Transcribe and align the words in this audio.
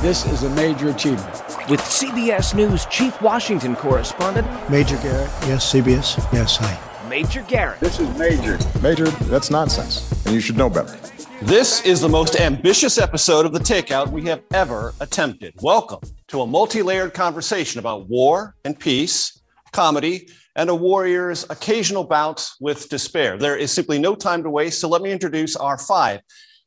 This 0.00 0.26
is 0.26 0.44
a 0.44 0.50
major 0.50 0.90
achievement. 0.90 1.34
With 1.68 1.80
CBS 1.80 2.54
News 2.54 2.86
Chief 2.86 3.20
Washington 3.20 3.74
Correspondent 3.74 4.46
Major 4.70 4.96
Garrett, 4.98 5.28
yes, 5.48 5.72
CBS, 5.72 6.32
yes, 6.32 6.56
hi. 6.56 7.08
Major 7.08 7.42
Garrett. 7.42 7.80
This 7.80 7.98
is 7.98 8.08
Major. 8.16 8.58
Major, 8.80 9.06
that's 9.26 9.50
nonsense, 9.50 10.24
and 10.24 10.32
you 10.36 10.40
should 10.40 10.56
know 10.56 10.70
better. 10.70 10.96
This 11.42 11.84
is 11.84 12.00
the 12.00 12.08
most 12.08 12.38
ambitious 12.38 12.96
episode 12.96 13.44
of 13.44 13.52
The 13.52 13.58
Takeout 13.58 14.12
we 14.12 14.22
have 14.26 14.42
ever 14.54 14.94
attempted. 15.00 15.54
Welcome 15.62 16.08
to 16.28 16.42
a 16.42 16.46
multi 16.46 16.80
layered 16.80 17.12
conversation 17.12 17.80
about 17.80 18.08
war 18.08 18.54
and 18.64 18.78
peace, 18.78 19.42
comedy, 19.72 20.28
and 20.54 20.70
a 20.70 20.76
warrior's 20.76 21.44
occasional 21.50 22.04
bouts 22.04 22.54
with 22.60 22.88
despair. 22.88 23.36
There 23.36 23.56
is 23.56 23.72
simply 23.72 23.98
no 23.98 24.14
time 24.14 24.44
to 24.44 24.50
waste, 24.50 24.80
so 24.80 24.88
let 24.88 25.02
me 25.02 25.10
introduce 25.10 25.56
our 25.56 25.76
five, 25.76 26.20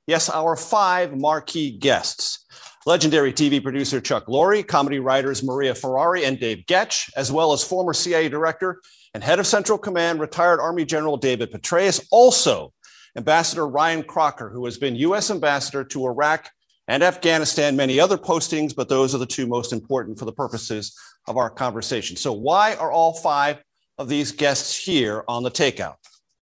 yes, 0.06 0.30
our 0.30 0.58
five 0.58 1.16
marquee 1.16 1.72
guests. 1.72 2.40
Legendary 2.88 3.32
TV 3.32 3.62
producer 3.62 4.02
Chuck 4.02 4.26
Lorre, 4.26 4.68
comedy 4.68 4.98
writers 4.98 5.44
Maria 5.44 5.76
Ferrari 5.76 6.26
and 6.26 6.40
Dave 6.40 6.66
Goetsch, 6.68 7.12
as 7.16 7.32
well 7.32 7.54
as 7.54 7.64
former 7.64 7.94
CIA 7.94 8.28
director 8.28 8.82
and 9.14 9.24
head 9.24 9.38
of 9.38 9.46
Central 9.46 9.78
Command, 9.78 10.20
retired 10.20 10.60
Army 10.60 10.84
General 10.84 11.16
David 11.16 11.52
Petraeus, 11.52 12.04
also 12.10 12.74
Ambassador 13.16 13.68
Ryan 13.68 14.02
Crocker, 14.02 14.50
who 14.50 14.66
has 14.66 14.80
been 14.80 14.96
U.S. 14.96 15.30
Ambassador 15.30 15.84
to 15.84 16.08
Iraq 16.08 16.50
and 16.88 17.04
Afghanistan, 17.04 17.76
many 17.76 18.00
other 18.00 18.18
postings, 18.18 18.76
but 18.76 18.90
those 18.90 19.14
are 19.14 19.20
the 19.20 19.28
two 19.28 19.46
most 19.46 19.74
important 19.74 20.18
for 20.18 20.26
the 20.26 20.34
purposes 20.34 20.98
of 21.28 21.38
our 21.38 21.52
conversation. 21.52 22.18
So, 22.18 22.34
why 22.34 22.74
are 22.76 22.92
all 22.92 23.14
five 23.14 23.62
of 24.00 24.10
these 24.10 24.32
guests 24.32 24.76
here 24.76 25.24
on 25.28 25.44
the 25.44 25.52
takeout? 25.52 25.98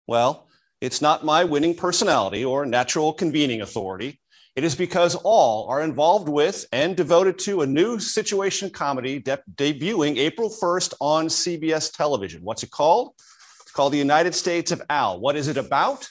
Well, 0.06 0.48
it's 0.80 1.02
not 1.02 1.26
my 1.26 1.44
winning 1.44 1.74
personality 1.74 2.42
or 2.42 2.64
natural 2.64 3.12
convening 3.12 3.60
authority. 3.60 4.18
It 4.54 4.64
is 4.64 4.74
because 4.74 5.14
all 5.14 5.66
are 5.68 5.80
involved 5.80 6.28
with 6.28 6.66
and 6.72 6.94
devoted 6.94 7.38
to 7.40 7.62
a 7.62 7.66
new 7.66 7.98
situation 7.98 8.68
comedy 8.68 9.18
de- 9.18 9.42
debuting 9.54 10.18
April 10.18 10.50
1st 10.50 10.92
on 11.00 11.28
CBS 11.28 11.90
television. 11.96 12.42
What's 12.42 12.62
it 12.62 12.70
called? 12.70 13.14
It's 13.62 13.72
called 13.72 13.94
The 13.94 13.98
United 13.98 14.34
States 14.34 14.70
of 14.70 14.82
Al. 14.90 15.20
What 15.20 15.36
is 15.36 15.48
it 15.48 15.56
about? 15.56 16.10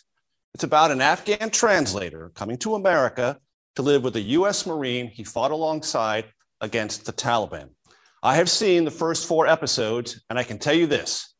It's 0.55 0.63
about 0.63 0.89
an 0.89 1.01
Afghan 1.01 1.51
translator 1.51 2.31
coming 2.33 2.57
to 2.57 2.73
America 2.73 3.37
to 3.75 3.83
live 3.83 4.03
with 4.03 4.15
a 4.15 4.21
US 4.21 4.65
Marine 4.65 5.07
he 5.07 5.23
fought 5.23 5.51
alongside 5.51 6.25
against 6.61 7.05
the 7.05 7.13
Taliban. 7.13 7.69
I 8.23 8.35
have 8.35 8.49
seen 8.49 8.85
the 8.85 8.91
first 8.91 9.27
four 9.27 9.47
episodes, 9.47 10.23
and 10.29 10.37
I 10.37 10.43
can 10.43 10.57
tell 10.57 10.73
you 10.73 10.87
this 10.87 11.35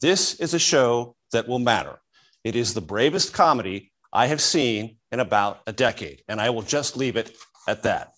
this 0.00 0.34
is 0.40 0.52
a 0.52 0.58
show 0.58 1.14
that 1.32 1.46
will 1.46 1.58
matter. 1.60 2.00
It 2.42 2.56
is 2.56 2.74
the 2.74 2.80
bravest 2.80 3.32
comedy 3.32 3.92
I 4.12 4.26
have 4.26 4.40
seen 4.40 4.96
in 5.12 5.20
about 5.20 5.60
a 5.66 5.72
decade. 5.72 6.22
And 6.28 6.40
I 6.40 6.50
will 6.50 6.62
just 6.62 6.96
leave 6.96 7.16
it 7.16 7.36
at 7.68 7.82
that. 7.82 8.12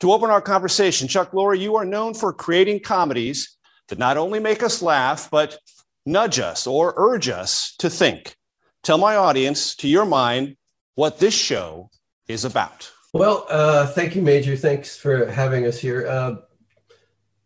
To 0.00 0.12
open 0.12 0.30
our 0.30 0.40
conversation, 0.40 1.08
Chuck 1.08 1.32
Lorre, 1.32 1.58
you 1.58 1.76
are 1.76 1.84
known 1.84 2.14
for 2.14 2.32
creating 2.32 2.80
comedies 2.80 3.56
that 3.88 3.98
not 3.98 4.16
only 4.16 4.40
make 4.40 4.62
us 4.62 4.82
laugh, 4.82 5.30
but 5.30 5.58
nudge 6.04 6.38
us 6.38 6.66
or 6.66 6.94
urge 6.96 7.28
us 7.28 7.74
to 7.78 7.88
think. 7.88 8.34
Tell 8.82 8.98
my 8.98 9.14
audience, 9.14 9.76
to 9.76 9.88
your 9.88 10.04
mind, 10.04 10.56
what 10.96 11.18
this 11.18 11.34
show 11.34 11.90
is 12.26 12.44
about. 12.44 12.90
Well, 13.12 13.46
uh, 13.48 13.86
thank 13.86 14.16
you, 14.16 14.22
Major. 14.22 14.56
Thanks 14.56 14.96
for 14.96 15.26
having 15.26 15.66
us 15.66 15.78
here. 15.78 16.06
Uh, 16.06 16.36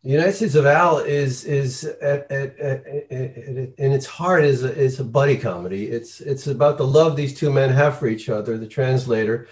the 0.07 0.13
United 0.13 0.35
States 0.35 0.55
of 0.55 0.67
Al 0.67 0.99
is 0.99 1.45
is 1.45 1.83
at, 2.01 2.31
at, 2.31 2.57
at, 2.61 2.87
in 3.11 3.75
its 3.93 4.07
heart 4.07 4.45
is 4.45 4.63
a, 4.63 4.73
is 4.73 5.01
a 5.01 5.05
buddy 5.05 5.37
comedy. 5.37 5.89
It's 5.89 6.21
it's 6.21 6.47
about 6.47 6.79
the 6.79 6.87
love 6.87 7.17
these 7.17 7.35
two 7.35 7.51
men 7.51 7.71
have 7.71 7.99
for 7.99 8.07
each 8.07 8.29
other. 8.29 8.57
The 8.57 8.69
translator, 8.69 9.49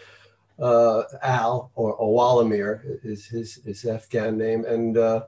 uh, 0.61 1.03
Al 1.23 1.73
or 1.75 1.99
Awalmir 1.99 3.01
is 3.05 3.27
his 3.27 3.57
his 3.65 3.85
Afghan 3.85 4.39
name, 4.39 4.65
and 4.65 4.97
uh, 4.97 5.25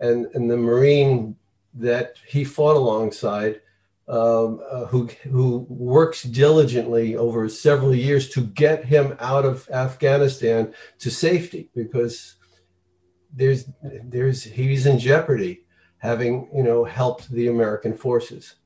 and 0.00 0.24
and 0.32 0.50
the 0.50 0.56
Marine 0.56 1.36
that 1.74 2.14
he 2.26 2.42
fought 2.42 2.76
alongside, 2.76 3.60
um, 4.08 4.62
uh, 4.70 4.86
who 4.86 5.10
who 5.24 5.66
works 5.68 6.22
diligently 6.22 7.16
over 7.16 7.50
several 7.50 7.94
years 7.94 8.30
to 8.30 8.40
get 8.40 8.86
him 8.86 9.14
out 9.20 9.44
of 9.44 9.68
Afghanistan 9.68 10.72
to 11.00 11.10
safety 11.10 11.68
because 11.74 12.36
there's 13.32 13.66
there's 13.82 14.42
he's 14.42 14.86
in 14.86 14.98
jeopardy 14.98 15.64
having 15.98 16.48
you 16.54 16.62
know 16.62 16.84
helped 16.84 17.30
the 17.30 17.48
American 17.48 17.96
forces, 17.96 18.56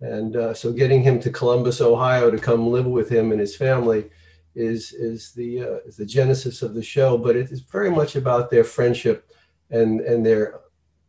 and 0.00 0.36
uh, 0.36 0.54
so 0.54 0.72
getting 0.72 1.02
him 1.02 1.18
to 1.20 1.30
Columbus, 1.30 1.80
Ohio, 1.80 2.30
to 2.30 2.38
come 2.38 2.68
live 2.68 2.86
with 2.86 3.08
him 3.08 3.32
and 3.32 3.40
his 3.40 3.56
family 3.56 4.10
is 4.54 4.92
is 4.92 5.32
the 5.32 5.62
uh, 5.62 5.78
is 5.86 5.96
the 5.96 6.06
genesis 6.06 6.62
of 6.62 6.74
the 6.74 6.82
show. 6.82 7.18
But 7.18 7.36
it 7.36 7.50
is 7.50 7.60
very 7.60 7.90
much 7.90 8.16
about 8.16 8.50
their 8.50 8.64
friendship 8.64 9.30
and 9.70 10.00
and 10.00 10.24
their 10.24 10.60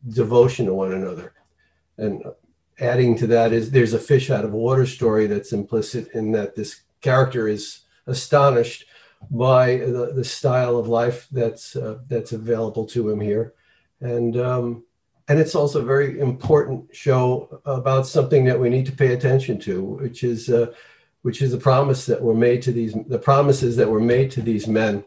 devotion 0.08 0.66
to 0.66 0.74
one 0.74 0.94
another, 0.94 1.34
and 1.98 2.24
adding 2.80 3.18
to 3.18 3.28
that 3.28 3.54
is 3.54 3.72
there's 3.72 3.94
a 3.94 4.00
fish 4.00 4.30
out 4.30 4.46
of 4.46 4.52
water 4.52 4.86
story 4.86 5.28
that's 5.28 5.54
implicit 5.54 6.10
in 6.14 6.32
that 6.32 6.56
this 6.56 6.82
character 7.02 7.48
is 7.48 7.82
astonished 8.08 8.86
by 9.32 9.78
the, 9.78 10.12
the 10.14 10.24
style 10.24 10.78
of 10.78 10.88
life 10.88 11.28
that's 11.32 11.76
uh, 11.76 12.00
that's 12.08 12.32
available 12.32 12.86
to 12.88 13.10
him 13.10 13.20
here, 13.20 13.54
and 14.02 14.38
um, 14.38 14.84
and 15.28 15.40
it's 15.40 15.56
also 15.56 15.82
a 15.82 15.86
very 15.86 16.20
important 16.20 16.96
show 16.96 17.62
about 17.66 18.06
something 18.06 18.46
that 18.46 18.60
we 18.60 18.70
need 18.70 18.86
to 18.86 18.92
pay 18.92 19.14
attention 19.14 19.60
to, 19.60 19.82
which 19.82 20.24
is 20.24 20.50
uh, 20.50 20.74
which 21.24 21.42
is 21.42 21.52
the 21.52 21.58
promise 21.58 22.06
that 22.06 22.22
were 22.22 22.36
made 22.36 22.62
to 22.62 22.72
these 22.72 22.96
the 23.08 23.20
promises 23.20 23.76
that 23.76 23.90
were 23.90 24.00
made 24.00 24.30
to 24.32 24.42
these 24.42 24.68
men 24.68 25.04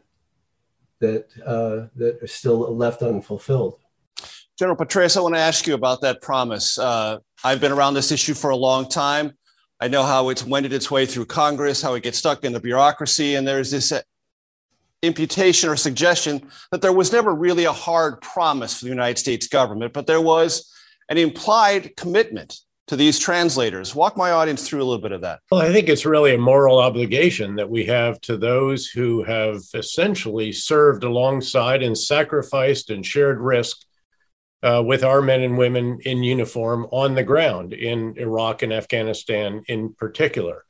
that 1.01 1.27
uh, 1.47 1.87
that 1.97 2.23
are 2.23 2.27
still 2.27 2.75
left 2.77 3.03
unfulfilled. 3.03 3.79
General 4.59 4.77
Petraeus, 4.77 5.17
I 5.17 5.21
want 5.21 5.37
to 5.37 5.41
ask 5.41 5.69
you 5.69 5.75
about 5.75 6.01
that 6.01 6.21
promise. 6.21 6.79
Uh, 6.79 7.19
I've 7.45 7.61
been 7.61 7.71
around 7.71 7.95
this 7.95 8.11
issue 8.11 8.35
for 8.35 8.51
a 8.51 8.57
long 8.57 8.89
time. 8.89 9.39
I 9.81 9.89
know 9.89 10.03
how 10.03 10.29
it's 10.29 10.45
wended 10.45 10.73
its 10.73 10.91
way 10.91 11.07
through 11.07 11.27
Congress, 11.27 11.81
how 11.81 11.95
it 11.95 12.03
gets 12.03 12.19
stuck 12.19 12.45
in 12.45 12.53
the 12.53 12.61
bureaucracy, 12.61 13.37
and 13.37 13.47
there's 13.47 13.71
this 13.71 13.93
uh, 13.93 14.01
imputation 15.03 15.71
or 15.71 15.77
suggestion 15.77 16.49
that 16.73 16.83
there 16.83 16.93
was 16.93 17.13
never 17.13 17.33
really 17.33 17.65
a 17.65 17.73
hard 17.73 18.21
promise 18.21 18.79
for 18.79 18.87
the 18.87 18.91
United 18.91 19.19
States 19.19 19.47
government, 19.47 19.93
but 19.93 20.07
there 20.07 20.21
was 20.21 20.73
an 21.09 21.17
implied 21.17 21.97
commitment 21.97 22.59
to 22.89 22.97
these 22.97 23.19
translators. 23.19 23.95
Walk 23.95 24.17
my 24.17 24.31
audience 24.31 24.67
through 24.67 24.83
a 24.83 24.85
little 24.85 25.01
bit 25.01 25.13
of 25.13 25.21
that. 25.21 25.41
Well, 25.51 25.61
I 25.61 25.73
think 25.73 25.89
it's 25.89 26.07
really 26.07 26.35
a 26.35 26.39
moral 26.39 26.79
obligation 26.79 27.55
that 27.57 27.71
we 27.71 27.85
have 27.85 28.21
to 28.23 28.37
those 28.37 28.87
who 28.87 29.23
have 29.25 29.61
essentially 29.75 30.53
served 30.53 31.05
alongside 31.05 31.83
and 31.83 31.97
sacrificed 31.97 32.91
and 32.91 33.05
shared 33.05 33.41
risk 33.41 33.85
uh, 34.63 34.83
with 34.85 35.05
our 35.05 35.23
men 35.23 35.43
and 35.43 35.57
women 35.57 35.99
in 36.05 36.23
uniform 36.23 36.87
on 36.91 37.15
the 37.15 37.23
ground 37.23 37.73
in 37.73 38.15
Iraq 38.17 38.63
and 38.63 38.73
Afghanistan 38.73 39.63
in 39.69 39.95
particular. 39.95 40.65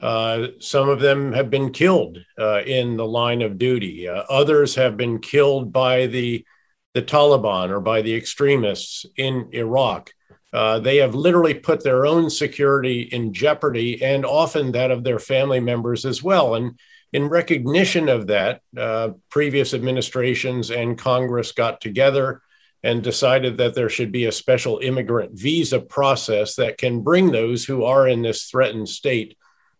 Uh, 0.00 0.48
some 0.60 0.88
of 0.88 1.00
them 1.00 1.32
have 1.32 1.50
been 1.50 1.72
killed 1.72 2.18
uh, 2.38 2.62
in 2.62 2.96
the 2.96 3.06
line 3.06 3.42
of 3.42 3.58
duty. 3.58 4.08
Uh, 4.08 4.22
others 4.30 4.74
have 4.74 4.96
been 4.96 5.18
killed 5.18 5.72
by 5.72 6.06
the 6.06 6.44
the 6.92 7.02
Taliban 7.02 7.70
or 7.70 7.78
by 7.78 8.02
the 8.02 8.16
extremists 8.16 9.06
in 9.16 9.48
Iraq. 9.52 10.12
Uh, 10.52 10.80
they 10.80 10.96
have 10.96 11.14
literally 11.14 11.54
put 11.54 11.84
their 11.84 12.04
own 12.04 12.28
security 12.28 13.02
in 13.02 13.32
jeopardy 13.32 14.02
and 14.02 14.26
often 14.26 14.72
that 14.72 14.90
of 14.90 15.04
their 15.04 15.20
family 15.20 15.60
members 15.60 16.04
as 16.04 16.20
well. 16.20 16.56
And 16.56 16.76
in 17.12 17.28
recognition 17.28 18.08
of 18.08 18.26
that, 18.26 18.62
uh, 18.76 19.10
previous 19.30 19.72
administrations 19.72 20.72
and 20.72 20.98
Congress 20.98 21.52
got 21.52 21.80
together 21.80 22.42
and 22.82 23.02
decided 23.02 23.56
that 23.58 23.74
there 23.74 23.90
should 23.90 24.10
be 24.10 24.24
a 24.24 24.32
special 24.32 24.78
immigrant 24.78 25.32
visa 25.38 25.80
process 25.80 26.54
that 26.54 26.78
can 26.78 27.02
bring 27.02 27.30
those 27.30 27.64
who 27.64 27.84
are 27.84 28.08
in 28.08 28.22
this 28.22 28.44
threatened 28.44 28.88
state 28.88 29.36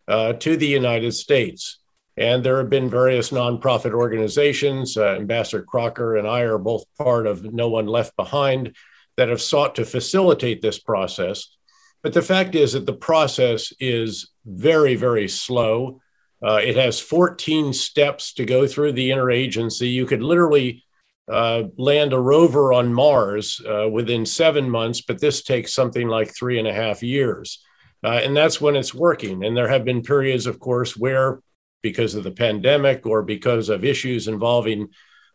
uh, 0.07 0.33
to 0.33 0.55
the 0.55 0.67
United 0.67 1.13
States. 1.13 1.79
And 2.17 2.43
there 2.43 2.57
have 2.57 2.69
been 2.69 2.89
various 2.89 3.31
nonprofit 3.31 3.93
organizations. 3.93 4.97
Uh, 4.97 5.15
Ambassador 5.15 5.63
Crocker 5.63 6.17
and 6.17 6.27
I 6.27 6.41
are 6.41 6.57
both 6.57 6.85
part 6.97 7.25
of 7.25 7.53
No 7.53 7.69
One 7.69 7.87
Left 7.87 8.15
Behind 8.15 8.75
that 9.17 9.29
have 9.29 9.41
sought 9.41 9.75
to 9.75 9.85
facilitate 9.85 10.61
this 10.61 10.77
process. 10.77 11.55
But 12.03 12.13
the 12.13 12.21
fact 12.21 12.55
is 12.55 12.73
that 12.73 12.85
the 12.85 12.93
process 12.93 13.73
is 13.79 14.29
very, 14.45 14.95
very 14.95 15.27
slow. 15.27 16.01
Uh, 16.43 16.59
it 16.63 16.75
has 16.75 16.99
14 16.99 17.73
steps 17.73 18.33
to 18.33 18.45
go 18.45 18.67
through 18.67 18.93
the 18.93 19.09
interagency. 19.09 19.91
You 19.91 20.05
could 20.05 20.23
literally 20.23 20.83
uh, 21.29 21.63
land 21.77 22.13
a 22.13 22.19
rover 22.19 22.73
on 22.73 22.93
Mars 22.93 23.61
uh, 23.67 23.87
within 23.89 24.25
seven 24.25 24.69
months, 24.69 25.01
but 25.01 25.19
this 25.19 25.43
takes 25.43 25.73
something 25.73 26.07
like 26.07 26.35
three 26.35 26.59
and 26.59 26.67
a 26.67 26.73
half 26.73 27.03
years. 27.03 27.63
Uh, 28.03 28.19
and 28.23 28.35
that's 28.35 28.59
when 28.59 28.75
it's 28.75 28.93
working. 28.93 29.43
And 29.43 29.55
there 29.55 29.67
have 29.67 29.85
been 29.85 30.01
periods, 30.01 30.47
of 30.47 30.59
course, 30.59 30.97
where 30.97 31.41
because 31.81 32.15
of 32.15 32.23
the 32.23 32.31
pandemic 32.31 33.05
or 33.05 33.21
because 33.21 33.69
of 33.69 33.85
issues 33.85 34.27
involving 34.27 34.89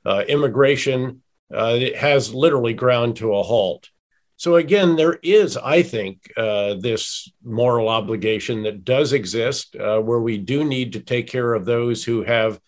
uh, 0.04 0.24
immigration, 0.28 1.22
uh, 1.54 1.76
it 1.78 1.96
has 1.96 2.34
literally 2.34 2.74
ground 2.74 3.16
to 3.16 3.34
a 3.34 3.42
halt. 3.42 3.88
So, 4.36 4.56
again, 4.56 4.96
there 4.96 5.18
is, 5.22 5.56
I 5.56 5.82
think, 5.82 6.30
this 6.36 7.32
moral 7.42 7.88
obligation 7.88 8.64
that 8.64 8.84
does 8.84 9.14
exist 9.14 9.74
where 9.78 10.20
we 10.20 10.36
do 10.36 10.62
need 10.62 10.92
to 10.92 11.00
take 11.00 11.26
care 11.26 11.54
of 11.54 11.64
those 11.64 12.04
who 12.04 12.22
have 12.22 12.60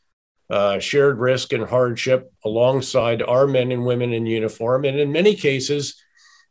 uh, 0.51 0.79
shared 0.79 1.19
risk 1.19 1.53
and 1.53 1.65
hardship 1.65 2.33
alongside 2.45 3.23
our 3.23 3.47
men 3.47 3.71
and 3.73 3.85
women 3.85 4.13
in 4.13 4.27
uniform, 4.27 4.85
and 4.85 4.99
in 4.99 5.13
many 5.13 5.35
cases 5.35 6.03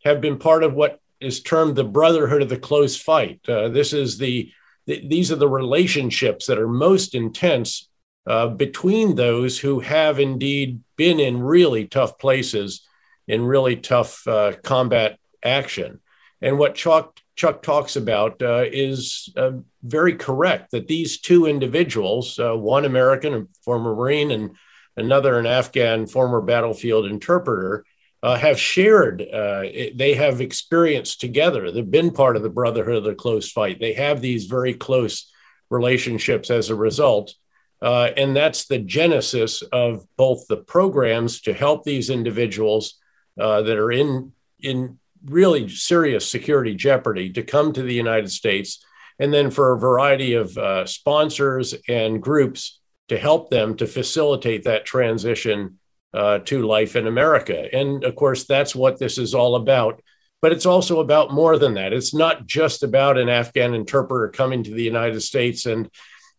have 0.04 0.22
been 0.22 0.38
part 0.38 0.64
of 0.64 0.74
what 0.74 1.00
is 1.20 1.42
termed 1.42 1.76
the 1.76 1.84
brotherhood 1.84 2.42
of 2.42 2.50
the 2.50 2.58
close 2.60 2.96
fight. 2.96 3.40
Uh, 3.48 3.70
this 3.70 3.94
is 3.94 4.18
the, 4.18 4.52
the, 4.86 5.08
these 5.08 5.32
are 5.32 5.36
the 5.38 5.50
relationships 5.50 6.46
that 6.46 6.60
are 6.60 6.68
most 6.68 7.16
intense 7.16 7.90
uh, 8.28 8.48
between 8.48 9.16
those 9.16 9.58
who 9.58 9.80
have 9.80 10.20
indeed 10.20 10.82
been 10.96 11.20
in 11.20 11.42
really 11.42 11.88
tough 11.88 12.20
places 12.20 12.88
in 13.28 13.44
really 13.44 13.76
tough 13.76 14.28
uh, 14.28 14.54
combat 14.64 15.18
action. 15.44 16.00
And 16.42 16.60
what 16.60 16.76
Chuck, 16.76 17.20
Chuck 17.38 17.62
talks 17.62 17.96
about 17.96 18.42
uh, 18.42 18.66
is 18.66 19.32
uh, 19.38 19.52
very 19.84 20.16
correct 20.16 20.72
that 20.72 20.88
these 20.88 21.22
two 21.22 21.46
individuals, 21.46 22.40
uh, 22.40 22.56
one 22.56 22.84
American, 22.84 23.34
a 23.36 23.46
former 23.64 23.96
Marine, 23.96 24.32
and 24.32 24.56
another 24.98 25.38
an 25.38 25.46
Afghan 25.46 26.08
former 26.08 26.42
battlefield 26.42 27.06
interpreter, 27.06 27.86
uh, 28.24 28.36
have 28.36 28.60
shared, 28.60 29.22
uh, 29.22 29.62
it, 29.64 29.96
they 29.96 30.16
have 30.16 30.42
experienced 30.42 31.22
together. 31.22 31.72
They've 31.72 31.90
been 31.90 32.10
part 32.10 32.36
of 32.36 32.42
the 32.42 32.50
Brotherhood 32.50 32.98
of 32.98 33.04
the 33.04 33.14
Close 33.14 33.52
Fight. 33.52 33.80
They 33.80 33.94
have 33.94 34.20
these 34.20 34.46
very 34.46 34.74
close 34.74 35.32
relationships 35.70 36.50
as 36.50 36.72
a 36.72 36.76
result. 36.76 37.36
Uh, 37.80 38.10
and 38.18 38.36
that's 38.36 38.66
the 38.66 38.80
genesis 38.80 39.62
of 39.62 40.08
both 40.18 40.48
the 40.48 40.58
programs 40.58 41.42
to 41.42 41.54
help 41.54 41.84
these 41.84 42.10
individuals 42.10 42.98
that 43.36 43.78
are 43.78 43.92
in, 43.92 44.32
in 44.60 44.98
really 45.26 45.70
serious 45.70 46.30
security 46.30 46.76
jeopardy 46.76 47.32
to 47.34 47.44
come 47.44 47.74
to 47.74 47.84
the 47.84 47.94
United 47.94 48.32
States, 48.32 48.84
and 49.20 49.34
then 49.34 49.50
for 49.50 49.74
a 49.74 49.80
variety 49.80 50.34
of 50.34 50.58
uh, 50.58 50.86
sponsors 50.86 51.74
and 51.88 52.22
groups 52.22 52.80
to 53.10 53.18
help 53.18 53.50
them 53.50 53.76
to 53.78 53.88
facilitate 53.88 54.64
that 54.64 54.86
transition 54.86 55.80
uh, 56.14 56.40
to 56.40 56.66
life 56.66 56.96
in 56.96 57.08
America. 57.08 57.74
And 57.74 58.04
of 58.04 58.16
course, 58.16 58.46
that's 58.46 58.76
what 58.76 59.00
this 59.00 59.18
is 59.18 59.34
all 59.34 59.56
about. 59.56 60.02
But 60.42 60.52
it's 60.52 60.66
also 60.66 61.00
about 61.00 61.34
more 61.34 61.58
than 61.58 61.74
that. 61.76 61.94
It's 61.94 62.14
not 62.14 62.46
just 62.46 62.84
about 62.84 63.18
an 63.18 63.28
Afghan 63.28 63.74
interpreter 63.74 64.30
coming 64.30 64.64
to 64.64 64.72
the 64.72 64.84
United 64.84 65.22
States 65.22 65.66
and 65.66 65.90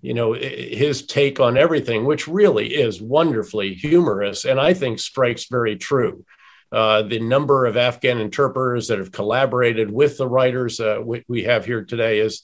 you 0.00 0.14
know 0.14 0.32
his 0.32 1.06
take 1.06 1.40
on 1.40 1.56
everything 1.56 2.04
which 2.04 2.28
really 2.28 2.68
is 2.68 3.02
wonderfully 3.02 3.74
humorous 3.74 4.44
and 4.44 4.60
i 4.60 4.72
think 4.72 4.98
strikes 4.98 5.46
very 5.46 5.76
true 5.76 6.24
uh, 6.72 7.02
the 7.02 7.18
number 7.18 7.66
of 7.66 7.76
afghan 7.76 8.18
interpreters 8.18 8.88
that 8.88 8.98
have 8.98 9.12
collaborated 9.12 9.90
with 9.90 10.18
the 10.18 10.28
writers 10.28 10.80
uh, 10.80 10.98
we, 11.02 11.24
we, 11.28 11.44
have 11.44 11.64
here 11.64 11.84
today 11.84 12.18
is 12.20 12.42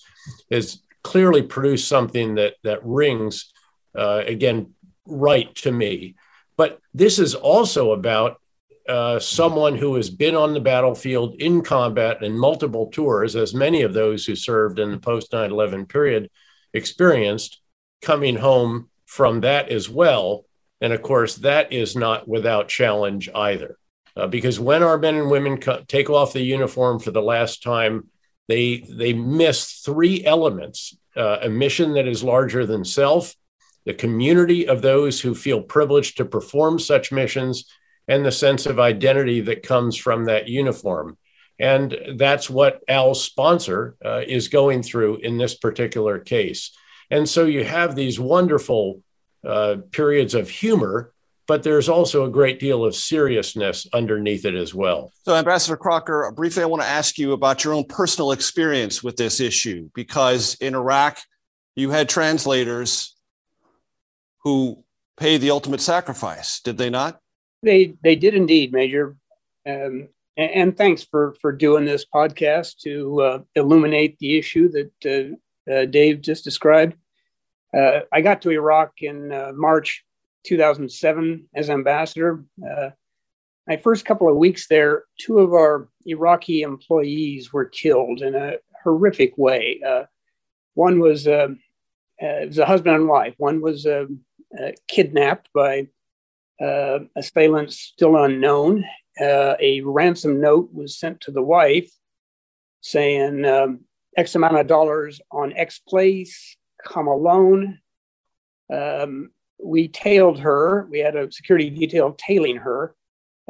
is 0.51 0.83
clearly 1.03 1.43
produced 1.43 1.89
something 1.89 2.37
that 2.37 2.55
that 2.63 2.85
rings 2.85 3.53
uh, 3.97 4.23
again 4.27 4.73
right 5.07 5.55
to 5.55 5.71
me 5.71 6.15
but 6.57 6.81
this 6.93 7.19
is 7.19 7.35
also 7.35 7.93
about 7.93 8.41
uh, 8.89 9.19
someone 9.19 9.77
who 9.77 9.95
has 9.95 10.11
been 10.11 10.35
on 10.35 10.53
the 10.53 10.61
battlefield 10.61 11.37
in 11.37 11.63
combat 11.63 12.23
in 12.23 12.37
multiple 12.37 12.91
tours, 12.93 13.35
as 13.35 13.55
many 13.55 13.83
of 13.83 13.95
those 13.95 14.27
who 14.27 14.37
served 14.37 14.79
in 14.79 14.91
the 14.91 14.99
post 14.99 15.33
9 15.33 15.51
11 15.51 15.87
period 15.87 16.31
experienced, 16.75 17.61
coming 18.03 18.37
home 18.37 18.91
from 19.07 19.41
that 19.41 19.71
as 19.71 19.89
well. 19.89 20.45
And 20.81 20.93
of 20.93 21.01
course, 21.01 21.37
that 21.37 21.73
is 21.73 21.97
not 21.97 22.29
without 22.29 22.69
challenge 22.69 23.31
either. 23.35 23.79
Uh, 24.17 24.27
because 24.27 24.61
when 24.61 24.83
our 24.83 24.99
men 24.99 25.17
and 25.17 25.31
women 25.31 25.59
co- 25.59 25.83
take 25.89 26.09
off 26.09 26.33
the 26.33 26.41
uniform 26.41 26.99
for 26.99 27.11
the 27.11 27.23
last 27.23 27.63
time, 27.63 28.09
they, 28.49 28.87
they 28.89 29.13
miss 29.13 29.81
three 29.81 30.25
elements 30.25 30.97
uh, 31.17 31.39
a 31.43 31.49
mission 31.49 31.95
that 31.95 32.09
is 32.09 32.25
larger 32.25 32.67
than 32.67 32.85
self, 32.85 33.35
the 33.85 33.95
community 33.95 34.67
of 34.67 34.83
those 34.83 35.21
who 35.21 35.35
feel 35.35 35.63
privileged 35.63 36.17
to 36.17 36.25
perform 36.25 36.79
such 36.79 37.13
missions, 37.13 37.71
and 38.09 38.25
the 38.25 38.33
sense 38.33 38.67
of 38.67 38.81
identity 38.81 39.41
that 39.41 39.63
comes 39.63 39.97
from 39.97 40.25
that 40.25 40.49
uniform. 40.49 41.17
And 41.59 41.97
that's 42.17 42.51
what 42.51 42.83
Al's 42.89 43.23
sponsor 43.23 43.97
uh, 44.05 44.23
is 44.27 44.49
going 44.49 44.83
through 44.83 45.19
in 45.19 45.39
this 45.39 45.55
particular 45.55 46.19
case. 46.19 46.73
And 47.11 47.29
so 47.29 47.45
you 47.45 47.65
have 47.65 47.95
these 47.95 48.19
wonderful 48.19 49.03
uh, 49.47 49.77
periods 49.93 50.35
of 50.35 50.49
humor, 50.51 51.13
but 51.47 51.63
there's 51.63 51.89
also 51.89 52.25
a 52.25 52.31
great 52.31 52.59
deal 52.59 52.85
of 52.85 52.95
seriousness 52.95 53.87
underneath 53.93 54.45
it 54.45 54.55
as 54.55 54.75
well. 54.75 55.13
So, 55.25 55.35
Ambassador 55.35 55.77
Crocker, 55.77 56.33
briefly, 56.35 56.63
I 56.63 56.67
want 56.67 56.83
to 56.83 56.89
ask 56.89 57.19
you 57.19 57.33
about 57.33 57.65
your 57.65 57.75
own 57.75 57.85
personal 57.85 58.33
experience 58.33 59.03
with 59.03 59.17
this 59.17 59.41
issue, 59.41 59.91
because 59.95 60.57
in 60.61 60.75
Iraq, 60.75 61.19
you 61.77 61.91
had 61.91 62.09
translators 62.09 63.15
who 64.43 64.85
paid 65.17 65.41
the 65.41 65.51
ultimate 65.51 65.81
sacrifice, 65.81 66.61
did 66.61 66.79
they 66.79 66.91
not? 66.91 67.21
They 67.63 67.95
they 68.03 68.17
did 68.17 68.35
indeed, 68.35 68.73
Major. 68.73 69.17
Um, 69.67 70.09
and, 70.37 70.51
and, 70.51 70.77
thanks 70.77 71.03
for 71.03 71.35
for 71.41 71.53
doing 71.53 71.85
this 71.85 72.05
podcast 72.05 72.79
to 72.81 73.21
uh, 73.23 73.39
illuminate 73.55 74.19
the 74.19 74.37
issue 74.37 74.69
that 74.71 75.39
uh, 75.69 75.73
uh, 75.73 75.87
Dave 75.87 76.21
just 76.21 76.45
described. 76.45 76.95
Uh, 77.75 78.01
I 78.13 78.21
got 78.21 78.43
to 78.43 78.51
Iraq 78.51 78.93
in 78.99 79.33
uh, 79.33 79.53
March 79.55 80.05
2007 80.45 81.49
as 81.55 81.71
ambassador. 81.71 82.45
Uh, 82.63 82.91
my 83.67 83.77
first 83.77 84.05
couple 84.05 84.29
of 84.29 84.37
weeks 84.37 84.69
there, 84.69 85.05
two 85.19 85.39
of 85.39 85.53
our 85.53 85.89
Iraqi 86.05 86.63
employees 86.63 87.53
were 87.53 87.65
killed 87.65 88.21
in 88.21 88.35
a 88.35 88.57
horrific 88.83 89.37
way. 89.39 89.81
one 90.75 91.01
was 91.01 91.27
it 91.27 92.49
was 92.49 92.59
a 92.59 92.67
husband 92.67 92.97
and 92.97 93.09
wife. 93.09 93.35
One 93.39 93.61
was 93.61 93.87
uh, 93.87 94.07
kidnapped 94.87 95.49
by 95.55 95.89
uh, 96.61 97.01
assailants 97.17 97.79
still 97.79 98.17
unknown. 98.17 98.85
Uh, 99.21 99.55
a 99.61 99.81
ransom 99.83 100.41
note 100.41 100.71
was 100.73 100.99
sent 100.99 101.21
to 101.23 101.31
the 101.31 101.43
wife 101.43 101.91
saying 102.81 103.45
um, 103.45 103.81
X 104.17 104.35
amount 104.35 104.59
of 104.59 104.67
dollars 104.67 105.21
on 105.31 105.53
X 105.55 105.79
place, 105.79 106.57
come 106.85 107.07
alone. 107.07 107.79
Um, 108.73 109.31
we 109.65 109.89
tailed 109.89 110.39
her. 110.41 110.87
We 110.91 110.99
had 110.99 111.17
a 111.17 111.33
security 111.33 111.71
detail 111.71 112.17
tailing 112.19 112.57
her, 112.57 112.95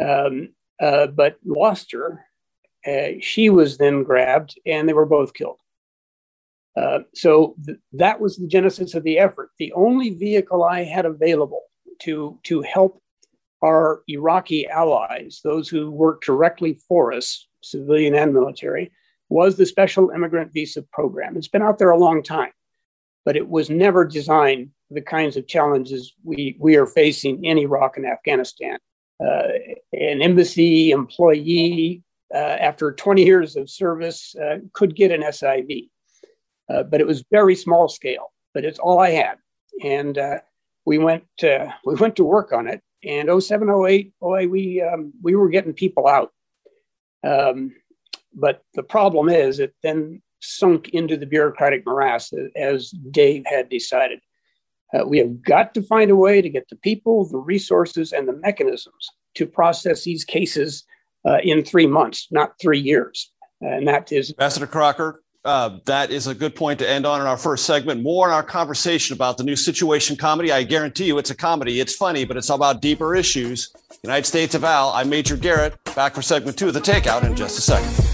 um, 0.01 0.51
uh, 0.81 1.09
but 1.09 1.37
lost 1.45 1.93
her. 1.93 2.25
Uh, 2.87 3.19
she 3.21 3.51
was 3.51 3.79
then 3.79 4.03
grabbed 4.03 4.59
and 4.67 4.89
they 4.89 4.93
were 4.93 5.07
both 5.07 5.35
killed. 5.35 5.59
Uh, 6.77 7.01
so 7.15 7.57
th- 7.65 7.79
that 7.93 8.21
was 8.21 8.37
the 8.37 8.47
genesis 8.47 8.95
of 8.95 9.05
the 9.05 9.19
effort. 9.19 9.51
The 9.59 9.73
only 9.73 10.11
vehicle 10.11 10.65
I 10.65 10.85
had 10.85 11.07
available 11.07 11.63
to, 12.03 12.39
to 12.45 12.63
help 12.63 13.01
our 13.63 14.03
Iraqi 14.09 14.67
allies, 14.67 15.41
those 15.43 15.69
who 15.69 15.91
work 15.91 16.23
directly 16.23 16.79
for 16.87 17.13
us, 17.13 17.49
civilian 17.63 18.15
and 18.15 18.35
military, 18.35 18.93
was 19.31 19.57
the 19.57 19.65
Special 19.65 20.11
Immigrant 20.11 20.53
Visa 20.53 20.83
Program. 20.93 21.37
It's 21.37 21.49
been 21.49 21.63
out 21.63 21.79
there 21.79 21.91
a 21.91 21.99
long 21.99 22.23
time, 22.23 22.53
but 23.25 23.37
it 23.37 23.49
was 23.49 23.71
never 23.71 24.05
designed 24.05 24.71
the 24.91 25.03
kinds 25.03 25.37
of 25.37 25.47
challenges 25.47 26.13
we, 26.23 26.57
we 26.59 26.77
are 26.77 26.87
facing 26.87 27.45
in 27.45 27.59
Iraq 27.59 27.97
and 27.97 28.07
Afghanistan. 28.07 28.79
Uh, 29.25 29.49
an 29.93 30.23
embassy 30.23 30.91
employee 30.91 32.03
uh, 32.35 32.39
after 32.39 32.93
20 32.93 33.25
years 33.25 33.57
of 33.57 33.71
service, 33.71 34.35
uh, 34.37 34.59
could 34.73 34.97
get 34.97 35.13
an 35.13 35.23
SIV. 35.23 35.89
Uh, 36.69 36.83
but 36.83 37.01
it 37.01 37.07
was 37.07 37.25
very 37.31 37.55
small 37.55 37.89
scale, 37.89 38.33
but 38.53 38.65
it's 38.65 38.79
all 38.79 38.99
I 38.99 39.11
had. 39.11 39.37
And 39.85 40.19
uh, 40.19 40.39
we 40.85 40.99
went 40.99 41.25
we 41.43 41.95
went 41.95 42.17
to 42.17 42.25
work 42.25 42.53
on 42.53 42.67
it. 42.67 42.83
And 43.05 43.43
07, 43.43 43.69
08, 43.69 44.13
boy, 44.19 44.49
we, 44.49 44.81
um, 44.81 45.13
we 45.23 45.35
were 45.35 45.51
getting 45.51 45.75
people 45.75 46.09
out. 46.09 46.33
Um, 47.23 47.75
but 48.35 48.63
the 48.75 48.83
problem 48.83 49.29
is 49.29 49.61
it 49.61 49.75
then 49.83 50.23
sunk 50.41 50.89
into 50.91 51.17
the 51.17 51.27
bureaucratic 51.27 51.85
morass 51.87 52.33
as 52.57 52.91
Dave 52.91 53.45
had 53.47 53.69
decided. 53.69 54.21
Uh, 54.95 55.05
we 55.07 55.19
have 55.19 55.43
got 55.43 55.75
to 55.75 55.83
find 55.83 56.11
a 56.11 56.17
way 56.17 56.41
to 56.41 56.49
get 56.49 56.69
the 56.69 56.77
people, 56.77 57.29
the 57.29 57.39
resources, 57.39 58.13
and 58.13 58.29
the 58.29 58.33
mechanisms 58.33 59.11
to 59.35 59.47
process 59.47 60.05
these 60.05 60.25
cases 60.25 60.85
uh, 61.27 61.39
in 61.43 61.65
three 61.65 61.87
months, 61.87 62.29
not 62.31 62.53
three 62.61 62.79
years. 62.79 63.33
And 63.61 63.89
that 63.89 64.13
is 64.13 64.31
Ambassador 64.31 64.67
Crocker. 64.67 65.23
Uh, 65.45 65.79
that 65.85 66.11
is 66.11 66.27
a 66.27 66.35
good 66.35 66.55
point 66.55 66.79
to 66.79 66.89
end 66.89 67.05
on 67.05 67.21
in 67.21 67.27
our 67.27 67.37
first 67.37 67.67
segment. 67.67 68.03
More 68.03 68.29
in 68.29 68.35
our 68.35 68.43
conversation 68.43 69.15
about 69.15 69.37
the 69.37 69.45
new 69.45 69.57
situation 69.57 70.17
comedy. 70.17 70.51
I 70.51 70.63
guarantee 70.63 71.05
you 71.05 71.19
it's 71.19 71.31
a 71.31 71.35
comedy. 71.35 71.81
It's 71.81 71.95
funny, 71.95 72.25
but 72.25 72.37
it's 72.37 72.49
about 72.49 72.81
deeper 72.81 73.15
issues. 73.15 73.71
United 74.03 74.27
States 74.27 74.55
of 74.55 74.65
Al. 74.65 74.91
I'm 74.91 75.11
Major 75.11 75.37
Garrett. 75.37 75.75
Back 75.95 76.15
for 76.15 76.23
segment 76.23 76.59
two 76.59 76.69
of 76.69 76.75
the 76.75 76.81
Takeout 76.81 77.25
in 77.25 77.37
just 77.37 77.59
a 77.59 77.61
second. 77.61 78.14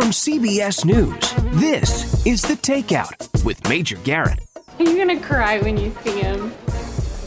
From 0.00 0.12
CBS 0.12 0.86
News, 0.86 1.34
this 1.60 2.24
is 2.24 2.40
The 2.40 2.54
Takeout 2.54 3.44
with 3.44 3.62
Major 3.68 3.98
Garrett. 3.98 4.40
Are 4.78 4.82
you 4.82 4.96
gonna 4.96 5.20
cry 5.20 5.58
when 5.58 5.76
you 5.76 5.94
see 6.02 6.22
him? 6.22 6.54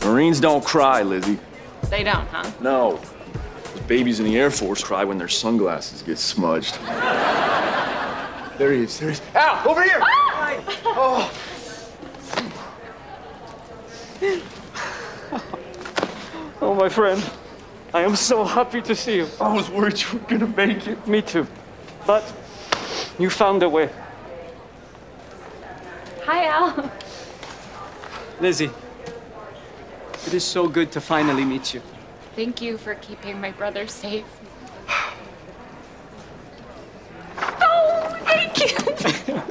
Marines 0.04 0.40
don't 0.40 0.66
cry, 0.66 1.04
Lizzie. 1.04 1.38
They 1.92 2.04
don't, 2.04 2.28
huh? 2.30 2.52
No. 2.62 3.00
Those 3.64 3.84
babies 3.84 4.20
in 4.20 4.26
the 4.26 4.40
Air 4.40 4.50
Force 4.50 4.84
cry 4.84 5.04
when 5.04 5.20
their 5.20 5.28
sunglasses 5.28 6.02
get 6.02 6.18
smudged. 6.18 6.80
there 8.58 8.74
he 8.74 8.80
is. 8.80 8.98
There 8.98 9.10
he 9.10 9.14
is. 9.14 9.22
Ow! 9.36 9.64
Over 9.70 9.84
here! 9.84 10.00
Ah! 10.02 10.64
Oh. 10.86 11.32
oh, 16.60 16.74
my 16.74 16.90
friend. 16.90 17.24
I 17.94 18.02
am 18.02 18.16
so 18.16 18.44
happy 18.44 18.82
to 18.82 18.96
see 18.96 19.18
you. 19.18 19.28
I 19.40 19.54
was 19.54 19.70
worried 19.70 20.02
you 20.02 20.18
were 20.18 20.26
gonna 20.28 20.48
make 20.48 20.88
it. 20.88 21.08
Me 21.08 21.22
too. 21.22 21.46
But 22.08 22.24
you 23.20 23.30
found 23.30 23.64
a 23.64 23.70
way. 23.70 23.90
Hi, 26.26 26.46
Al. 26.48 26.92
Lizzie, 28.40 28.72
it 30.26 30.34
is 30.34 30.44
so 30.44 30.68
good 30.68 30.92
to 30.94 31.02
finally 31.02 31.46
meet 31.46 31.74
you. 31.74 31.82
Thank 32.36 32.62
you 32.62 32.78
for 32.78 32.96
keeping 32.96 33.40
my 33.40 33.52
brother 33.52 33.88
safe. 33.88 34.26
oh, 37.38 38.18
thank 38.26 38.60
you. 38.60 39.42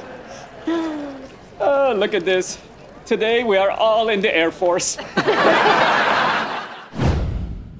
oh, 1.59 1.93
look 1.97 2.13
at 2.13 2.25
this. 2.25 2.59
Today 3.05 3.43
we 3.43 3.57
are 3.57 3.71
all 3.71 4.09
in 4.09 4.21
the 4.21 4.35
Air 4.35 4.51
Force. 4.51 4.97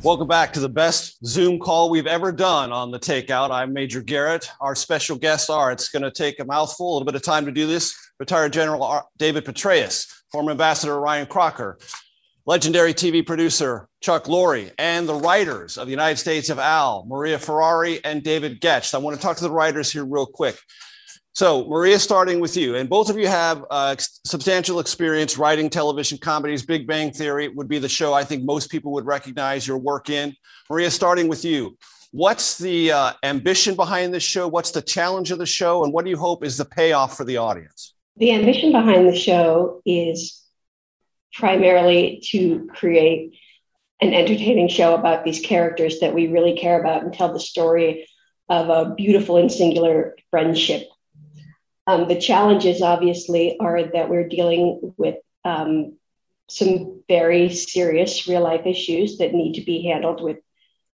Welcome 0.03 0.27
back 0.27 0.51
to 0.51 0.60
the 0.60 0.67
best 0.67 1.25
Zoom 1.25 1.60
call 1.60 1.89
we've 1.89 2.07
ever 2.07 2.33
done 2.33 2.74
on 2.74 2.91
the 2.91 3.00
Takeout. 3.00 3.51
I'm 3.51 3.72
Major 3.72 4.01
Garrett. 4.01 4.51
Our 4.60 4.75
special 4.75 5.17
guests 5.17 5.50
are, 5.50 5.72
it's 5.72 5.88
going 5.88 6.03
to 6.03 6.12
take 6.12 6.41
a 6.41 6.43
mouthful, 6.43 6.86
a 6.86 6.91
little 6.91 7.05
bit 7.05 7.15
of 7.15 7.22
time 7.22 7.45
to 7.45 7.53
do 7.53 7.67
this. 7.67 7.95
Retired 8.19 8.51
General 8.51 9.10
David 9.17 9.45
Petraeus, 9.45 10.12
former 10.29 10.51
Ambassador 10.51 11.00
Ryan 11.00 11.25
Crocker, 11.25 11.79
legendary 12.45 12.93
TV 12.93 13.25
producer 13.25 13.88
Chuck 14.01 14.25
Lorre, 14.25 14.74
and 14.77 15.07
the 15.07 15.15
writers 15.15 15.77
of 15.77 15.88
the 15.88 15.91
United 15.91 16.17
States 16.17 16.50
of 16.50 16.60
Al, 16.60 17.05
Maria 17.07 17.39
Ferrari 17.39 18.03
and 18.03 18.24
David 18.24 18.60
Goetsch. 18.60 18.93
I 18.93 18.98
want 18.98 19.15
to 19.15 19.22
talk 19.22 19.38
to 19.38 19.43
the 19.45 19.51
writers 19.51 19.89
here 19.89 20.03
real 20.03 20.25
quick. 20.25 20.60
So, 21.36 21.68
Maria, 21.68 21.98
starting 21.98 22.40
with 22.40 22.56
you, 22.56 22.75
and 22.75 22.88
both 22.88 23.10
of 23.10 23.18
you 23.18 23.28
have 23.28 23.66
uh, 23.72 23.96
substantial 24.24 24.80
experience 24.80 25.36
writing 25.36 25.68
television 25.68 26.20
comedies. 26.20 26.63
Big 26.63 26.86
Bang 26.86 27.12
Theory 27.12 27.48
would 27.48 27.68
be 27.68 27.80
the 27.80 27.90
show 27.90 28.13
I 28.13 28.24
think 28.24 28.44
most 28.44 28.70
people 28.70 28.92
would 28.94 29.08
recognize 29.08 29.68
your 29.68 29.80
work 29.80 30.12
in. 30.12 30.36
Maria, 30.70 30.92
starting 30.92 31.28
with 31.28 31.44
you, 31.44 31.75
what's 32.12 32.60
the 32.60 32.92
uh, 32.92 33.13
ambition 33.24 33.75
behind 33.75 34.13
this 34.13 34.22
show? 34.22 34.48
What's 34.48 34.70
the 34.70 34.82
challenge 34.84 35.32
of 35.32 35.40
the 35.40 35.48
show? 35.48 35.84
And 35.84 35.92
what 35.92 36.06
do 36.06 36.12
you 36.12 36.18
hope 36.18 36.46
is 36.46 36.56
the 36.56 36.66
payoff 36.66 37.18
for 37.18 37.24
the 37.24 37.38
audience? 37.38 37.96
The 38.18 38.32
ambition 38.32 38.72
behind 38.72 39.08
the 39.08 39.16
show 39.16 39.82
is 39.88 40.40
primarily 41.34 42.22
to 42.30 42.70
create 42.75 43.34
an 44.02 44.13
entertaining 44.13 44.68
show 44.68 44.94
about 44.94 45.25
these 45.25 45.40
characters 45.40 46.00
that 46.02 46.13
we 46.13 46.28
really 46.28 46.56
care 46.56 46.80
about 46.80 47.02
and 47.02 47.12
tell 47.12 47.34
the 47.34 47.40
story 47.40 48.08
of 48.50 48.70
a 48.70 48.94
beautiful 48.94 49.38
and 49.38 49.52
singular 49.52 50.16
friendship 50.30 50.90
um, 51.88 52.08
the 52.08 52.20
challenges, 52.20 52.82
obviously, 52.82 53.58
are 53.60 53.84
that 53.84 54.10
we're 54.10 54.28
dealing 54.28 54.94
with 54.98 55.18
um, 55.44 55.98
some 56.50 57.04
very 57.08 57.50
serious 57.50 58.28
real 58.28 58.42
life 58.42 58.66
issues 58.66 59.18
that 59.18 59.34
need 59.34 59.56
to 59.56 59.62
be 59.62 59.84
handled 59.84 60.22
with 60.22 60.38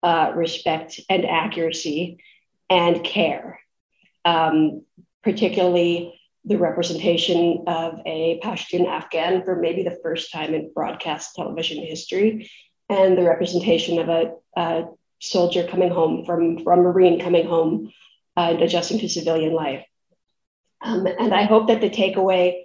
uh, 0.02 0.32
respect 0.36 1.00
and 1.10 1.26
accuracy 1.26 2.18
and 2.70 3.04
care, 3.04 3.60
um, 4.26 4.84
particularly 5.24 6.20
the 6.46 6.58
representation 6.58 7.64
of 7.68 8.00
a 8.06 8.40
Pashtun 8.44 8.86
Afghan 8.86 9.46
for 9.46 9.56
maybe 9.56 9.84
the 9.84 10.00
first 10.04 10.32
time 10.32 10.54
in 10.54 10.72
broadcast 10.74 11.36
television 11.36 11.82
history, 11.86 12.52
and 12.90 13.18
the 13.18 13.24
representation 13.24 14.00
of 14.00 14.10
a, 14.10 14.34
a 14.58 14.86
soldier 15.22 15.66
coming 15.66 15.90
home 15.90 16.26
from, 16.26 16.62
from 16.64 16.80
Marine 16.82 17.20
coming 17.22 17.48
home 17.48 17.90
uh, 18.36 18.50
and 18.52 18.62
adjusting 18.62 19.00
to 19.00 19.08
civilian 19.08 19.54
life. 19.54 19.86
Um, 20.84 21.08
and 21.08 21.34
I 21.34 21.44
hope 21.44 21.68
that 21.68 21.82
the 21.82 21.90
takeaway 21.90 22.64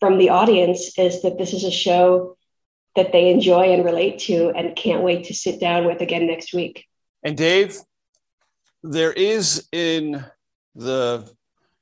from 0.00 0.18
the 0.18 0.30
audience 0.30 0.98
is 0.98 1.22
that 1.22 1.38
this 1.38 1.52
is 1.52 1.64
a 1.64 1.70
show 1.70 2.36
that 2.96 3.12
they 3.12 3.30
enjoy 3.30 3.72
and 3.72 3.84
relate 3.84 4.18
to 4.20 4.50
and 4.50 4.74
can't 4.74 5.02
wait 5.02 5.24
to 5.24 5.34
sit 5.34 5.60
down 5.60 5.86
with 5.86 6.00
again 6.00 6.26
next 6.26 6.52
week. 6.52 6.86
And 7.22 7.36
Dave, 7.36 7.78
there 8.82 9.12
is 9.12 9.68
in 9.72 10.24
the 10.74 11.30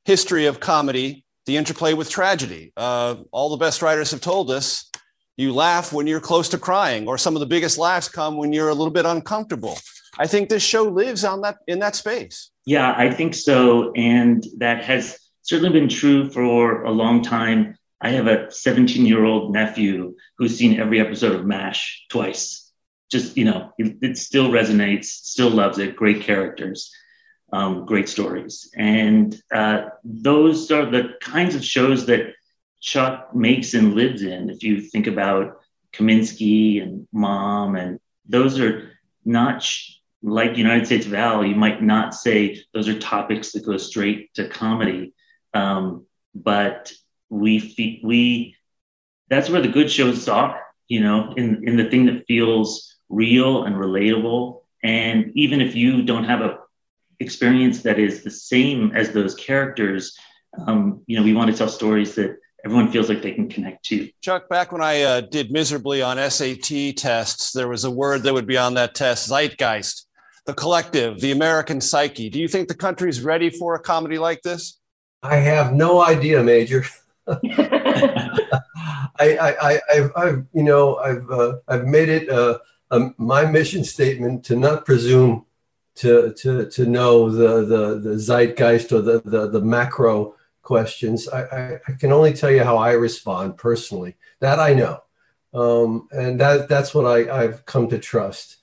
history 0.05 0.47
of 0.47 0.61
comedy 0.61 1.25
the 1.47 1.57
interplay 1.57 1.95
with 1.95 2.11
tragedy. 2.11 2.73
Uh, 2.77 3.17
all 3.33 3.49
the 3.49 3.57
best 3.57 3.81
writers 3.81 4.11
have 4.11 4.21
told 4.21 4.51
us 4.51 4.91
you 5.39 5.55
laugh 5.55 5.93
when 5.93 6.07
you're 6.07 6.21
close 6.21 6.49
to 6.51 6.59
crying, 6.59 7.09
or 7.09 7.17
some 7.17 7.37
of 7.37 7.41
the 7.41 7.47
biggest 7.47 7.79
laughs 7.79 8.09
come 8.09 8.37
when 8.37 8.53
you're 8.53 8.69
a 8.69 8.75
little 8.75 8.93
bit 8.93 9.07
uncomfortable. 9.07 9.79
I 10.19 10.27
think 10.27 10.49
this 10.49 10.65
show 10.65 10.83
lives 10.83 11.25
on 11.25 11.43
that 11.43 11.59
in 11.69 11.79
that 11.79 11.95
space. 11.95 12.51
Yeah, 12.67 12.93
I 12.97 13.11
think 13.11 13.35
so, 13.35 13.93
and 13.93 14.45
that 14.59 14.85
has 14.85 15.17
certainly 15.49 15.71
been 15.81 15.89
true 15.89 16.29
for 16.29 16.83
a 16.85 16.91
long 16.91 17.23
time. 17.23 17.75
I 18.03 18.11
have 18.11 18.27
a 18.27 18.51
17 18.51 19.07
year 19.07 19.25
old 19.25 19.53
nephew 19.53 20.15
who's 20.37 20.57
seen 20.57 20.79
every 20.79 21.01
episode 21.01 21.35
of 21.35 21.47
MASH 21.47 22.05
twice. 22.11 22.71
Just, 23.11 23.37
you 23.39 23.47
know, 23.47 23.73
it, 23.79 23.97
it 24.03 24.19
still 24.19 24.51
resonates, 24.51 25.07
still 25.07 25.49
loves 25.49 25.79
it, 25.79 25.97
great 25.97 26.21
characters, 26.21 26.93
um, 27.51 27.87
great 27.87 28.11
stories. 28.11 28.71
And 28.77 29.35
uh, 29.51 29.87
those 30.05 30.71
are 30.71 30.85
the 30.85 31.15
kinds 31.23 31.55
of 31.55 31.65
shows 31.65 32.05
that 32.07 32.35
Chuck 32.83 33.35
makes 33.35 33.73
and 33.73 33.95
lives 33.95 34.23
in. 34.23 34.51
If 34.51 34.63
you 34.63 34.83
think 34.83 35.07
about 35.07 35.57
Kominsky 35.95 36.83
and 36.83 37.09
Mom, 37.11 37.75
and 37.75 37.99
those 38.29 38.61
are 38.61 38.93
not 39.25 39.63
sh- 39.63 39.95
like 40.23 40.59
United 40.59 40.85
States 40.85 41.07
of 41.07 41.15
Al. 41.15 41.45
You 41.45 41.55
might 41.55 41.83
not 41.83 42.15
say 42.15 42.63
those 42.75 42.87
are 42.89 42.99
topics 42.99 43.53
that 43.53 43.65
go 43.65 43.79
straight 43.79 44.35
to 44.35 44.47
comedy, 44.49 45.15
um, 45.55 46.07
but 46.35 46.93
we 47.29 48.01
we 48.03 48.57
that's 49.29 49.51
where 49.51 49.61
the 49.61 49.69
good 49.69 49.91
shows 49.91 50.29
are. 50.29 50.61
You 50.89 51.01
know, 51.01 51.33
in 51.37 51.67
in 51.67 51.77
the 51.77 51.89
thing 51.91 52.07
that 52.07 52.27
feels 52.27 52.97
real 53.09 53.65
and 53.65 53.77
relatable, 53.77 54.63
and 54.83 55.33
even 55.35 55.61
if 55.61 55.75
you 55.75 56.03
don't 56.03 56.25
have 56.25 56.41
a 56.41 56.59
experience 57.21 57.83
that 57.83 57.99
is 57.99 58.23
the 58.23 58.31
same 58.31 58.93
as 58.95 59.11
those 59.11 59.35
characters, 59.35 60.17
um, 60.67 61.03
you 61.07 61.17
know, 61.19 61.25
we 61.25 61.35
want 61.35 61.51
to 61.51 61.57
tell 61.57 61.69
stories 61.69 62.15
that 62.15 62.39
everyone 62.65 62.91
feels 62.91 63.09
like 63.09 63.23
they 63.23 63.33
can 63.33 63.49
connect 63.49 63.85
to. 63.87 64.09
Chuck, 64.21 64.49
back 64.49 64.73
when 64.73 64.83
I 64.83 65.03
uh, 65.03 65.21
did 65.21 65.51
miserably 65.51 66.03
on 66.03 66.17
SAT 66.31 66.97
tests, 66.97 67.53
there 67.53 67.69
was 67.69 67.85
a 67.85 67.91
word 67.91 68.23
that 68.23 68.35
would 68.35 68.47
be 68.47 68.57
on 68.57 68.75
that 68.75 68.95
test 68.95 69.29
zeitgeist, 69.29 70.07
the 70.47 70.55
collective, 70.55 71.21
the 71.21 71.33
American 71.33 71.81
psyche. 71.81 72.31
Do 72.31 72.41
you 72.41 72.49
think 72.49 72.69
the 72.69 72.75
country's 72.75 73.21
ready 73.21 73.51
for 73.51 73.75
a 73.75 73.81
comedy 73.81 74.19
like 74.19 74.43
this? 74.43 74.78
I 75.23 75.37
have 75.37 75.73
no 75.73 76.03
idea, 76.03 76.43
Major. 76.43 76.85
I, 79.21 79.81
have 79.93 80.47
you 80.53 80.63
know, 80.63 80.97
I've, 80.97 81.31
uh, 81.31 81.57
I've 81.67 81.87
made 81.87 82.09
it 82.09 82.29
uh, 82.29 82.59
um, 82.91 83.15
my 83.19 83.45
mission 83.45 83.85
statement 83.85 84.45
to 84.45 84.57
not 84.57 84.87
presume 84.87 85.45
to, 85.97 86.33
to, 86.35 86.71
to 86.71 86.87
know 86.87 87.29
the, 87.29 87.65
the, 87.65 87.99
the 87.99 88.19
zeitgeist 88.19 88.93
or 88.93 89.03
the, 89.03 89.21
the, 89.25 89.49
the 89.49 89.61
macro 89.61 90.35
questions. 90.63 91.29
I, 91.29 91.43
I, 91.43 91.81
I, 91.89 91.93
can 91.99 92.13
only 92.13 92.33
tell 92.33 92.51
you 92.51 92.63
how 92.63 92.77
I 92.77 92.93
respond 92.93 93.57
personally. 93.57 94.17
That 94.41 94.61
I 94.61 94.75
know. 94.75 95.03
Um, 95.53 96.09
and 96.13 96.41
that, 96.41 96.69
that's 96.69 96.95
what 96.95 97.07
I, 97.07 97.43
I've 97.43 97.67
come 97.67 97.89
to 97.89 97.99
trust. 97.99 98.59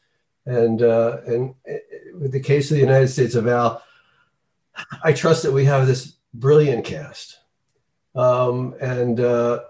And, 0.45 0.81
uh, 0.81 1.17
and 1.25 1.55
uh, 1.69 1.73
with 2.19 2.31
the 2.31 2.39
case 2.39 2.71
of 2.71 2.75
the 2.75 2.81
United 2.81 3.09
States 3.09 3.35
of 3.35 3.47
Al, 3.47 3.83
I 5.03 5.11
trust 5.11 5.43
that 5.43 5.51
we 5.51 5.65
have 5.65 5.87
this 5.87 6.14
brilliant 6.39 6.85
cast. 6.85 7.39
Um, 8.15 8.75
and, 8.79 9.19
uh, 9.19 9.63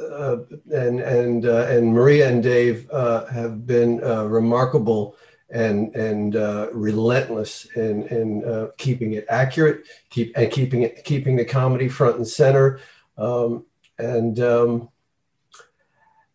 uh, 0.00 0.38
and 0.72 1.00
and 1.00 1.46
uh, 1.46 1.66
and 1.68 1.92
Maria 1.92 2.28
and 2.28 2.42
Dave 2.42 2.90
uh, 2.90 3.26
have 3.26 3.66
been 3.66 4.02
uh, 4.02 4.24
remarkable 4.24 5.16
and 5.50 5.94
and 5.94 6.36
uh, 6.36 6.68
relentless 6.72 7.66
in 7.76 8.06
in 8.08 8.70
keeping 8.78 9.12
it 9.12 9.26
accurate, 9.28 9.86
keep 10.08 10.32
and 10.36 10.50
keeping 10.50 10.82
it 10.82 11.04
keeping 11.04 11.36
the 11.36 11.44
comedy 11.44 11.88
front 11.88 12.16
and 12.16 12.26
center, 12.26 12.80
um, 13.18 13.66
and 13.98 14.40
um, 14.40 14.88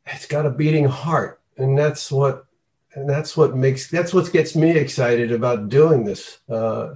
it's 0.05 0.27
got 0.27 0.45
a 0.45 0.51
beating 0.51 0.85
heart, 0.85 1.41
and 1.57 1.77
that's 1.77 2.11
what 2.11 2.45
and 2.93 3.09
that's 3.09 3.35
what 3.35 3.55
makes 3.55 3.89
that's 3.89 4.13
what 4.13 4.31
gets 4.31 4.55
me 4.55 4.71
excited 4.71 5.31
about 5.31 5.69
doing 5.69 6.03
this. 6.03 6.39
Uh, 6.49 6.95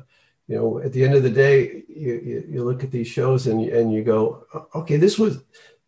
you 0.50 0.56
know, 0.56 0.80
at 0.80 0.92
the 0.92 1.04
end 1.06 1.14
of 1.14 1.22
the 1.22 1.30
day, 1.30 1.84
you, 1.88 2.14
you, 2.26 2.44
you 2.50 2.64
look 2.64 2.84
at 2.84 2.90
these 2.90 3.08
shows 3.08 3.46
and 3.46 3.62
you, 3.62 3.78
and 3.78 3.94
you 3.94 4.04
go, 4.04 4.46
okay, 4.74 4.98
this 4.98 5.20
was 5.20 5.44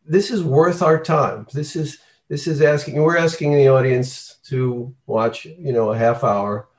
this 0.06 0.30
is 0.30 0.44
worth 0.44 0.84
our 0.84 1.02
time. 1.02 1.48
This 1.52 1.76
is 1.76 1.98
this 2.30 2.46
is 2.46 2.62
asking 2.62 3.02
we're 3.02 3.18
asking 3.18 3.54
the 3.56 3.68
audience 3.68 4.36
to 4.46 4.96
watch 5.08 5.46
you 5.46 5.74
know 5.74 5.92
a 5.92 5.98
half 5.98 6.24
hour 6.24 6.70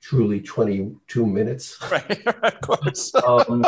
truly 0.00 0.40
22 0.40 1.26
minutes 1.26 1.76
right 1.90 2.26
of 2.42 2.60
course 2.62 3.14
um, 3.26 3.62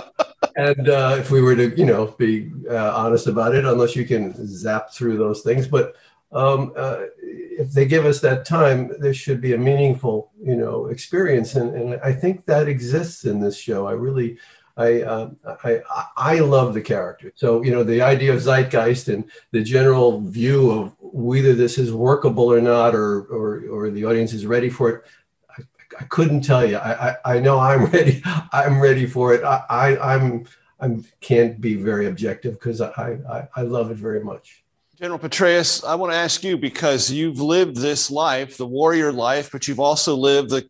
and 0.57 0.88
uh, 0.88 1.16
if 1.19 1.31
we 1.31 1.42
were 1.42 1.54
to 1.54 1.76
you 1.76 1.85
know 1.85 2.07
be 2.19 2.50
uh, 2.71 2.92
honest 2.97 3.26
about 3.26 3.54
it 3.54 3.66
unless 3.66 3.95
you 3.95 4.07
can 4.07 4.35
zap 4.47 4.90
through 4.92 5.19
those 5.19 5.42
things 5.42 5.69
but 5.69 5.97
um, 6.33 6.73
uh, 6.77 7.05
if 7.21 7.73
they 7.73 7.85
give 7.85 8.07
us 8.07 8.21
that 8.21 8.45
time 8.45 8.93
there 8.99 9.15
should 9.15 9.41
be 9.41 9.53
a 9.53 9.59
meaningful 9.59 10.33
you 10.43 10.57
know 10.57 10.87
experience 10.87 11.55
and, 11.55 11.75
and 11.75 12.01
i 12.03 12.12
think 12.12 12.45
that 12.47 12.69
exists 12.69 13.25
in 13.25 13.41
this 13.41 13.57
show 13.57 13.87
i 13.87 13.93
really 13.93 14.39
I, 14.77 15.03
uh, 15.03 15.31
I, 15.65 15.81
I 16.17 16.39
love 16.41 16.75
the 16.75 16.81
character. 16.81 17.33
So, 17.35 17.62
you 17.62 17.71
know, 17.71 17.85
the 17.85 18.01
idea 18.01 18.33
of 18.33 18.40
zeitgeist 18.40 19.12
and 19.12 19.31
the 19.51 19.62
general 19.62 20.21
view 20.21 20.71
of 20.71 20.97
whether 20.99 21.55
this 21.55 21.77
is 21.79 21.92
workable 21.92 22.51
or 22.51 22.61
not, 22.61 22.95
or, 22.95 23.23
or, 23.25 23.64
or 23.71 23.90
the 23.90 24.05
audience 24.05 24.33
is 24.33 24.47
ready 24.47 24.71
for 24.71 24.90
it. 24.90 25.05
I, 25.51 25.62
I 26.01 26.05
couldn't 26.05 26.40
tell 26.40 26.64
you. 26.64 26.77
I, 26.77 27.11
I, 27.11 27.16
I, 27.25 27.38
know 27.38 27.59
I'm 27.59 27.85
ready. 27.92 28.23
I'm 28.25 28.81
ready 28.81 29.07
for 29.07 29.35
it. 29.35 29.45
I, 29.45 29.62
I, 29.68 30.14
I'm, 30.14 30.47
I 30.81 30.97
can't 31.21 31.61
be 31.61 31.75
very 31.75 32.07
objective 32.07 32.55
because 32.55 32.81
I, 32.81 33.18
I, 33.31 33.49
I 33.57 33.62
love 33.62 33.90
it 33.90 33.99
very 33.99 34.25
much. 34.25 34.62
General 35.03 35.19
Petraeus, 35.19 35.85
I 35.85 35.97
want 35.97 36.12
to 36.12 36.17
ask 36.17 36.45
you 36.45 36.57
because 36.57 37.11
you've 37.11 37.41
lived 37.41 37.75
this 37.75 38.09
life, 38.09 38.57
the 38.57 38.69
warrior 38.69 39.11
life, 39.11 39.51
but 39.51 39.67
you've 39.67 39.81
also 39.81 40.15
lived 40.15 40.51
the 40.51 40.65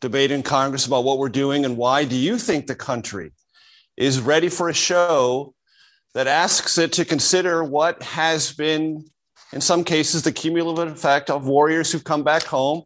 debate 0.00 0.30
in 0.30 0.42
Congress 0.42 0.86
about 0.86 1.04
what 1.04 1.18
we're 1.18 1.28
doing 1.28 1.66
and 1.66 1.76
why. 1.76 2.06
Do 2.06 2.16
you 2.16 2.38
think 2.38 2.66
the 2.66 2.74
country 2.74 3.30
is 3.94 4.22
ready 4.22 4.48
for 4.48 4.70
a 4.70 4.72
show 4.72 5.52
that 6.14 6.26
asks 6.26 6.78
it 6.78 6.94
to 6.94 7.04
consider 7.04 7.62
what 7.62 8.02
has 8.02 8.54
been, 8.54 9.04
in 9.52 9.60
some 9.60 9.84
cases, 9.84 10.22
the 10.22 10.32
cumulative 10.32 10.90
effect 10.90 11.28
of 11.28 11.46
warriors 11.46 11.92
who've 11.92 12.02
come 12.02 12.24
back 12.24 12.44
home 12.44 12.84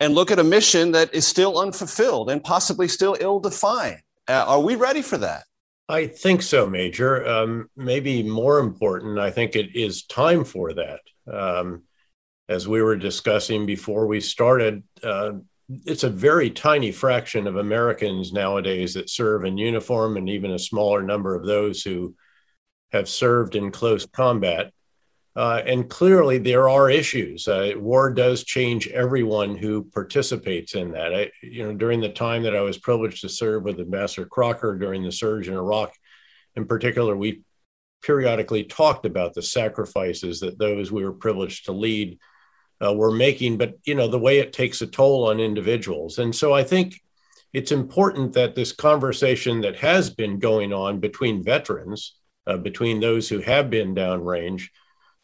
and 0.00 0.16
look 0.16 0.32
at 0.32 0.40
a 0.40 0.44
mission 0.44 0.90
that 0.90 1.14
is 1.14 1.24
still 1.24 1.60
unfulfilled 1.60 2.28
and 2.28 2.42
possibly 2.42 2.88
still 2.88 3.16
ill 3.20 3.38
defined? 3.38 4.00
Uh, 4.26 4.44
are 4.48 4.60
we 4.60 4.74
ready 4.74 5.00
for 5.00 5.18
that? 5.18 5.44
I 5.88 6.08
think 6.08 6.42
so, 6.42 6.68
Major. 6.68 7.26
Um, 7.26 7.70
maybe 7.76 8.22
more 8.22 8.58
important, 8.58 9.18
I 9.18 9.30
think 9.30 9.54
it 9.54 9.76
is 9.76 10.04
time 10.04 10.44
for 10.44 10.72
that. 10.72 11.00
Um, 11.32 11.84
as 12.48 12.66
we 12.66 12.82
were 12.82 12.96
discussing 12.96 13.66
before 13.66 14.06
we 14.06 14.20
started, 14.20 14.82
uh, 15.02 15.32
it's 15.84 16.04
a 16.04 16.10
very 16.10 16.50
tiny 16.50 16.92
fraction 16.92 17.46
of 17.46 17.56
Americans 17.56 18.32
nowadays 18.32 18.94
that 18.94 19.10
serve 19.10 19.44
in 19.44 19.58
uniform, 19.58 20.16
and 20.16 20.28
even 20.28 20.52
a 20.52 20.58
smaller 20.58 21.02
number 21.02 21.34
of 21.34 21.44
those 21.44 21.82
who 21.82 22.14
have 22.92 23.08
served 23.08 23.56
in 23.56 23.70
close 23.70 24.06
combat. 24.06 24.72
Uh, 25.36 25.62
and 25.66 25.90
clearly, 25.90 26.38
there 26.38 26.68
are 26.68 26.88
issues. 26.88 27.46
Uh, 27.46 27.72
war 27.76 28.10
does 28.10 28.42
change 28.42 28.88
everyone 28.88 29.54
who 29.54 29.84
participates 29.84 30.74
in 30.74 30.92
that. 30.92 31.14
I, 31.14 31.30
you 31.42 31.62
know, 31.62 31.74
during 31.74 32.00
the 32.00 32.08
time 32.08 32.42
that 32.44 32.56
I 32.56 32.62
was 32.62 32.78
privileged 32.78 33.20
to 33.20 33.28
serve 33.28 33.64
with 33.64 33.78
Ambassador 33.78 34.26
Crocker 34.26 34.76
during 34.76 35.02
the 35.02 35.12
surge 35.12 35.46
in 35.46 35.54
Iraq, 35.54 35.92
in 36.56 36.66
particular, 36.66 37.14
we 37.14 37.42
periodically 38.02 38.64
talked 38.64 39.04
about 39.04 39.34
the 39.34 39.42
sacrifices 39.42 40.40
that 40.40 40.58
those 40.58 40.90
we 40.90 41.04
were 41.04 41.12
privileged 41.12 41.66
to 41.66 41.72
lead 41.72 42.18
uh, 42.84 42.92
we're 42.92 43.12
making, 43.14 43.56
but 43.56 43.74
you 43.84 43.94
know 43.94 44.08
the 44.08 44.18
way 44.18 44.38
it 44.38 44.52
takes 44.52 44.82
a 44.82 44.86
toll 44.86 45.28
on 45.28 45.40
individuals. 45.40 46.18
And 46.18 46.34
so 46.34 46.52
I 46.52 46.62
think 46.62 47.00
it's 47.52 47.72
important 47.72 48.34
that 48.34 48.54
this 48.54 48.72
conversation 48.72 49.62
that 49.62 49.76
has 49.76 50.10
been 50.10 50.38
going 50.38 50.72
on 50.72 51.00
between 51.00 51.42
veterans, 51.42 52.16
uh, 52.46 52.58
between 52.58 53.00
those 53.00 53.28
who 53.28 53.40
have 53.40 53.70
been 53.70 53.94
downrange, 53.94 54.68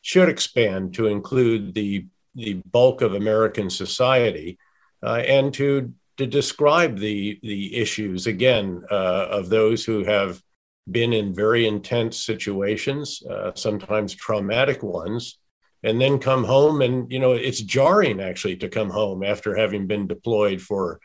should 0.03 0.29
expand 0.29 0.95
to 0.95 1.07
include 1.07 1.75
the 1.75 2.07
the 2.35 2.55
bulk 2.71 3.03
of 3.03 3.15
American 3.15 3.69
society, 3.71 4.59
uh, 5.03 5.23
and 5.27 5.53
to 5.55 5.93
to 6.19 6.27
describe 6.27 6.99
the 6.99 7.39
the 7.43 7.77
issues 7.77 8.27
again 8.27 8.83
uh, 8.91 9.27
of 9.31 9.49
those 9.49 9.85
who 9.85 10.05
have 10.05 10.43
been 10.91 11.13
in 11.13 11.33
very 11.33 11.67
intense 11.67 12.25
situations, 12.25 13.23
uh, 13.31 13.53
sometimes 13.55 14.15
traumatic 14.15 14.83
ones, 14.83 15.39
and 15.83 16.01
then 16.01 16.19
come 16.19 16.45
home 16.45 16.83
and 16.83 17.11
you 17.11 17.19
know 17.19 17.33
it's 17.33 17.61
jarring 17.61 18.21
actually 18.21 18.57
to 18.57 18.69
come 18.69 18.91
home 18.91 19.23
after 19.23 19.57
having 19.57 19.87
been 19.87 20.07
deployed 20.07 20.61
for 20.61 21.01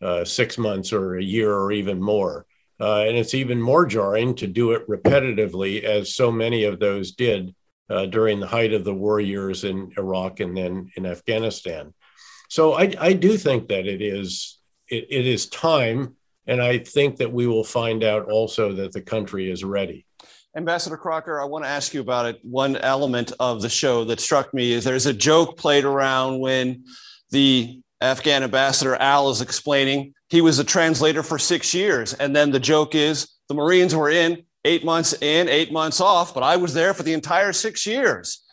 uh, 0.00 0.24
six 0.24 0.56
months 0.58 0.92
or 0.92 1.16
a 1.16 1.22
year 1.22 1.52
or 1.52 1.72
even 1.72 2.00
more. 2.00 2.46
Uh, 2.80 3.00
and 3.00 3.16
it's 3.16 3.34
even 3.34 3.60
more 3.60 3.84
jarring 3.84 4.36
to 4.36 4.46
do 4.46 4.70
it 4.70 4.88
repetitively 4.88 5.82
as 5.82 6.14
so 6.14 6.30
many 6.30 6.62
of 6.62 6.78
those 6.78 7.12
did 7.12 7.52
uh, 7.90 8.06
during 8.06 8.40
the 8.40 8.46
height 8.46 8.72
of 8.72 8.84
the 8.84 8.94
war 8.94 9.20
years 9.20 9.64
in 9.64 9.92
iraq 9.96 10.40
and 10.40 10.56
then 10.56 10.90
in 10.96 11.06
afghanistan 11.06 11.92
so 12.48 12.74
i, 12.74 12.92
I 12.98 13.12
do 13.12 13.36
think 13.36 13.68
that 13.68 13.86
it 13.86 14.02
is 14.02 14.58
it, 14.88 15.06
it 15.10 15.26
is 15.26 15.48
time 15.48 16.16
and 16.46 16.62
i 16.62 16.78
think 16.78 17.16
that 17.16 17.32
we 17.32 17.46
will 17.46 17.64
find 17.64 18.04
out 18.04 18.30
also 18.30 18.72
that 18.74 18.92
the 18.92 19.02
country 19.02 19.50
is 19.50 19.64
ready 19.64 20.04
Ambassador 20.56 20.96
Crocker, 20.96 21.40
I 21.40 21.44
want 21.44 21.64
to 21.64 21.68
ask 21.68 21.94
you 21.94 22.00
about 22.00 22.26
it. 22.26 22.40
One 22.42 22.74
element 22.76 23.32
of 23.38 23.62
the 23.62 23.68
show 23.68 24.02
that 24.04 24.18
struck 24.18 24.52
me 24.52 24.72
is 24.72 24.82
there's 24.82 25.06
a 25.06 25.12
joke 25.12 25.56
played 25.56 25.84
around 25.84 26.40
when 26.40 26.84
the 27.30 27.80
Afghan 28.00 28.42
ambassador 28.42 28.96
Al 28.96 29.30
is 29.30 29.40
explaining 29.40 30.14
he 30.28 30.40
was 30.40 30.58
a 30.58 30.64
translator 30.64 31.22
for 31.22 31.38
six 31.38 31.74
years. 31.74 32.14
And 32.14 32.34
then 32.34 32.50
the 32.50 32.60
joke 32.60 32.94
is 32.94 33.28
the 33.48 33.54
Marines 33.54 33.94
were 33.94 34.10
in 34.10 34.42
eight 34.68 34.84
months 34.84 35.14
in, 35.22 35.48
eight 35.48 35.72
months 35.72 36.00
off, 36.00 36.34
but 36.34 36.42
I 36.42 36.56
was 36.56 36.74
there 36.74 36.92
for 36.92 37.02
the 37.02 37.14
entire 37.14 37.52
six 37.52 37.86
years. 37.86 38.44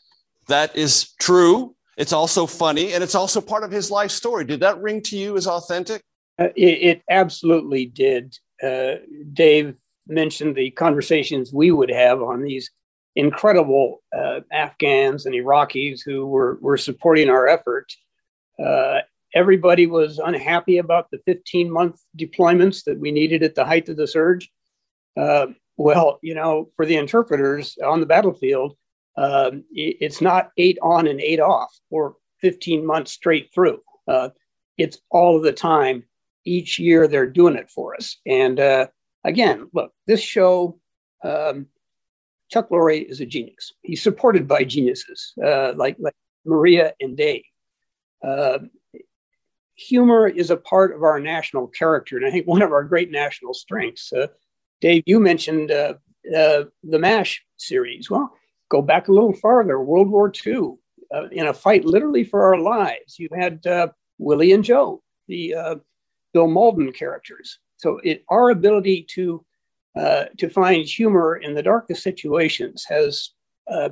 That 0.47 0.75
is 0.75 1.13
true. 1.19 1.75
It's 1.97 2.13
also 2.13 2.45
funny, 2.45 2.93
and 2.93 3.04
it's 3.04 3.15
also 3.15 3.41
part 3.41 3.63
of 3.63 3.71
his 3.71 3.91
life 3.91 4.12
story. 4.12 4.45
Did 4.45 4.62
that 4.62 4.82
ring 4.82 5.01
to 5.04 5.17
you 5.17 5.38
as 5.38 5.47
authentic? 5.47 6.01
Uh, 6.39 6.49
it, 6.56 6.78
it, 6.89 7.01
absolutely 7.10 7.86
did. 7.86 8.38
Uh, 8.62 8.95
Dave 9.34 9.75
mentioned 10.08 10.56
the 10.56 10.71
conversations 10.71 11.54
we 11.54 11.71
would 11.71 11.89
have 11.89 12.21
on 12.21 12.41
these 12.41 12.69
incredible 13.15 14.01
uh, 14.15 14.41
Afghans 14.51 15.25
and 15.25 15.36
Iraqis 15.36 16.01
who 16.06 16.28
were, 16.28 16.58
were 16.62 16.78
supporting 16.78 17.30
our 17.30 17.47
effort. 17.47 17.93
Uh, 18.63 18.99
everybody 19.34 19.86
was 19.86 20.19
unhappy 20.19 20.78
about 20.78 21.10
the 21.12 21.19
15 21.25 21.71
month 21.71 21.99
deployments 22.17 22.84
that 22.84 22.99
we 22.99 23.12
needed 23.12 23.41
at 23.41 23.56
the 23.56 23.65
height 23.65 23.88
of 23.89 23.95
the 23.97 24.08
surge. 24.08 24.49
Uh, 25.78 25.84
well, 25.84 26.20
you 26.22 26.34
know, 26.36 26.70
for 26.76 26.86
the 26.86 26.96
interpreters 26.96 27.78
on 27.84 28.00
the 28.00 28.06
battlefield, 28.06 28.76
um, 29.18 29.64
it's 29.72 30.22
not 30.22 30.52
eight 30.58 30.78
on 30.82 31.08
and 31.08 31.22
eight 31.22 31.40
off 31.40 31.74
or 31.90 32.16
15 32.42 32.86
months 32.86 33.12
straight 33.12 33.50
through. 33.54 33.80
Uh, 34.08 34.30
it's 34.78 35.00
all 35.10 35.38
of 35.38 35.44
the 35.44 35.54
time. 35.54 36.04
Each 36.46 36.78
year 36.78 37.08
they're 37.08 37.30
doing 37.30 37.56
it 37.56 37.70
for 37.70 37.96
us. 37.96 38.18
And 38.26 38.60
uh, 38.60 38.88
again, 39.24 39.70
look, 39.74 39.94
this 40.06 40.22
show, 40.22 40.80
um, 41.24 41.68
Chuck 42.52 42.70
Lorre 42.70 43.04
is 43.04 43.22
a 43.22 43.26
genius. 43.26 43.74
He's 43.82 44.04
supported 44.04 44.48
by 44.48 44.64
geniuses 44.64 45.34
uh, 45.44 45.74
like, 45.76 45.96
like 45.98 46.14
Maria 46.46 46.94
and 47.00 47.18
Dave. 47.18 47.44
Uh, 48.24 48.60
humor 49.76 50.28
is 50.28 50.52
a 50.52 50.58
part 50.58 50.94
of 50.94 51.04
our 51.04 51.20
national 51.20 51.68
character, 51.68 52.18
and 52.18 52.26
I 52.26 52.32
think 52.32 52.48
one 52.48 52.62
of 52.62 52.72
our 52.72 52.84
great 52.84 53.12
national 53.12 53.54
strengths. 53.54 54.12
Dave, 54.86 55.02
you 55.08 55.19
mentioned 55.19 55.71
uh, 55.71 55.95
uh, 56.38 56.65
the 56.84 57.00
MASH 57.00 57.43
series. 57.58 58.08
Well, 58.08 58.32
go 58.69 58.84
back 58.84 59.08
a 59.08 59.12
little 59.12 59.34
farther, 59.34 59.82
World 59.82 60.12
War 60.12 60.32
II, 60.45 60.74
uh, 61.12 61.28
in 61.32 61.48
a 61.48 61.56
fight 61.56 61.86
literally 61.86 62.24
for 62.24 62.43
our 62.43 62.60
lives. 62.60 63.17
You 63.17 63.28
had 63.34 63.65
uh, 63.65 63.88
Willie 64.19 64.52
and 64.52 64.63
Joe, 64.63 65.02
the 65.28 65.56
uh, 65.56 65.76
Bill 66.36 66.48
Mauldin 66.48 66.93
characters. 66.93 67.58
So 67.78 68.00
it, 68.04 68.24
our 68.30 68.52
ability 68.52 69.08
to 69.15 69.43
uh, 70.00 70.26
to 70.38 70.50
find 70.50 70.86
humor 70.86 71.38
in 71.38 71.56
the 71.56 71.63
darkest 71.63 72.04
situations 72.04 72.86
has 72.88 73.32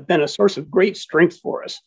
been 0.06 0.22
a 0.22 0.28
source 0.28 0.58
of 0.58 0.70
great 0.70 0.96
strength 0.96 1.40
for 1.40 1.64
us. 1.64 1.82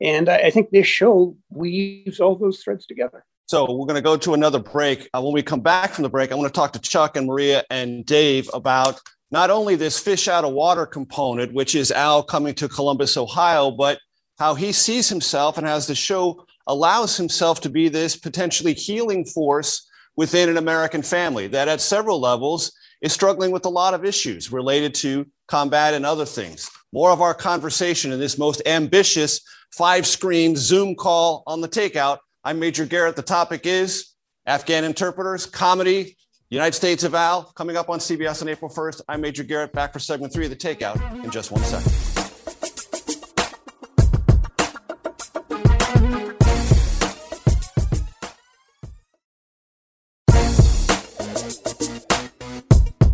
And 0.00 0.28
I, 0.28 0.36
I 0.36 0.50
think 0.50 0.70
this 0.70 0.86
show 0.86 1.36
weaves 1.50 2.20
all 2.20 2.36
those 2.36 2.60
threads 2.62 2.86
together. 2.86 3.24
So 3.46 3.70
we're 3.70 3.86
going 3.86 3.96
to 3.96 4.00
go 4.00 4.16
to 4.16 4.32
another 4.32 4.58
break. 4.58 5.08
Uh, 5.12 5.20
when 5.20 5.34
we 5.34 5.42
come 5.42 5.60
back 5.60 5.92
from 5.92 6.02
the 6.02 6.08
break, 6.08 6.32
I 6.32 6.34
want 6.34 6.52
to 6.52 6.58
talk 6.58 6.72
to 6.72 6.78
Chuck 6.78 7.16
and 7.16 7.26
Maria 7.26 7.62
and 7.68 8.06
Dave 8.06 8.48
about 8.54 9.00
not 9.30 9.50
only 9.50 9.76
this 9.76 9.98
fish 9.98 10.28
out 10.28 10.44
of 10.44 10.54
water 10.54 10.86
component, 10.86 11.52
which 11.52 11.74
is 11.74 11.90
Al 11.90 12.22
coming 12.22 12.54
to 12.54 12.68
Columbus, 12.68 13.18
Ohio, 13.18 13.70
but 13.70 13.98
how 14.38 14.54
he 14.54 14.72
sees 14.72 15.10
himself 15.10 15.58
and 15.58 15.66
how 15.66 15.78
the 15.78 15.94
show 15.94 16.46
allows 16.66 17.18
himself 17.18 17.60
to 17.60 17.68
be 17.68 17.88
this 17.88 18.16
potentially 18.16 18.72
healing 18.72 19.26
force 19.26 19.86
within 20.16 20.48
an 20.48 20.56
American 20.56 21.02
family 21.02 21.46
that 21.48 21.68
at 21.68 21.82
several 21.82 22.20
levels 22.20 22.72
is 23.02 23.12
struggling 23.12 23.50
with 23.50 23.66
a 23.66 23.70
lot 23.70 23.92
of 23.92 24.06
issues 24.06 24.50
related 24.50 24.94
to 24.94 25.26
combat 25.48 25.92
and 25.92 26.06
other 26.06 26.24
things. 26.24 26.70
More 26.94 27.10
of 27.10 27.20
our 27.20 27.34
conversation 27.34 28.10
in 28.10 28.18
this 28.18 28.38
most 28.38 28.62
ambitious 28.64 29.42
five 29.72 30.06
screen 30.06 30.56
Zoom 30.56 30.94
call 30.94 31.42
on 31.46 31.60
the 31.60 31.68
takeout 31.68 32.18
I'm 32.46 32.58
Major 32.58 32.84
Garrett. 32.84 33.16
The 33.16 33.22
topic 33.22 33.62
is 33.64 34.12
Afghan 34.44 34.84
interpreters, 34.84 35.46
comedy, 35.46 36.18
United 36.50 36.74
States 36.74 37.02
of 37.02 37.14
Al, 37.14 37.44
coming 37.54 37.78
up 37.78 37.88
on 37.88 38.00
CBS 38.00 38.42
on 38.42 38.48
April 38.48 38.70
1st. 38.70 39.00
I'm 39.08 39.22
Major 39.22 39.44
Garrett, 39.44 39.72
back 39.72 39.94
for 39.94 39.98
segment 39.98 40.30
three 40.32 40.44
of 40.44 40.50
the 40.50 40.56
takeout 40.56 41.24
in 41.24 41.30
just 41.30 41.50
one 41.50 41.62
second. 41.62 41.90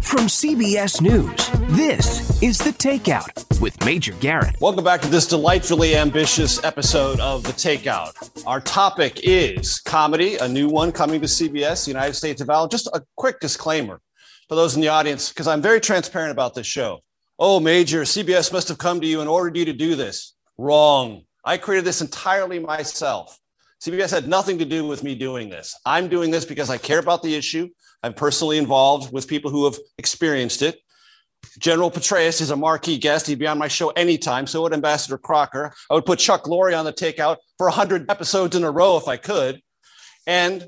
From 0.01 0.27
CBS 0.27 1.01
News, 1.01 1.51
this 1.77 2.43
is 2.43 2.59
The 2.59 2.71
Takeout 2.71 3.50
with 3.61 3.85
Major 3.85 4.13
Garrett. 4.15 4.59
Welcome 4.61 4.85
back 4.85 5.03
to 5.03 5.09
this 5.09 5.27
delightfully 5.27 5.95
ambitious 5.95 6.65
episode 6.65 7.21
of 7.21 7.43
The 7.43 7.53
Takeout. 7.53 8.13
Our 8.47 8.61
topic 8.61 9.21
is 9.23 9.79
comedy, 9.81 10.37
a 10.37 10.49
new 10.49 10.69
one 10.69 10.91
coming 10.91 11.21
to 11.21 11.27
CBS, 11.27 11.87
United 11.87 12.15
States 12.15 12.41
of 12.41 12.49
Al. 12.49 12.69
Just 12.69 12.87
a 12.89 13.03
quick 13.17 13.39
disclaimer 13.41 14.01
for 14.49 14.55
those 14.55 14.75
in 14.75 14.81
the 14.81 14.89
audience, 14.89 15.29
because 15.29 15.47
I'm 15.47 15.61
very 15.61 15.81
transparent 15.81 16.33
about 16.33 16.55
this 16.55 16.67
show. 16.67 17.01
Oh, 17.39 17.61
Major, 17.61 18.03
CBS 18.03 18.53
must 18.53 18.69
have 18.69 18.79
come 18.79 19.01
to 19.01 19.07
you 19.07 19.21
and 19.21 19.29
ordered 19.29 19.57
you 19.57 19.67
to 19.67 19.73
do 19.73 19.95
this. 19.95 20.35
Wrong. 20.57 21.25
I 21.45 21.57
created 21.59 21.85
this 21.85 22.01
entirely 22.01 22.59
myself. 22.59 23.39
CBS 23.83 24.11
had 24.11 24.29
nothing 24.29 24.59
to 24.59 24.65
do 24.65 24.87
with 24.87 25.03
me 25.03 25.15
doing 25.15 25.49
this. 25.49 25.79
I'm 25.87 26.09
doing 26.09 26.31
this 26.31 26.45
because 26.45 26.69
I 26.69 26.79
care 26.79 26.99
about 26.99 27.23
the 27.23 27.35
issue. 27.35 27.69
I'm 28.03 28.15
personally 28.15 28.59
involved 28.59 29.13
with 29.13 29.29
people 29.29 29.51
who 29.51 29.65
have 29.65 29.77
experienced 29.99 30.63
it. 30.63 30.81
General 31.59 31.91
Petraeus 31.91 32.41
is 32.41 32.51
a 32.51 32.57
marquee 32.57 32.99
guest. 32.99 33.27
He'd 33.27 33.39
be 33.39 33.47
on 33.47 33.59
my 33.59 33.69
show 33.69 33.91
anytime. 33.91 34.47
So 34.47 34.63
would 34.63 34.73
Ambassador 34.73 35.19
Crocker. 35.19 35.73
I 35.91 35.95
would 35.95 36.07
put 36.07 36.19
Chuck 36.19 36.45
Lorre 36.45 36.79
on 36.79 36.85
the 36.85 36.93
takeout 36.93 37.37
for 37.59 37.67
100 37.67 38.11
episodes 38.11 38.57
in 38.57 38.65
a 38.65 38.71
row 38.71 38.97
if 38.97 39.09
I 39.09 39.17
could. 39.17 39.61
And 40.27 40.67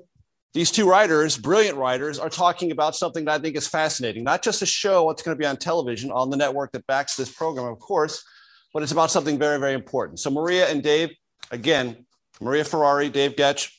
these 0.54 0.70
two 0.70 0.88
writers, 0.88 1.38
brilliant 1.38 1.78
writers, 1.78 2.18
are 2.18 2.28
talking 2.28 2.72
about 2.72 2.94
something 2.94 3.24
that 3.24 3.32
I 3.32 3.38
think 3.38 3.56
is 3.56 3.66
fascinating. 3.66 4.24
Not 4.24 4.42
just 4.42 4.60
a 4.60 4.66
show, 4.66 5.04
what's 5.04 5.22
going 5.22 5.36
to 5.36 5.38
be 5.38 5.46
on 5.46 5.56
television 5.56 6.10
on 6.10 6.30
the 6.30 6.36
network 6.36 6.72
that 6.72 6.86
backs 6.86 7.16
this 7.16 7.30
program, 7.30 7.66
of 7.66 7.78
course, 7.78 8.22
but 8.74 8.82
it's 8.82 8.92
about 8.92 9.10
something 9.10 9.38
very, 9.38 9.58
very 9.58 9.72
important. 9.72 10.20
So, 10.20 10.30
Maria 10.30 10.68
and 10.68 10.82
Dave, 10.82 11.10
again, 11.50 12.04
Maria 12.40 12.64
Ferrari, 12.64 13.08
Dave 13.08 13.36
Goetsch, 13.36 13.70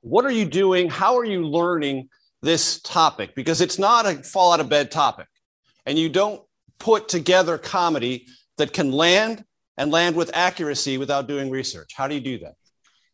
what 0.00 0.24
are 0.24 0.30
you 0.30 0.44
doing? 0.44 0.88
How 0.88 1.16
are 1.18 1.24
you 1.24 1.46
learning 1.46 2.08
this 2.42 2.80
topic 2.80 3.34
because 3.34 3.60
it's 3.60 3.78
not 3.78 4.06
a 4.06 4.22
fall 4.22 4.52
out 4.52 4.60
of 4.60 4.68
bed 4.68 4.90
topic. 4.90 5.26
And 5.86 5.98
you 5.98 6.08
don't 6.08 6.42
put 6.78 7.08
together 7.08 7.56
comedy 7.56 8.26
that 8.58 8.72
can 8.72 8.92
land 8.92 9.44
and 9.78 9.90
land 9.90 10.16
with 10.16 10.30
accuracy 10.34 10.98
without 10.98 11.28
doing 11.28 11.50
research. 11.50 11.92
How 11.96 12.08
do 12.08 12.14
you 12.14 12.20
do 12.20 12.38
that? 12.40 12.54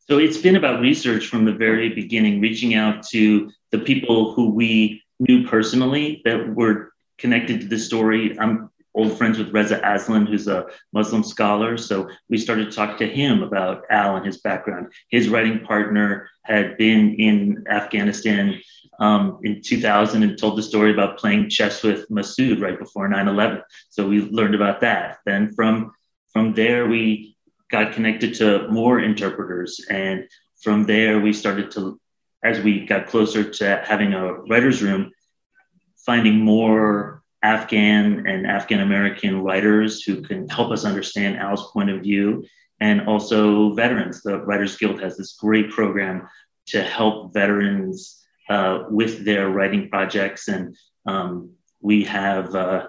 So 0.09 0.19
it's 0.19 0.39
been 0.39 0.57
about 0.57 0.81
research 0.81 1.27
from 1.27 1.45
the 1.45 1.53
very 1.53 1.89
beginning, 1.91 2.41
reaching 2.41 2.75
out 2.75 3.07
to 3.09 3.51
the 3.71 3.79
people 3.79 4.33
who 4.33 4.51
we 4.51 5.03
knew 5.21 5.47
personally 5.47 6.23
that 6.25 6.55
were 6.55 6.93
connected 7.19 7.61
to 7.61 7.67
the 7.69 7.79
story. 7.79 8.39
I'm 8.39 8.71
old 8.95 9.17
friends 9.17 9.39
with 9.39 9.53
Reza 9.53 9.81
Aslan, 9.85 10.27
who's 10.27 10.49
a 10.49 10.67
Muslim 10.93 11.23
scholar. 11.23 11.79
So 11.79 12.11
we 12.29 12.37
started 12.37 12.67
to 12.67 12.77
talk 12.77 12.99
to 12.99 13.07
him 13.07 13.43
about 13.43 13.85
Al 13.91 14.17
and 14.17 14.27
his 14.27 14.39
background. 14.39 14.93
His 15.09 15.29
writing 15.29 15.61
partner 15.61 16.29
had 16.43 16.77
been 16.77 17.15
in 17.15 17.65
Afghanistan 17.71 18.61
um, 19.03 19.41
in 19.43 19.61
2000 19.61 20.23
and 20.23 20.39
told 20.39 20.57
the 20.57 20.63
story 20.63 20.93
about 20.93 21.19
playing 21.19 21.51
chess 21.51 21.83
with 21.83 22.09
Masood 22.09 22.63
right 22.63 22.79
before 22.79 23.09
9/11. 23.09 23.63
So 23.91 24.07
we 24.07 24.21
learned 24.21 24.55
about 24.55 24.81
that. 24.83 25.19
Then 25.27 25.53
from 25.53 25.93
from 26.33 26.55
there 26.55 26.87
we 26.87 27.37
got 27.69 27.95
connected 27.95 28.35
to 28.35 28.69
more 28.69 29.01
interpreters, 29.01 29.85
and 29.91 30.29
from 30.63 30.85
there 30.85 31.19
we 31.19 31.33
started 31.33 31.73
to, 31.73 32.01
as 32.45 32.61
we 32.61 32.87
got 32.87 33.09
closer 33.09 33.43
to 33.43 33.83
having 33.85 34.15
a 34.15 34.35
writers' 34.35 34.83
room, 34.83 35.11
finding 36.07 36.39
more 36.39 37.25
Afghan 37.43 38.25
and 38.29 38.47
Afghan 38.47 38.81
American 38.81 39.43
writers 39.43 40.05
who 40.05 40.23
can 40.23 40.49
help 40.49 40.71
us 40.71 40.85
understand 40.85 41.39
Al's 41.39 41.73
point 41.73 41.91
of 41.91 42.03
view, 42.03 42.45
and 42.79 43.09
also 43.09 43.75
veterans. 43.75 44.23
The 44.23 44.39
Writers 44.39 44.77
Guild 44.77 45.01
has 45.01 45.17
this 45.17 45.33
great 45.33 45.71
program 45.71 46.29
to 46.67 46.81
help 46.81 47.35
veterans 47.35 48.22
uh, 48.49 48.85
with 48.89 49.25
their 49.25 49.49
writing 49.49 49.89
projects. 49.89 50.49
And 50.49 50.77
um, 51.07 51.53
we 51.81 52.05
have 52.05 52.55
uh, 52.55 52.87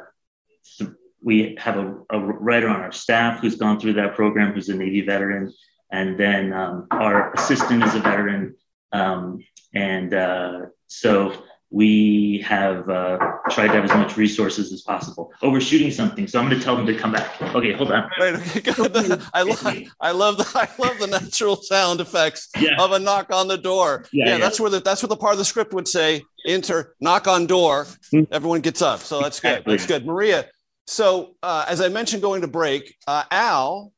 we 1.21 1.55
have 1.57 1.77
a, 1.77 1.95
a, 2.09 2.19
writer 2.19 2.67
on 2.67 2.81
our 2.81 2.91
staff 2.91 3.39
who's 3.39 3.55
gone 3.55 3.79
through 3.79 3.93
that 3.93 4.15
program, 4.15 4.53
who's 4.53 4.69
a 4.69 4.75
Navy 4.75 5.01
veteran, 5.01 5.53
and 5.91 6.19
then 6.19 6.51
um, 6.51 6.87
our 6.91 7.33
assistant 7.33 7.83
is 7.83 7.95
a 7.95 7.99
veteran. 7.99 8.55
Um, 8.91 9.39
and 9.73 10.13
uh, 10.13 10.59
so 10.87 11.43
we 11.73 12.37
have 12.45 12.87
uh, 12.87 13.17
tried 13.49 13.69
to 13.69 13.73
have 13.73 13.83
as 13.83 13.93
much 13.95 14.15
resources 14.15 14.71
as 14.71 14.83
possible. 14.83 15.33
Oh, 15.41 15.49
we're 15.49 15.59
shooting 15.59 15.89
something, 15.89 16.27
so 16.27 16.39
I'm 16.39 16.47
going 16.47 16.59
to 16.59 16.63
tell 16.63 16.75
them 16.75 16.85
to 16.85 16.95
come 16.95 17.11
back. 17.11 17.41
Okay, 17.41 17.73
hold 17.73 17.91
on. 17.91 18.07
Wait, 18.19 18.35
okay, 18.57 18.71
I 19.33 19.41
love, 19.41 19.91
I 19.99 20.11
love 20.11 20.37
the, 20.37 20.51
I 20.53 20.69
love 20.77 20.99
the 20.99 21.07
natural 21.07 21.55
sound 21.55 21.99
effects 21.99 22.49
yeah. 22.59 22.79
of 22.79 22.91
a 22.91 22.99
knock 22.99 23.33
on 23.33 23.47
the 23.47 23.57
door. 23.57 24.05
Yeah, 24.13 24.25
yeah, 24.25 24.31
yeah, 24.33 24.37
that's 24.37 24.59
where 24.59 24.69
the 24.69 24.81
that's 24.81 25.01
where 25.01 25.07
the 25.07 25.17
part 25.17 25.33
of 25.33 25.39
the 25.39 25.45
script 25.45 25.73
would 25.73 25.87
say 25.87 26.21
enter 26.45 26.93
knock 27.01 27.27
on 27.27 27.47
door. 27.47 27.85
Mm-hmm. 28.13 28.31
Everyone 28.31 28.61
gets 28.61 28.83
up, 28.83 28.99
so 28.99 29.19
that's 29.19 29.39
good. 29.39 29.63
That's 29.65 29.87
good, 29.87 30.05
Maria. 30.05 30.45
So 30.85 31.37
uh, 31.41 31.65
as 31.67 31.81
I 31.81 31.89
mentioned, 31.89 32.21
going 32.21 32.41
to 32.41 32.47
break, 32.47 32.95
uh, 33.07 33.23
Al 33.31 33.93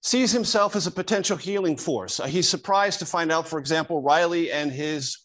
sees 0.00 0.32
himself 0.32 0.74
as 0.74 0.86
a 0.86 0.90
potential 0.90 1.36
healing 1.36 1.76
force. 1.76 2.18
Uh, 2.18 2.26
he's 2.26 2.48
surprised 2.48 2.98
to 3.00 3.06
find 3.06 3.30
out, 3.30 3.46
for 3.46 3.58
example, 3.58 4.00
Riley 4.00 4.50
and 4.50 4.72
his 4.72 5.18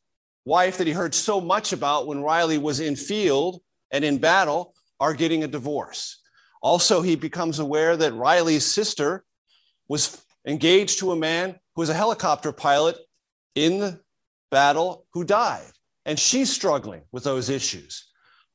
wife 0.47 0.77
that 0.77 0.87
he 0.87 0.93
heard 0.93 1.13
so 1.13 1.41
much 1.41 1.73
about 1.73 2.07
when 2.07 2.23
Riley 2.23 2.57
was 2.57 2.79
in 2.79 2.95
field 2.95 3.61
and 3.91 4.05
in 4.05 4.17
battle 4.17 4.73
are 4.99 5.13
getting 5.13 5.43
a 5.43 5.47
divorce. 5.47 6.21
Also, 6.61 7.01
he 7.01 7.15
becomes 7.15 7.59
aware 7.59 7.97
that 7.97 8.13
Riley's 8.13 8.65
sister 8.65 9.25
was 9.89 10.23
engaged 10.45 10.99
to 10.99 11.11
a 11.11 11.15
man 11.15 11.59
who 11.75 11.81
was 11.81 11.89
a 11.89 11.93
helicopter 11.93 12.51
pilot 12.53 12.97
in 13.55 13.79
the 13.79 13.99
battle 14.49 15.05
who 15.13 15.23
died. 15.23 15.71
And 16.05 16.17
she's 16.17 16.49
struggling 16.49 17.03
with 17.11 17.23
those 17.23 17.49
issues. 17.49 18.05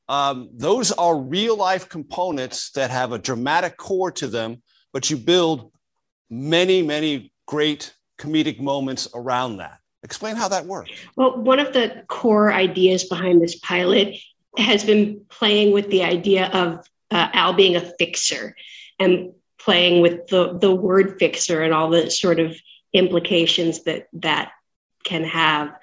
um, 0.09 0.49
those 0.53 0.91
are 0.91 1.17
real 1.17 1.55
life 1.55 1.87
components 1.87 2.71
that 2.71 2.89
have 2.89 3.11
a 3.11 3.19
dramatic 3.19 3.77
core 3.77 4.11
to 4.11 4.27
them, 4.27 4.61
but 4.91 5.09
you 5.09 5.17
build 5.17 5.71
many, 6.29 6.81
many 6.81 7.31
great 7.47 7.93
comedic 8.19 8.59
moments 8.59 9.07
around 9.13 9.57
that. 9.57 9.79
Explain 10.03 10.35
how 10.35 10.49
that 10.49 10.65
works. 10.65 10.91
Well, 11.15 11.37
one 11.37 11.59
of 11.59 11.73
the 11.73 12.03
core 12.07 12.51
ideas 12.51 13.05
behind 13.05 13.41
this 13.41 13.55
pilot 13.59 14.17
has 14.57 14.83
been 14.83 15.21
playing 15.29 15.73
with 15.73 15.89
the 15.89 16.03
idea 16.03 16.47
of 16.47 16.85
uh, 17.09 17.29
Al 17.33 17.53
being 17.53 17.75
a 17.75 17.81
fixer 17.81 18.55
and 18.99 19.31
playing 19.57 20.01
with 20.01 20.27
the, 20.27 20.57
the 20.59 20.75
word 20.75 21.17
fixer 21.19 21.61
and 21.61 21.73
all 21.73 21.89
the 21.89 22.11
sort 22.11 22.39
of 22.39 22.55
implications 22.91 23.83
that 23.83 24.07
that 24.13 24.51
can 25.05 25.23
have. 25.23 25.73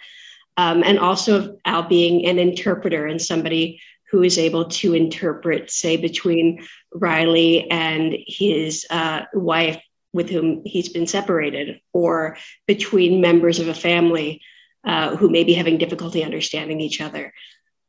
Um, 0.56 0.83
and 0.85 0.98
also 0.98 1.59
Al 1.64 1.85
being 1.85 2.26
an 2.26 2.38
interpreter 2.38 3.06
and 3.06 3.20
somebody 3.20 3.80
who 4.11 4.22
is 4.22 4.38
able 4.38 4.66
to 4.66 4.92
interpret, 4.92 5.70
say, 5.70 5.96
between 5.96 6.66
Riley 6.92 7.70
and 7.70 8.14
his 8.26 8.85
uh, 8.90 9.22
wife 9.33 9.80
with 10.12 10.31
whom 10.31 10.62
he's 10.64 10.88
been 10.88 11.07
separated, 11.07 11.81
or 11.92 12.37
between 12.66 13.20
members 13.20 13.59
of 13.59 13.68
a 13.68 13.75
family 13.75 14.42
uh, 14.85 15.16
who 15.16 15.31
may 15.31 15.44
be 15.44 15.55
having 15.55 15.79
difficulty 15.79 16.25
understanding 16.25 16.81
each 16.81 17.01
other. 17.01 17.33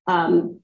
Um, 0.07 0.59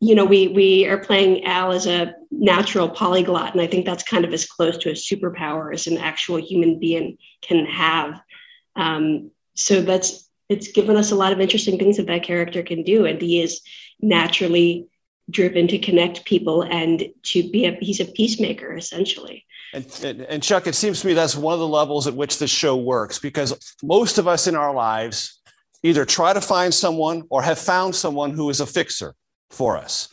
you 0.00 0.14
know, 0.14 0.24
we 0.24 0.48
we 0.48 0.86
are 0.86 0.98
playing 0.98 1.44
Al 1.44 1.72
as 1.72 1.86
a 1.86 2.14
natural 2.30 2.88
polyglot, 2.88 3.52
and 3.52 3.60
I 3.60 3.66
think 3.66 3.84
that's 3.84 4.02
kind 4.02 4.24
of 4.24 4.32
as 4.32 4.46
close 4.46 4.78
to 4.78 4.90
a 4.90 4.94
superpower 4.94 5.72
as 5.74 5.86
an 5.86 5.98
actual 5.98 6.38
human 6.38 6.78
being 6.78 7.18
can 7.42 7.66
have. 7.66 8.20
Um, 8.76 9.30
so 9.54 9.82
that's 9.82 10.28
it's 10.48 10.72
given 10.72 10.96
us 10.96 11.12
a 11.12 11.16
lot 11.16 11.32
of 11.32 11.40
interesting 11.40 11.78
things 11.78 11.98
that 11.98 12.06
that 12.06 12.22
character 12.22 12.62
can 12.62 12.82
do, 12.82 13.04
and 13.04 13.20
he 13.20 13.42
is 13.42 13.60
naturally 14.00 14.86
driven 15.30 15.68
to 15.68 15.78
connect 15.78 16.24
people 16.24 16.62
and 16.62 17.04
to 17.22 17.50
be 17.50 17.66
a 17.66 17.76
he's 17.80 18.00
a 18.00 18.06
peacemaker 18.06 18.74
essentially. 18.74 19.44
And, 19.72 19.86
and, 20.02 20.22
and 20.22 20.42
Chuck, 20.42 20.66
it 20.66 20.74
seems 20.74 21.00
to 21.00 21.06
me 21.06 21.14
that's 21.14 21.36
one 21.36 21.54
of 21.54 21.60
the 21.60 21.68
levels 21.68 22.06
at 22.06 22.14
which 22.14 22.38
this 22.38 22.50
show 22.50 22.76
works 22.76 23.18
because 23.18 23.76
most 23.82 24.18
of 24.18 24.26
us 24.26 24.46
in 24.46 24.56
our 24.56 24.74
lives 24.74 25.40
either 25.82 26.04
try 26.04 26.32
to 26.32 26.40
find 26.40 26.74
someone 26.74 27.22
or 27.30 27.42
have 27.42 27.58
found 27.58 27.94
someone 27.94 28.32
who 28.32 28.50
is 28.50 28.60
a 28.60 28.66
fixer 28.66 29.14
for 29.50 29.76
us. 29.76 30.08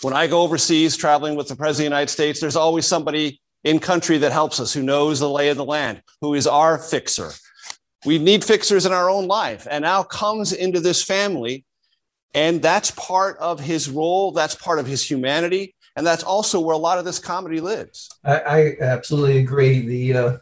When 0.00 0.14
I 0.14 0.26
go 0.26 0.42
overseas 0.42 0.96
traveling 0.96 1.36
with 1.36 1.48
the 1.48 1.56
President 1.56 1.86
of 1.86 1.90
the 1.90 1.96
United 1.96 2.12
States, 2.12 2.40
there's 2.40 2.56
always 2.56 2.86
somebody 2.86 3.40
in 3.64 3.78
country 3.78 4.18
that 4.18 4.32
helps 4.32 4.58
us, 4.58 4.72
who 4.72 4.82
knows 4.82 5.20
the 5.20 5.28
lay 5.28 5.48
of 5.48 5.56
the 5.56 5.64
land, 5.64 6.02
who 6.20 6.34
is 6.34 6.46
our 6.46 6.78
fixer. 6.78 7.30
We 8.04 8.18
need 8.18 8.42
fixers 8.44 8.84
in 8.84 8.92
our 8.92 9.08
own 9.08 9.28
life. 9.28 9.68
And 9.70 9.84
Al 9.84 10.02
comes 10.02 10.52
into 10.52 10.80
this 10.80 11.04
family, 11.04 11.64
and 12.34 12.60
that's 12.60 12.90
part 12.92 13.38
of 13.38 13.60
his 13.60 13.88
role, 13.88 14.32
that's 14.32 14.56
part 14.56 14.80
of 14.80 14.86
his 14.86 15.08
humanity. 15.08 15.76
And 15.96 16.06
that's 16.06 16.22
also 16.22 16.60
where 16.60 16.74
a 16.74 16.78
lot 16.78 16.98
of 16.98 17.04
this 17.04 17.18
comedy 17.18 17.60
lives. 17.60 18.08
I, 18.24 18.38
I 18.40 18.76
absolutely 18.80 19.38
agree. 19.38 19.80
The 19.80 20.14
uh, 20.14 20.36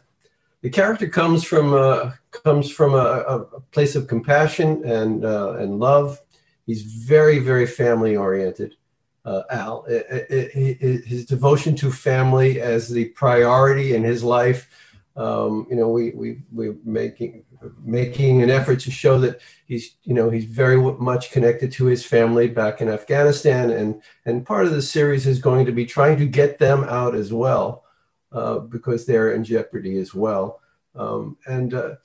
the 0.61 0.69
character 0.69 1.07
comes 1.07 1.43
from 1.43 1.73
uh, 1.73 2.11
comes 2.31 2.71
from 2.71 2.93
a, 2.93 2.97
a, 2.97 3.59
place 3.71 3.95
of 3.95 4.07
compassion 4.07 4.83
and 4.85 5.25
uh, 5.25 5.55
and 5.55 5.79
love. 5.79 6.19
He's 6.65 6.83
very 6.83 7.39
very 7.39 7.65
family 7.65 8.15
oriented. 8.15 8.75
Uh, 9.23 9.43
Al, 9.51 9.85
it, 9.85 10.07
it, 10.09 10.79
it, 10.81 11.05
his 11.05 11.25
devotion 11.27 11.75
to 11.75 11.91
family 11.91 12.59
as 12.59 12.89
the 12.89 13.05
priority 13.09 13.93
in 13.93 14.03
his 14.03 14.23
life. 14.23 14.67
Um, 15.15 15.67
you 15.69 15.75
know, 15.75 15.89
we 15.89 16.11
we 16.11 16.41
we're 16.51 16.77
making 16.85 17.43
making 17.83 18.41
an 18.41 18.49
effort 18.49 18.79
to 18.81 18.91
show 18.91 19.19
that 19.19 19.39
he's 19.65 19.95
you 20.03 20.13
know 20.13 20.29
he's 20.29 20.45
very 20.45 20.77
much 20.77 21.31
connected 21.31 21.71
to 21.71 21.85
his 21.85 22.05
family 22.05 22.47
back 22.47 22.81
in 22.81 22.89
Afghanistan 22.89 23.69
and 23.71 24.01
and 24.25 24.45
part 24.45 24.65
of 24.65 24.71
the 24.71 24.81
series 24.81 25.27
is 25.27 25.39
going 25.39 25.65
to 25.65 25.71
be 25.71 25.85
trying 25.85 26.17
to 26.17 26.25
get 26.25 26.59
them 26.59 26.83
out 26.85 27.15
as 27.15 27.31
well 27.31 27.83
uh, 28.31 28.59
because 28.59 29.05
they're 29.05 29.33
in 29.33 29.43
jeopardy 29.43 29.97
as 29.97 30.13
well. 30.13 30.61
Um, 30.95 31.37
and 31.45 31.73
uh, 31.73 31.95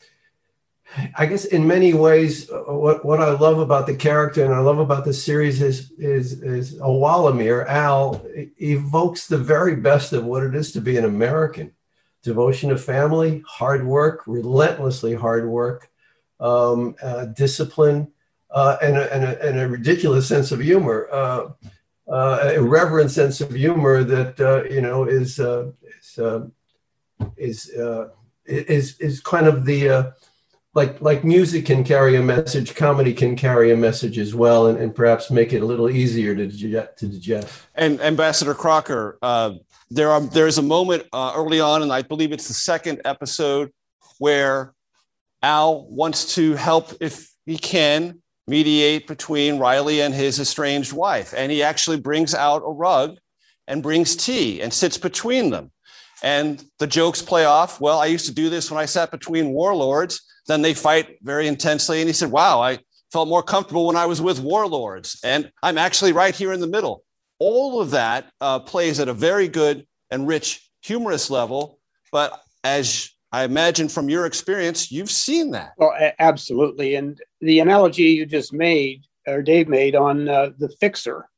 I 1.16 1.26
guess 1.26 1.44
in 1.44 1.66
many 1.66 1.94
ways 1.94 2.50
uh, 2.50 2.62
what 2.66 3.04
what 3.04 3.20
I 3.20 3.30
love 3.30 3.58
about 3.58 3.86
the 3.86 3.96
character 3.96 4.44
and 4.44 4.54
I 4.54 4.60
love 4.60 4.78
about 4.78 5.04
the 5.04 5.12
series 5.12 5.60
is 5.60 5.90
is 5.98 6.42
is 6.42 6.78
Awalmir 6.78 7.66
Al 7.66 8.24
evokes 8.60 9.26
the 9.26 9.38
very 9.38 9.76
best 9.76 10.12
of 10.12 10.24
what 10.24 10.44
it 10.44 10.54
is 10.54 10.72
to 10.72 10.80
be 10.80 10.96
an 10.96 11.04
American 11.04 11.72
devotion 12.26 12.68
to 12.68 12.76
family, 12.76 13.42
hard 13.46 13.86
work, 13.86 14.24
relentlessly 14.26 15.14
hard 15.14 15.48
work, 15.48 15.88
um, 16.40 16.94
uh, 17.02 17.24
discipline, 17.26 18.08
uh, 18.50 18.76
and, 18.82 18.96
a, 18.98 19.14
and, 19.14 19.24
a, 19.24 19.48
and, 19.48 19.58
a, 19.58 19.68
ridiculous 19.68 20.28
sense 20.28 20.52
of 20.52 20.60
humor, 20.60 21.08
uh, 21.10 21.48
uh 22.08 22.38
a 22.42 22.54
irreverent 22.54 23.10
sense 23.10 23.40
of 23.40 23.52
humor 23.52 24.04
that 24.04 24.38
uh, 24.40 24.62
you 24.68 24.80
know 24.80 25.04
is 25.04 25.40
uh, 25.40 25.70
is, 27.36 27.70
is, 27.70 27.70
is 28.46 29.00
is 29.00 29.20
kind 29.20 29.46
of 29.46 29.64
the 29.64 30.12
like 30.76 31.00
like 31.00 31.24
music 31.24 31.64
can 31.64 31.82
carry 31.82 32.16
a 32.16 32.22
message, 32.22 32.74
comedy 32.74 33.14
can 33.14 33.34
carry 33.34 33.72
a 33.72 33.76
message 33.76 34.18
as 34.18 34.34
well, 34.34 34.66
and, 34.66 34.78
and 34.78 34.94
perhaps 34.94 35.30
make 35.30 35.54
it 35.54 35.62
a 35.62 35.64
little 35.64 35.88
easier 35.88 36.36
to 36.36 36.46
digest. 36.46 36.98
To 36.98 37.06
digest. 37.08 37.48
And 37.74 37.98
Ambassador 38.02 38.54
Crocker, 38.54 39.18
uh, 39.22 39.54
there 39.90 40.10
are 40.10 40.20
there 40.20 40.46
is 40.46 40.58
a 40.58 40.62
moment 40.62 41.04
uh, 41.14 41.32
early 41.34 41.60
on, 41.60 41.82
and 41.82 41.90
I 41.90 42.02
believe 42.02 42.30
it's 42.30 42.46
the 42.46 42.54
second 42.54 43.00
episode 43.06 43.72
where 44.18 44.74
Al 45.42 45.86
wants 45.88 46.34
to 46.34 46.54
help 46.54 46.92
if 47.00 47.32
he 47.46 47.56
can 47.56 48.20
mediate 48.46 49.06
between 49.06 49.58
Riley 49.58 50.02
and 50.02 50.14
his 50.14 50.38
estranged 50.38 50.92
wife, 50.92 51.32
and 51.34 51.50
he 51.50 51.62
actually 51.62 52.00
brings 52.00 52.34
out 52.34 52.62
a 52.64 52.70
rug 52.70 53.16
and 53.66 53.82
brings 53.82 54.14
tea 54.14 54.60
and 54.60 54.72
sits 54.72 54.98
between 54.98 55.48
them. 55.50 55.70
And 56.26 56.64
the 56.80 56.88
jokes 56.88 57.22
play 57.22 57.44
off. 57.44 57.80
Well, 57.80 58.00
I 58.00 58.06
used 58.06 58.26
to 58.26 58.34
do 58.34 58.50
this 58.50 58.68
when 58.68 58.80
I 58.80 58.86
sat 58.86 59.12
between 59.12 59.50
warlords. 59.50 60.22
Then 60.48 60.60
they 60.60 60.74
fight 60.74 61.18
very 61.22 61.46
intensely. 61.46 62.00
And 62.00 62.08
he 62.08 62.12
said, 62.12 62.32
Wow, 62.32 62.60
I 62.60 62.80
felt 63.12 63.28
more 63.28 63.44
comfortable 63.44 63.86
when 63.86 63.94
I 63.94 64.06
was 64.06 64.20
with 64.20 64.40
warlords. 64.40 65.20
And 65.22 65.52
I'm 65.62 65.78
actually 65.78 66.12
right 66.12 66.34
here 66.34 66.52
in 66.52 66.58
the 66.58 66.66
middle. 66.66 67.04
All 67.38 67.80
of 67.80 67.92
that 67.92 68.32
uh, 68.40 68.58
plays 68.58 68.98
at 68.98 69.06
a 69.06 69.14
very 69.14 69.46
good 69.46 69.86
and 70.10 70.26
rich 70.26 70.68
humorous 70.82 71.30
level. 71.30 71.78
But 72.10 72.42
as 72.64 73.08
I 73.30 73.44
imagine 73.44 73.88
from 73.88 74.08
your 74.08 74.26
experience, 74.26 74.90
you've 74.90 75.12
seen 75.12 75.52
that. 75.52 75.74
Well, 75.78 75.94
absolutely. 76.18 76.96
And 76.96 77.20
the 77.40 77.60
analogy 77.60 78.02
you 78.02 78.26
just 78.26 78.52
made, 78.52 79.04
or 79.28 79.42
Dave 79.42 79.68
made 79.68 79.94
on 79.94 80.28
uh, 80.28 80.50
the 80.58 80.70
fixer, 80.80 81.28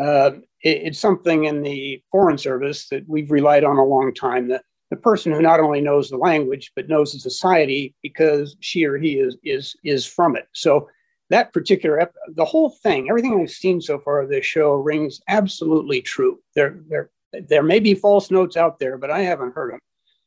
uh, 0.00 0.30
it's 0.62 0.98
something 0.98 1.44
in 1.44 1.62
the 1.62 2.02
Foreign 2.10 2.38
Service 2.38 2.88
that 2.88 3.08
we've 3.08 3.30
relied 3.30 3.64
on 3.64 3.76
a 3.76 3.84
long 3.84 4.14
time. 4.14 4.48
That 4.48 4.64
the 4.90 4.96
person 4.96 5.32
who 5.32 5.42
not 5.42 5.60
only 5.60 5.80
knows 5.80 6.08
the 6.08 6.16
language 6.16 6.72
but 6.76 6.88
knows 6.88 7.12
the 7.12 7.18
society 7.18 7.94
because 8.02 8.56
she 8.60 8.84
or 8.84 8.98
he 8.98 9.18
is 9.18 9.36
is 9.42 9.74
is 9.84 10.06
from 10.06 10.36
it. 10.36 10.46
So 10.52 10.88
that 11.30 11.52
particular 11.52 11.98
ep- 11.98 12.14
the 12.34 12.44
whole 12.44 12.70
thing, 12.82 13.08
everything 13.08 13.40
I've 13.40 13.50
seen 13.50 13.80
so 13.80 13.98
far 13.98 14.20
of 14.20 14.28
this 14.28 14.44
show 14.44 14.74
rings 14.74 15.20
absolutely 15.28 16.02
true. 16.02 16.40
There 16.54 16.80
there 16.88 17.10
there 17.48 17.62
may 17.62 17.80
be 17.80 17.94
false 17.94 18.30
notes 18.30 18.56
out 18.56 18.78
there, 18.78 18.98
but 18.98 19.10
I 19.10 19.20
haven't 19.20 19.54
heard 19.54 19.72
them. 19.72 19.80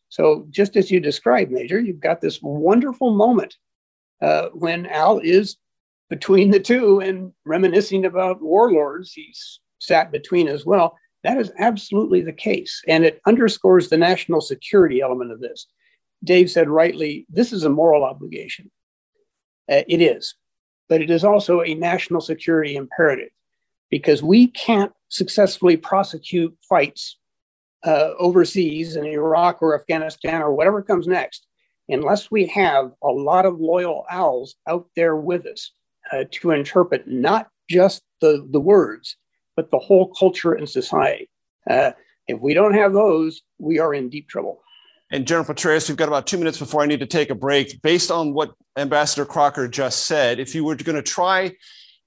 So 0.09 0.47
just 0.49 0.75
as 0.75 0.89
you 0.89 0.99
described, 0.99 1.51
Major, 1.51 1.79
you've 1.79 1.99
got 1.99 2.21
this 2.21 2.41
wonderful 2.41 3.13
moment 3.13 3.55
uh, 4.21 4.49
when 4.53 4.85
Al 4.87 5.19
is 5.19 5.57
between 6.09 6.51
the 6.51 6.59
two 6.59 7.01
and 7.01 7.31
reminiscing 7.45 8.05
about 8.05 8.41
warlords. 8.41 9.11
He's 9.13 9.59
sat 9.85 10.11
between 10.11 10.47
as 10.47 10.65
well. 10.65 10.97
That 11.23 11.37
is 11.37 11.51
absolutely 11.57 12.21
the 12.21 12.33
case. 12.33 12.81
And 12.87 13.03
it 13.03 13.21
underscores 13.25 13.89
the 13.89 13.97
national 13.97 14.41
security 14.41 15.01
element 15.01 15.31
of 15.31 15.39
this. 15.39 15.67
Dave 16.23 16.49
said 16.51 16.69
rightly, 16.69 17.25
this 17.29 17.51
is 17.51 17.63
a 17.63 17.69
moral 17.69 18.03
obligation. 18.03 18.71
Uh, 19.71 19.81
it 19.87 20.01
is, 20.01 20.35
but 20.89 21.01
it 21.01 21.09
is 21.09 21.23
also 21.23 21.61
a 21.61 21.73
national 21.73 22.21
security 22.21 22.75
imperative 22.75 23.29
because 23.89 24.21
we 24.21 24.47
can't 24.47 24.91
successfully 25.09 25.77
prosecute 25.77 26.55
fights 26.67 27.17
uh, 27.83 28.11
overseas 28.19 28.95
in 28.95 29.05
Iraq 29.05 29.61
or 29.61 29.79
Afghanistan 29.79 30.41
or 30.41 30.53
whatever 30.53 30.81
comes 30.81 31.07
next 31.07 31.47
unless 31.89 32.31
we 32.31 32.47
have 32.47 32.91
a 33.03 33.07
lot 33.07 33.45
of 33.45 33.59
loyal 33.59 34.05
Als 34.11 34.55
out 34.67 34.87
there 34.95 35.15
with 35.15 35.45
us 35.45 35.71
uh, 36.11 36.23
to 36.31 36.51
interpret 36.51 37.07
not 37.07 37.47
just 37.69 38.03
the, 38.21 38.47
the 38.51 38.59
words, 38.59 39.17
but 39.55 39.71
the 39.71 39.79
whole 39.79 40.13
culture 40.13 40.53
and 40.53 40.69
society. 40.69 41.29
Uh, 41.69 41.91
if 42.27 42.39
we 42.39 42.53
don't 42.53 42.73
have 42.73 42.93
those, 42.93 43.41
we 43.59 43.79
are 43.79 43.93
in 43.93 44.09
deep 44.09 44.27
trouble. 44.27 44.61
And 45.11 45.27
General 45.27 45.45
Petraeus, 45.45 45.87
we've 45.87 45.97
got 45.97 46.07
about 46.07 46.27
two 46.27 46.37
minutes 46.37 46.57
before 46.57 46.81
I 46.81 46.87
need 46.87 46.99
to 46.99 47.05
take 47.05 47.29
a 47.29 47.35
break. 47.35 47.81
Based 47.81 48.09
on 48.09 48.33
what 48.33 48.53
Ambassador 48.75 49.25
Crocker 49.25 49.67
just 49.67 50.05
said, 50.05 50.39
if 50.39 50.55
you 50.55 50.63
were 50.63 50.75
going 50.75 50.95
to 50.95 51.03
try 51.03 51.53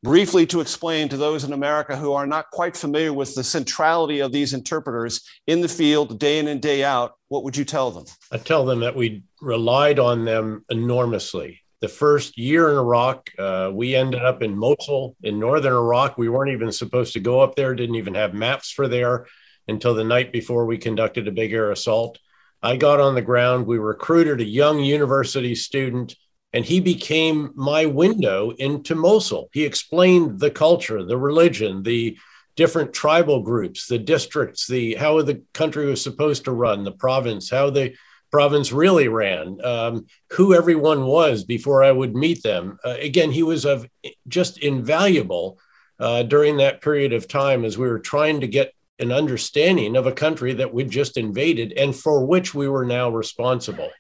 briefly 0.02 0.46
to 0.46 0.60
explain 0.60 1.08
to 1.08 1.16
those 1.16 1.44
in 1.44 1.52
America 1.52 1.96
who 1.96 2.12
are 2.12 2.26
not 2.26 2.50
quite 2.50 2.76
familiar 2.76 3.12
with 3.12 3.34
the 3.34 3.44
centrality 3.44 4.20
of 4.20 4.32
these 4.32 4.52
interpreters 4.52 5.22
in 5.46 5.60
the 5.60 5.68
field 5.68 6.18
day 6.18 6.38
in 6.38 6.48
and 6.48 6.60
day 6.60 6.84
out, 6.84 7.14
what 7.28 7.44
would 7.44 7.56
you 7.56 7.64
tell 7.64 7.90
them? 7.90 8.04
I 8.30 8.38
tell 8.38 8.64
them 8.64 8.80
that 8.80 8.96
we 8.96 9.22
relied 9.40 9.98
on 9.98 10.24
them 10.24 10.64
enormously 10.68 11.60
the 11.80 11.88
first 11.88 12.36
year 12.36 12.70
in 12.70 12.76
Iraq, 12.76 13.30
uh, 13.38 13.70
we 13.72 13.94
ended 13.94 14.22
up 14.22 14.42
in 14.42 14.56
Mosul 14.56 15.16
in 15.22 15.38
northern 15.38 15.74
Iraq. 15.74 16.18
We 16.18 16.28
weren't 16.28 16.52
even 16.52 16.72
supposed 16.72 17.12
to 17.12 17.20
go 17.20 17.40
up 17.40 17.54
there, 17.54 17.74
didn't 17.74 17.94
even 17.94 18.14
have 18.14 18.34
maps 18.34 18.70
for 18.70 18.88
there 18.88 19.26
until 19.68 19.94
the 19.94 20.04
night 20.04 20.32
before 20.32 20.66
we 20.66 20.78
conducted 20.78 21.28
a 21.28 21.32
big 21.32 21.52
air 21.52 21.70
assault. 21.70 22.18
I 22.62 22.76
got 22.76 23.00
on 23.00 23.14
the 23.14 23.22
ground. 23.22 23.66
We 23.66 23.78
recruited 23.78 24.40
a 24.40 24.44
young 24.44 24.80
university 24.80 25.54
student, 25.54 26.16
and 26.52 26.64
he 26.64 26.80
became 26.80 27.52
my 27.54 27.86
window 27.86 28.50
into 28.58 28.96
Mosul. 28.96 29.48
He 29.52 29.64
explained 29.64 30.40
the 30.40 30.50
culture, 30.50 31.04
the 31.04 31.18
religion, 31.18 31.84
the 31.84 32.18
different 32.56 32.92
tribal 32.92 33.42
groups, 33.42 33.86
the 33.86 33.98
districts, 33.98 34.66
the 34.66 34.96
how 34.96 35.22
the 35.22 35.44
country 35.54 35.86
was 35.86 36.02
supposed 36.02 36.44
to 36.46 36.52
run, 36.52 36.82
the 36.82 36.90
province, 36.90 37.48
how 37.48 37.70
the 37.70 37.94
province 38.30 38.72
really 38.72 39.08
ran, 39.08 39.58
um, 39.64 40.06
who 40.30 40.54
everyone 40.54 41.06
was 41.06 41.44
before 41.44 41.82
I 41.82 41.92
would 41.92 42.14
meet 42.14 42.42
them. 42.42 42.78
Uh, 42.84 42.96
again, 43.00 43.30
he 43.30 43.42
was 43.42 43.64
of 43.64 43.86
just 44.26 44.58
invaluable 44.58 45.58
uh, 46.00 46.22
during 46.22 46.58
that 46.58 46.80
period 46.80 47.12
of 47.12 47.28
time 47.28 47.64
as 47.64 47.78
we 47.78 47.88
were 47.88 47.98
trying 47.98 48.40
to 48.40 48.48
get 48.48 48.72
an 48.98 49.12
understanding 49.12 49.96
of 49.96 50.06
a 50.06 50.12
country 50.12 50.54
that 50.54 50.72
we'd 50.72 50.90
just 50.90 51.16
invaded 51.16 51.72
and 51.72 51.94
for 51.94 52.24
which 52.26 52.54
we 52.54 52.68
were 52.68 52.84
now 52.84 53.08
responsible. 53.08 53.90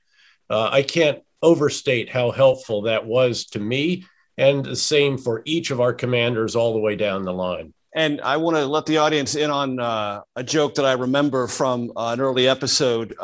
Uh, 0.50 0.68
I 0.72 0.82
can't 0.82 1.20
overstate 1.42 2.10
how 2.10 2.30
helpful 2.30 2.82
that 2.82 3.06
was 3.06 3.44
to 3.46 3.60
me, 3.60 4.04
and 4.36 4.64
the 4.64 4.76
same 4.76 5.18
for 5.18 5.42
each 5.44 5.70
of 5.70 5.80
our 5.80 5.92
commanders 5.92 6.56
all 6.56 6.72
the 6.72 6.80
way 6.80 6.96
down 6.96 7.22
the 7.22 7.32
line. 7.32 7.72
And 7.94 8.20
I 8.20 8.36
want 8.36 8.56
to 8.56 8.66
let 8.66 8.86
the 8.86 8.98
audience 8.98 9.34
in 9.34 9.50
on 9.50 9.80
uh, 9.80 10.20
a 10.36 10.44
joke 10.44 10.74
that 10.76 10.84
I 10.84 10.92
remember 10.92 11.46
from 11.46 11.90
uh, 11.96 12.12
an 12.12 12.20
early 12.20 12.46
episode 12.48 13.14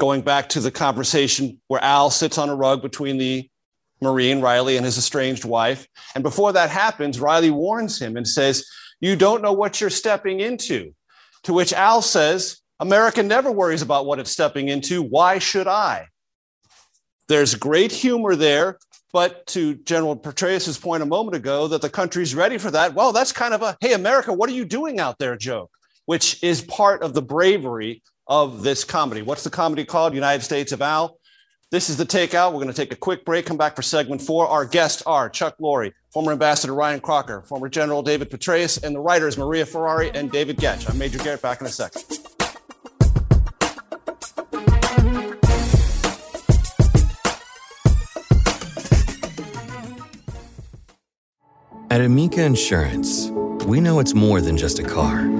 going 0.00 0.22
back 0.22 0.48
to 0.48 0.60
the 0.60 0.70
conversation 0.70 1.60
where 1.68 1.84
Al 1.84 2.10
sits 2.10 2.38
on 2.38 2.48
a 2.48 2.56
rug 2.56 2.82
between 2.82 3.18
the 3.18 3.48
Marine, 4.00 4.40
Riley, 4.40 4.76
and 4.78 4.84
his 4.84 4.96
estranged 4.96 5.44
wife. 5.44 5.86
And 6.14 6.24
before 6.24 6.54
that 6.54 6.70
happens, 6.70 7.20
Riley 7.20 7.50
warns 7.50 8.00
him 8.00 8.16
and 8.16 8.26
says, 8.26 8.64
You 9.00 9.14
don't 9.14 9.42
know 9.42 9.52
what 9.52 9.80
you're 9.80 9.90
stepping 9.90 10.40
into. 10.40 10.94
To 11.44 11.52
which 11.52 11.74
Al 11.74 12.00
says, 12.02 12.60
America 12.80 13.22
never 13.22 13.52
worries 13.52 13.82
about 13.82 14.06
what 14.06 14.18
it's 14.18 14.30
stepping 14.30 14.68
into. 14.68 15.02
Why 15.02 15.38
should 15.38 15.68
I? 15.68 16.06
There's 17.28 17.54
great 17.54 17.92
humor 17.92 18.34
there. 18.34 18.78
But 19.12 19.46
to 19.48 19.74
General 19.74 20.16
Petraeus's 20.16 20.78
point 20.78 21.02
a 21.02 21.06
moment 21.06 21.36
ago, 21.36 21.66
that 21.68 21.82
the 21.82 21.90
country's 21.90 22.34
ready 22.34 22.58
for 22.58 22.70
that, 22.70 22.94
well, 22.94 23.12
that's 23.12 23.32
kind 23.32 23.52
of 23.52 23.60
a, 23.60 23.76
hey, 23.80 23.92
America, 23.92 24.32
what 24.32 24.48
are 24.48 24.54
you 24.54 24.64
doing 24.64 25.00
out 25.00 25.18
there 25.18 25.36
joke, 25.36 25.70
which 26.06 26.40
is 26.44 26.62
part 26.62 27.02
of 27.02 27.12
the 27.12 27.20
bravery 27.20 28.02
of 28.30 28.62
this 28.62 28.84
comedy. 28.84 29.20
What's 29.22 29.42
the 29.42 29.50
comedy 29.50 29.84
called? 29.84 30.14
United 30.14 30.44
States 30.44 30.70
of 30.70 30.80
Al. 30.80 31.18
This 31.72 31.90
is 31.90 31.96
the 31.96 32.06
takeout. 32.06 32.52
We're 32.52 32.60
going 32.62 32.68
to 32.68 32.72
take 32.72 32.92
a 32.92 32.96
quick 32.96 33.24
break, 33.24 33.44
come 33.44 33.56
back 33.56 33.76
for 33.76 33.82
segment 33.82 34.22
four. 34.22 34.46
Our 34.46 34.64
guests 34.64 35.02
are 35.02 35.28
Chuck 35.28 35.56
Lorre, 35.60 35.92
former 36.12 36.32
Ambassador 36.32 36.74
Ryan 36.74 37.00
Crocker, 37.00 37.42
former 37.42 37.68
General 37.68 38.02
David 38.02 38.30
Petraeus, 38.30 38.82
and 38.82 38.94
the 38.94 39.00
writers 39.00 39.36
Maria 39.36 39.66
Ferrari 39.66 40.10
and 40.14 40.30
David 40.30 40.56
Goetsch. 40.56 40.88
I'm 40.88 40.96
Major 40.96 41.18
Garrett, 41.18 41.42
back 41.42 41.60
in 41.60 41.66
a 41.66 41.70
second. 41.70 42.02
At 51.90 52.00
Amica 52.00 52.44
Insurance, 52.44 53.30
we 53.66 53.80
know 53.80 53.98
it's 53.98 54.14
more 54.14 54.40
than 54.40 54.56
just 54.56 54.78
a 54.78 54.84
car. 54.84 55.39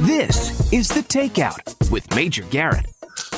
this 0.00 0.72
is 0.72 0.88
The 0.88 1.02
Takeout 1.02 1.90
with 1.90 2.14
Major 2.14 2.42
Garrett. 2.44 2.86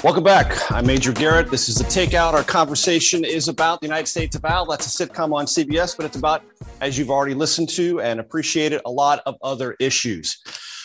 Welcome 0.04 0.22
back. 0.22 0.70
I'm 0.70 0.86
Major 0.86 1.10
Garrett. 1.10 1.50
This 1.50 1.68
is 1.68 1.74
The 1.74 1.84
Takeout. 1.84 2.34
Our 2.34 2.44
conversation 2.44 3.24
is 3.24 3.48
about 3.48 3.80
the 3.80 3.88
United 3.88 4.06
States 4.06 4.36
of 4.36 4.44
Al. 4.44 4.66
That's 4.66 5.00
a 5.00 5.06
sitcom 5.06 5.34
on 5.34 5.46
CBS, 5.46 5.96
but 5.96 6.06
it's 6.06 6.16
about, 6.16 6.44
as 6.80 6.96
you've 6.96 7.10
already 7.10 7.34
listened 7.34 7.68
to 7.70 8.00
and 8.00 8.20
appreciated, 8.20 8.80
a 8.84 8.90
lot 8.90 9.22
of 9.26 9.34
other 9.42 9.74
issues. 9.80 10.40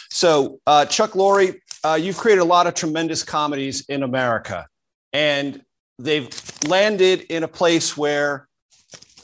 So, 0.10 0.60
uh, 0.66 0.86
Chuck 0.86 1.12
Lorre, 1.12 1.60
uh, 1.84 2.00
you've 2.02 2.18
created 2.18 2.42
a 2.42 2.46
lot 2.46 2.66
of 2.66 2.74
tremendous 2.74 3.22
comedies 3.22 3.86
in 3.88 4.02
America, 4.02 4.66
and 5.14 5.62
they've 6.00 6.28
landed 6.68 7.22
in 7.30 7.44
a 7.44 7.48
place 7.48 7.96
where 7.96 8.47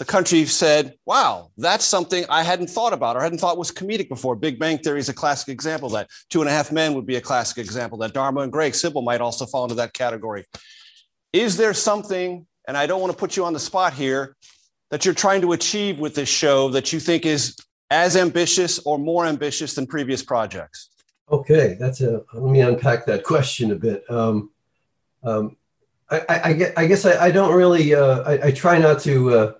the 0.03 0.11
country 0.11 0.43
said, 0.43 0.95
wow, 1.05 1.49
that's 1.57 1.85
something 1.85 2.25
I 2.27 2.43
hadn't 2.43 2.69
thought 2.69 2.91
about 2.91 3.15
or 3.15 3.21
hadn't 3.21 3.37
thought 3.37 3.57
was 3.57 3.71
comedic 3.71 4.09
before. 4.09 4.35
Big 4.35 4.59
Bang 4.59 4.77
Theory 4.77 4.99
is 4.99 5.07
a 5.07 5.13
classic 5.13 5.47
example 5.47 5.87
that. 5.91 6.09
Two 6.29 6.41
and 6.41 6.49
a 6.49 6.51
Half 6.51 6.73
Men 6.73 6.93
would 6.95 7.05
be 7.05 7.15
a 7.15 7.21
classic 7.21 7.57
example 7.57 7.97
that 7.99 8.13
Dharma 8.13 8.41
and 8.41 8.51
Greg 8.51 8.73
Cybill 8.73 9.01
might 9.01 9.21
also 9.21 9.45
fall 9.45 9.63
into 9.63 9.75
that 9.75 9.93
category. 9.93 10.43
Is 11.31 11.55
there 11.55 11.73
something, 11.73 12.45
and 12.67 12.75
I 12.75 12.85
don't 12.85 12.99
want 12.99 13.13
to 13.13 13.17
put 13.17 13.37
you 13.37 13.45
on 13.45 13.53
the 13.53 13.61
spot 13.61 13.93
here, 13.93 14.35
that 14.91 15.05
you're 15.05 15.13
trying 15.13 15.39
to 15.39 15.53
achieve 15.53 15.99
with 15.99 16.15
this 16.15 16.27
show 16.27 16.67
that 16.71 16.91
you 16.91 16.99
think 16.99 17.25
is 17.25 17.55
as 17.89 18.17
ambitious 18.17 18.79
or 18.79 18.99
more 18.99 19.25
ambitious 19.25 19.73
than 19.73 19.87
previous 19.87 20.21
projects? 20.21 20.89
Okay, 21.31 21.77
that's 21.79 22.01
a. 22.01 22.23
Let 22.33 22.51
me 22.51 22.59
unpack 22.59 23.05
that 23.05 23.23
question 23.23 23.71
a 23.71 23.75
bit. 23.75 24.03
Um, 24.09 24.51
um, 25.23 25.55
I, 26.09 26.19
I, 26.27 26.35
I, 26.35 26.73
I, 26.75 26.87
guess 26.87 27.05
I, 27.05 27.27
I 27.27 27.31
don't 27.31 27.55
really. 27.55 27.95
Uh, 27.95 28.39
I, 28.43 28.51
try 28.51 28.77
not 28.77 28.99
to 29.03 29.33
uh, 29.33 29.53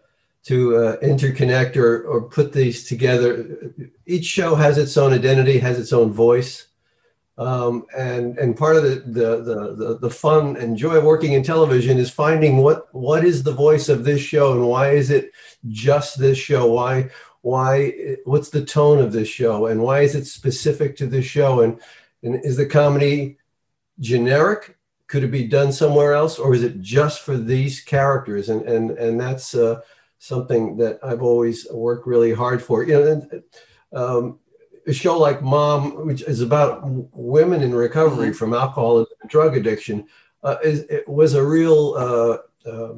to 0.43 0.75
uh, 0.75 0.97
interconnect 0.97 1.77
or, 1.77 2.03
or 2.03 2.21
put 2.21 2.51
these 2.51 2.85
together. 2.85 3.73
Each 4.05 4.25
show 4.25 4.55
has 4.55 4.77
its 4.77 4.97
own 4.97 5.13
identity, 5.13 5.59
has 5.59 5.79
its 5.79 5.93
own 5.93 6.11
voice. 6.11 6.67
Um, 7.35 7.87
and 7.97 8.37
and 8.37 8.55
part 8.55 8.75
of 8.75 8.83
the, 8.83 8.95
the, 8.95 9.75
the 9.75 9.97
the 9.99 10.09
fun 10.09 10.55
and 10.55 10.77
joy 10.77 10.97
of 10.97 11.03
working 11.03 11.33
in 11.33 11.41
television 11.41 11.97
is 11.97 12.11
finding 12.11 12.57
what 12.57 12.93
what 12.93 13.25
is 13.25 13.41
the 13.41 13.53
voice 13.53 13.89
of 13.89 14.03
this 14.03 14.21
show 14.21 14.53
and 14.53 14.67
why 14.67 14.91
is 14.91 15.09
it 15.09 15.31
just 15.67 16.19
this 16.19 16.37
show? 16.37 16.71
Why 16.71 17.09
why 17.41 18.17
what's 18.25 18.49
the 18.49 18.63
tone 18.63 18.99
of 18.99 19.13
this 19.13 19.27
show 19.27 19.65
and 19.65 19.81
why 19.81 20.01
is 20.01 20.13
it 20.13 20.27
specific 20.27 20.95
to 20.97 21.07
this 21.07 21.25
show? 21.25 21.61
And 21.61 21.79
and 22.21 22.45
is 22.45 22.57
the 22.57 22.67
comedy 22.67 23.39
generic? 23.99 24.77
Could 25.07 25.23
it 25.23 25.31
be 25.31 25.47
done 25.47 25.71
somewhere 25.71 26.13
else? 26.13 26.37
Or 26.37 26.53
is 26.53 26.61
it 26.61 26.81
just 26.81 27.21
for 27.21 27.35
these 27.35 27.81
characters? 27.81 28.49
And 28.49 28.61
and 28.61 28.91
and 28.91 29.19
that's 29.19 29.55
uh, 29.55 29.81
something 30.23 30.77
that 30.77 30.99
I've 31.03 31.21
always 31.21 31.67
worked 31.69 32.07
really 32.07 32.33
hard 32.33 32.63
for. 32.63 32.83
You 32.83 32.93
know, 32.93 33.41
um, 33.91 34.39
a 34.87 34.93
show 34.93 35.17
like 35.19 35.41
Mom, 35.41 36.05
which 36.07 36.21
is 36.21 36.39
about 36.39 36.81
women 37.11 37.61
in 37.61 37.75
recovery 37.75 38.29
mm-hmm. 38.29 38.37
from 38.37 38.53
alcohol 38.53 38.99
and 38.99 39.29
drug 39.29 39.57
addiction, 39.57 40.07
uh, 40.41 40.55
is, 40.63 40.81
it 40.89 41.07
was 41.09 41.33
a 41.33 41.45
real 41.45 41.93
uh, 41.97 42.69
uh, 42.69 42.93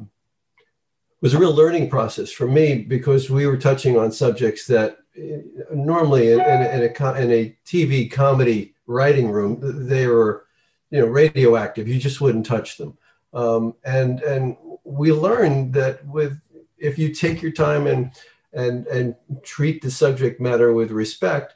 was 1.20 1.34
a 1.34 1.38
real 1.38 1.54
learning 1.54 1.90
process 1.90 2.30
for 2.30 2.46
me 2.46 2.82
because 2.82 3.28
we 3.28 3.46
were 3.46 3.56
touching 3.56 3.98
on 3.98 4.12
subjects 4.12 4.66
that 4.68 4.98
uh, 5.18 5.74
normally 5.74 6.30
in, 6.30 6.40
in, 6.40 6.62
in, 6.62 6.82
a, 6.82 7.14
in 7.14 7.30
a 7.32 7.56
TV 7.64 8.08
comedy 8.08 8.74
writing 8.86 9.30
room 9.30 9.58
they 9.88 10.06
were 10.06 10.46
you 10.90 11.00
know 11.00 11.06
radioactive. 11.06 11.88
You 11.88 11.98
just 11.98 12.20
wouldn't 12.20 12.46
touch 12.46 12.78
them. 12.78 12.96
Um, 13.32 13.74
and 13.84 14.20
and 14.20 14.56
we 14.84 15.12
learned 15.12 15.74
that 15.74 16.06
with 16.06 16.38
if 16.78 16.98
you 16.98 17.14
take 17.14 17.42
your 17.42 17.52
time 17.52 17.86
and 17.86 18.10
and 18.52 18.86
and 18.86 19.14
treat 19.42 19.82
the 19.82 19.90
subject 19.90 20.40
matter 20.40 20.72
with 20.72 20.90
respect, 20.90 21.54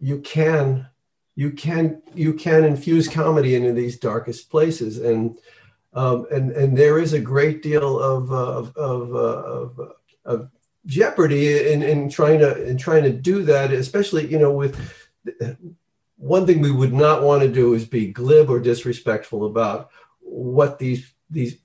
you 0.00 0.20
can 0.20 0.88
you 1.34 1.52
can 1.52 2.02
you 2.14 2.34
can 2.34 2.64
infuse 2.64 3.08
comedy 3.08 3.54
into 3.54 3.72
these 3.72 3.98
darkest 3.98 4.50
places. 4.50 4.98
And 4.98 5.38
um, 5.94 6.26
and 6.30 6.52
and 6.52 6.76
there 6.76 6.98
is 6.98 7.12
a 7.12 7.20
great 7.20 7.62
deal 7.62 7.98
of 7.98 8.30
of 8.32 8.76
of, 8.76 9.14
of, 9.14 9.92
of 10.24 10.50
jeopardy 10.86 11.72
in, 11.72 11.82
in 11.82 12.08
trying 12.08 12.38
to 12.38 12.62
in 12.64 12.78
trying 12.78 13.02
to 13.02 13.12
do 13.12 13.42
that 13.42 13.72
especially 13.72 14.26
you 14.26 14.38
know 14.38 14.52
with 14.52 14.78
one 16.16 16.46
thing 16.46 16.60
we 16.60 16.72
would 16.72 16.94
not 16.94 17.22
want 17.22 17.42
to 17.42 17.48
do 17.48 17.74
is 17.74 17.84
be 17.84 18.10
glib 18.10 18.48
or 18.48 18.58
disrespectful 18.58 19.44
about 19.44 19.90
what 20.20 20.78
these 20.78 21.12
these 21.30 21.58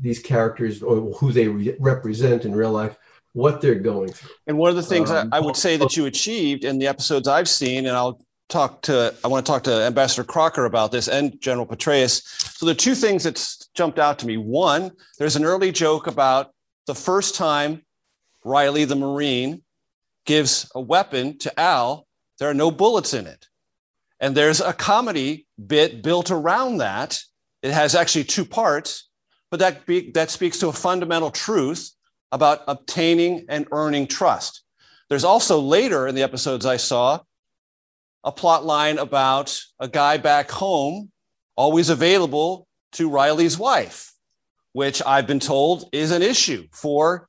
these 0.00 0.18
characters 0.18 0.82
or 0.82 1.12
who 1.14 1.32
they 1.32 1.48
re- 1.48 1.76
represent 1.78 2.44
in 2.44 2.54
real 2.54 2.72
life 2.72 2.96
what 3.32 3.60
they're 3.60 3.74
going 3.74 4.12
through 4.12 4.30
and 4.46 4.58
one 4.58 4.70
of 4.70 4.76
the 4.76 4.82
things 4.82 5.10
um, 5.10 5.28
I, 5.32 5.38
I 5.38 5.40
would 5.40 5.56
say 5.56 5.76
that 5.76 5.96
you 5.96 6.06
achieved 6.06 6.64
in 6.64 6.78
the 6.78 6.86
episodes 6.86 7.28
i've 7.28 7.48
seen 7.48 7.86
and 7.86 7.96
i'll 7.96 8.20
talk 8.48 8.82
to 8.82 9.14
i 9.24 9.28
want 9.28 9.46
to 9.46 9.50
talk 9.50 9.62
to 9.64 9.72
ambassador 9.72 10.24
crocker 10.24 10.64
about 10.64 10.90
this 10.90 11.08
and 11.08 11.40
general 11.40 11.66
petraeus 11.66 12.22
so 12.58 12.66
the 12.66 12.74
two 12.74 12.94
things 12.94 13.22
that 13.24 13.44
jumped 13.74 13.98
out 13.98 14.18
to 14.18 14.26
me 14.26 14.36
one 14.36 14.90
there's 15.18 15.36
an 15.36 15.44
early 15.44 15.70
joke 15.70 16.06
about 16.06 16.52
the 16.86 16.94
first 16.94 17.36
time 17.36 17.82
Riley 18.44 18.84
the 18.84 18.96
Marine 18.96 19.62
gives 20.24 20.70
a 20.74 20.80
weapon 20.80 21.38
to 21.38 21.60
Al, 21.60 22.06
there 22.38 22.48
are 22.48 22.54
no 22.54 22.70
bullets 22.70 23.14
in 23.14 23.26
it. 23.26 23.46
And 24.18 24.36
there's 24.36 24.60
a 24.60 24.72
comedy 24.72 25.46
bit 25.64 26.02
built 26.02 26.30
around 26.30 26.78
that. 26.78 27.20
It 27.62 27.72
has 27.72 27.94
actually 27.94 28.24
two 28.24 28.44
parts, 28.44 29.08
but 29.50 29.60
that, 29.60 29.86
be, 29.86 30.10
that 30.12 30.30
speaks 30.30 30.58
to 30.58 30.68
a 30.68 30.72
fundamental 30.72 31.30
truth 31.30 31.92
about 32.32 32.62
obtaining 32.68 33.46
and 33.48 33.66
earning 33.72 34.06
trust. 34.06 34.62
There's 35.08 35.24
also 35.24 35.58
later 35.60 36.06
in 36.06 36.14
the 36.14 36.22
episodes 36.22 36.64
I 36.64 36.76
saw 36.76 37.20
a 38.22 38.32
plot 38.32 38.64
line 38.64 38.98
about 38.98 39.60
a 39.78 39.88
guy 39.88 40.18
back 40.18 40.50
home 40.50 41.10
always 41.56 41.90
available 41.90 42.66
to 42.92 43.08
Riley's 43.08 43.58
wife, 43.58 44.12
which 44.72 45.02
I've 45.04 45.26
been 45.26 45.40
told 45.40 45.88
is 45.92 46.10
an 46.10 46.22
issue 46.22 46.68
for 46.72 47.28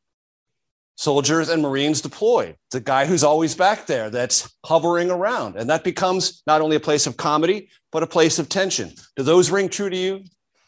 soldiers 0.95 1.49
and 1.49 1.61
Marines 1.61 2.01
deployed. 2.01 2.55
The 2.71 2.79
guy 2.79 3.05
who's 3.05 3.23
always 3.23 3.55
back 3.55 3.87
there 3.87 4.09
that's 4.09 4.53
hovering 4.65 5.09
around. 5.09 5.55
And 5.55 5.69
that 5.69 5.83
becomes 5.83 6.43
not 6.45 6.61
only 6.61 6.75
a 6.75 6.81
place 6.81 7.07
of 7.07 7.17
comedy, 7.17 7.69
but 7.91 8.03
a 8.03 8.07
place 8.07 8.39
of 8.39 8.49
tension. 8.49 8.93
Do 9.15 9.23
those 9.23 9.49
ring 9.49 9.69
true 9.69 9.89
to 9.89 9.97
you, 9.97 10.23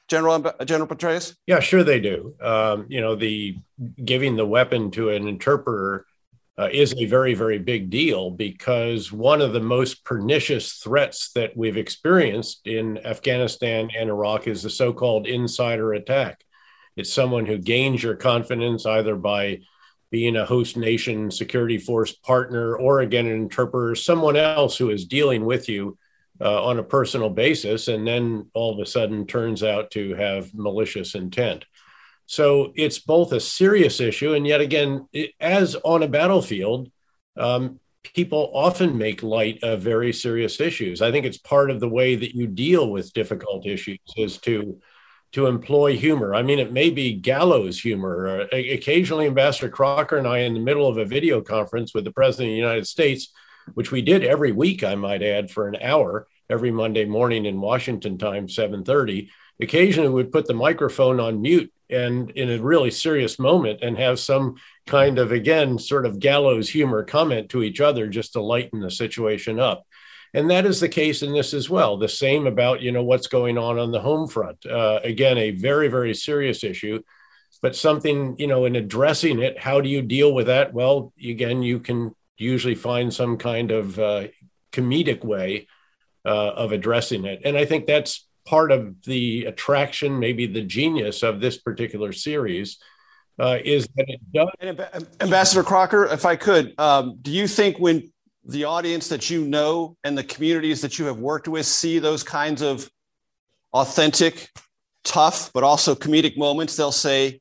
General 0.07 0.53
General 0.65 0.87
Petraeus? 0.87 1.35
Yeah, 1.47 1.59
sure 1.59 1.83
they 1.83 1.99
do. 1.99 2.35
Um, 2.41 2.85
you 2.89 3.01
know, 3.01 3.15
the 3.15 3.57
giving 4.03 4.35
the 4.35 4.45
weapon 4.45 4.91
to 4.91 5.09
an 5.09 5.27
interpreter 5.27 6.05
uh, 6.57 6.69
is 6.71 6.93
a 6.97 7.05
very, 7.05 7.33
very 7.33 7.57
big 7.57 7.89
deal 7.89 8.29
because 8.29 9.11
one 9.11 9.41
of 9.41 9.53
the 9.53 9.59
most 9.59 10.03
pernicious 10.03 10.73
threats 10.73 11.31
that 11.33 11.57
we've 11.57 11.77
experienced 11.77 12.67
in 12.67 13.03
Afghanistan 13.05 13.89
and 13.97 14.09
Iraq 14.09 14.47
is 14.47 14.61
the 14.61 14.69
so 14.69 14.93
called 14.93 15.25
insider 15.25 15.93
attack. 15.93 16.43
It's 16.95 17.11
someone 17.11 17.47
who 17.47 17.57
gains 17.57 18.03
your 18.03 18.15
confidence 18.15 18.85
either 18.85 19.15
by 19.15 19.61
being 20.13 20.35
a 20.35 20.45
host 20.45 20.77
nation 20.77 21.31
security 21.31 21.79
force 21.79 22.13
partner 22.13 22.75
or, 22.75 22.99
again, 22.99 23.25
an 23.25 23.33
interpreter, 23.33 23.95
someone 23.95 24.37
else 24.37 24.77
who 24.77 24.91
is 24.91 25.05
dealing 25.05 25.43
with 25.43 25.67
you 25.67 25.97
uh, 26.39 26.63
on 26.65 26.77
a 26.77 26.83
personal 26.83 27.31
basis, 27.31 27.87
and 27.87 28.05
then 28.05 28.47
all 28.53 28.71
of 28.71 28.79
a 28.79 28.85
sudden 28.85 29.25
turns 29.25 29.63
out 29.63 29.89
to 29.89 30.13
have 30.13 30.53
malicious 30.53 31.15
intent. 31.15 31.65
So 32.27 32.73
it's 32.75 32.99
both 32.99 33.31
a 33.31 33.39
serious 33.39 33.99
issue, 33.99 34.35
and 34.35 34.45
yet 34.45 34.61
again, 34.61 35.07
it, 35.13 35.31
as 35.39 35.75
on 35.83 36.03
a 36.03 36.07
battlefield, 36.07 36.91
um, 37.35 37.79
people 38.13 38.51
often 38.53 38.99
make 38.99 39.23
light 39.23 39.63
of 39.63 39.81
very 39.81 40.13
serious 40.13 40.61
issues. 40.61 41.01
I 41.01 41.11
think 41.11 41.25
it's 41.25 41.39
part 41.39 41.71
of 41.71 41.79
the 41.79 41.89
way 41.89 42.15
that 42.15 42.35
you 42.35 42.45
deal 42.45 42.91
with 42.91 43.13
difficult 43.13 43.65
issues 43.65 43.97
is 44.15 44.37
to 44.41 44.79
to 45.33 45.47
employ 45.47 45.97
humor. 45.97 46.33
I 46.33 46.43
mean, 46.43 46.59
it 46.59 46.71
may 46.71 46.89
be 46.89 47.13
gallows 47.13 47.79
humor. 47.79 48.47
Uh, 48.51 48.55
occasionally, 48.55 49.25
Ambassador 49.25 49.69
Crocker 49.69 50.17
and 50.17 50.27
I, 50.27 50.39
in 50.39 50.53
the 50.53 50.59
middle 50.59 50.87
of 50.87 50.97
a 50.97 51.05
video 51.05 51.41
conference 51.41 51.93
with 51.93 52.05
the 52.05 52.11
President 52.11 52.49
of 52.49 52.53
the 52.53 52.57
United 52.57 52.87
States, 52.87 53.33
which 53.73 53.91
we 53.91 54.01
did 54.01 54.23
every 54.23 54.51
week, 54.51 54.83
I 54.83 54.95
might 54.95 55.23
add, 55.23 55.49
for 55.49 55.67
an 55.67 55.77
hour 55.81 56.27
every 56.49 56.71
Monday 56.71 57.05
morning 57.05 57.45
in 57.45 57.59
Washington 57.59 58.17
time, 58.17 58.47
7:30. 58.47 59.29
Occasionally, 59.59 60.09
would 60.09 60.31
put 60.31 60.47
the 60.47 60.53
microphone 60.53 61.19
on 61.19 61.41
mute 61.41 61.71
and 61.89 62.31
in 62.31 62.49
a 62.49 62.61
really 62.61 62.91
serious 62.91 63.39
moment 63.39 63.79
and 63.81 63.97
have 63.97 64.19
some 64.19 64.55
kind 64.85 65.17
of 65.17 65.31
again 65.31 65.77
sort 65.77 66.05
of 66.05 66.19
gallows 66.19 66.69
humor 66.69 67.03
comment 67.03 67.49
to 67.49 67.63
each 67.63 67.79
other 67.79 68.07
just 68.07 68.33
to 68.33 68.41
lighten 68.41 68.79
the 68.79 68.91
situation 68.91 69.59
up 69.59 69.85
and 70.33 70.49
that 70.49 70.65
is 70.65 70.79
the 70.79 70.89
case 70.89 71.21
in 71.21 71.33
this 71.33 71.53
as 71.53 71.69
well. 71.69 71.97
The 71.97 72.09
same 72.09 72.47
about 72.47 72.81
you 72.81 72.91
know 72.91 73.03
what's 73.03 73.27
going 73.27 73.57
on 73.57 73.79
on 73.79 73.91
the 73.91 74.01
home 74.01 74.27
front. 74.27 74.65
Uh, 74.65 74.99
again 75.03 75.37
a 75.37 75.51
very 75.51 75.87
very 75.87 76.13
serious 76.13 76.63
issue 76.63 77.01
but 77.61 77.75
something 77.75 78.35
you 78.37 78.47
know 78.47 78.65
in 78.65 78.75
addressing 78.75 79.41
it 79.41 79.57
how 79.57 79.79
do 79.81 79.89
you 79.89 80.01
deal 80.01 80.33
with 80.33 80.47
that? 80.47 80.73
Well 80.73 81.13
again 81.23 81.63
you 81.63 81.79
can 81.79 82.15
usually 82.37 82.75
find 82.75 83.13
some 83.13 83.37
kind 83.37 83.71
of 83.71 83.99
uh, 83.99 84.27
comedic 84.71 85.23
way 85.23 85.67
uh, 86.25 86.29
of 86.29 86.71
addressing 86.71 87.25
it. 87.25 87.41
And 87.45 87.57
i 87.57 87.65
think 87.65 87.85
that's 87.85 88.27
part 88.45 88.71
of 88.71 89.03
the 89.03 89.45
attraction, 89.45 90.19
maybe 90.19 90.45
the 90.45 90.61
genius 90.61 91.23
of 91.23 91.39
this 91.39 91.57
particular 91.57 92.11
series, 92.11 92.77
uh, 93.39 93.57
is 93.63 93.87
that 93.95 94.05
it 94.07 94.19
does. 94.33 94.49
And 94.59 95.07
Ambassador 95.21 95.63
Crocker, 95.63 96.05
if 96.05 96.25
I 96.25 96.35
could, 96.35 96.77
um, 96.79 97.17
do 97.21 97.31
you 97.31 97.47
think 97.47 97.79
when 97.79 98.11
the 98.45 98.65
audience 98.65 99.07
that 99.07 99.29
you 99.29 99.45
know 99.45 99.95
and 100.03 100.17
the 100.17 100.23
communities 100.23 100.81
that 100.81 100.99
you 100.99 101.05
have 101.05 101.17
worked 101.17 101.47
with 101.47 101.65
see 101.65 101.99
those 101.99 102.23
kinds 102.23 102.61
of 102.61 102.89
authentic, 103.73 104.49
tough, 105.03 105.51
but 105.53 105.63
also 105.63 105.95
comedic 105.95 106.37
moments, 106.37 106.75
they'll 106.75 106.91
say, 106.91 107.39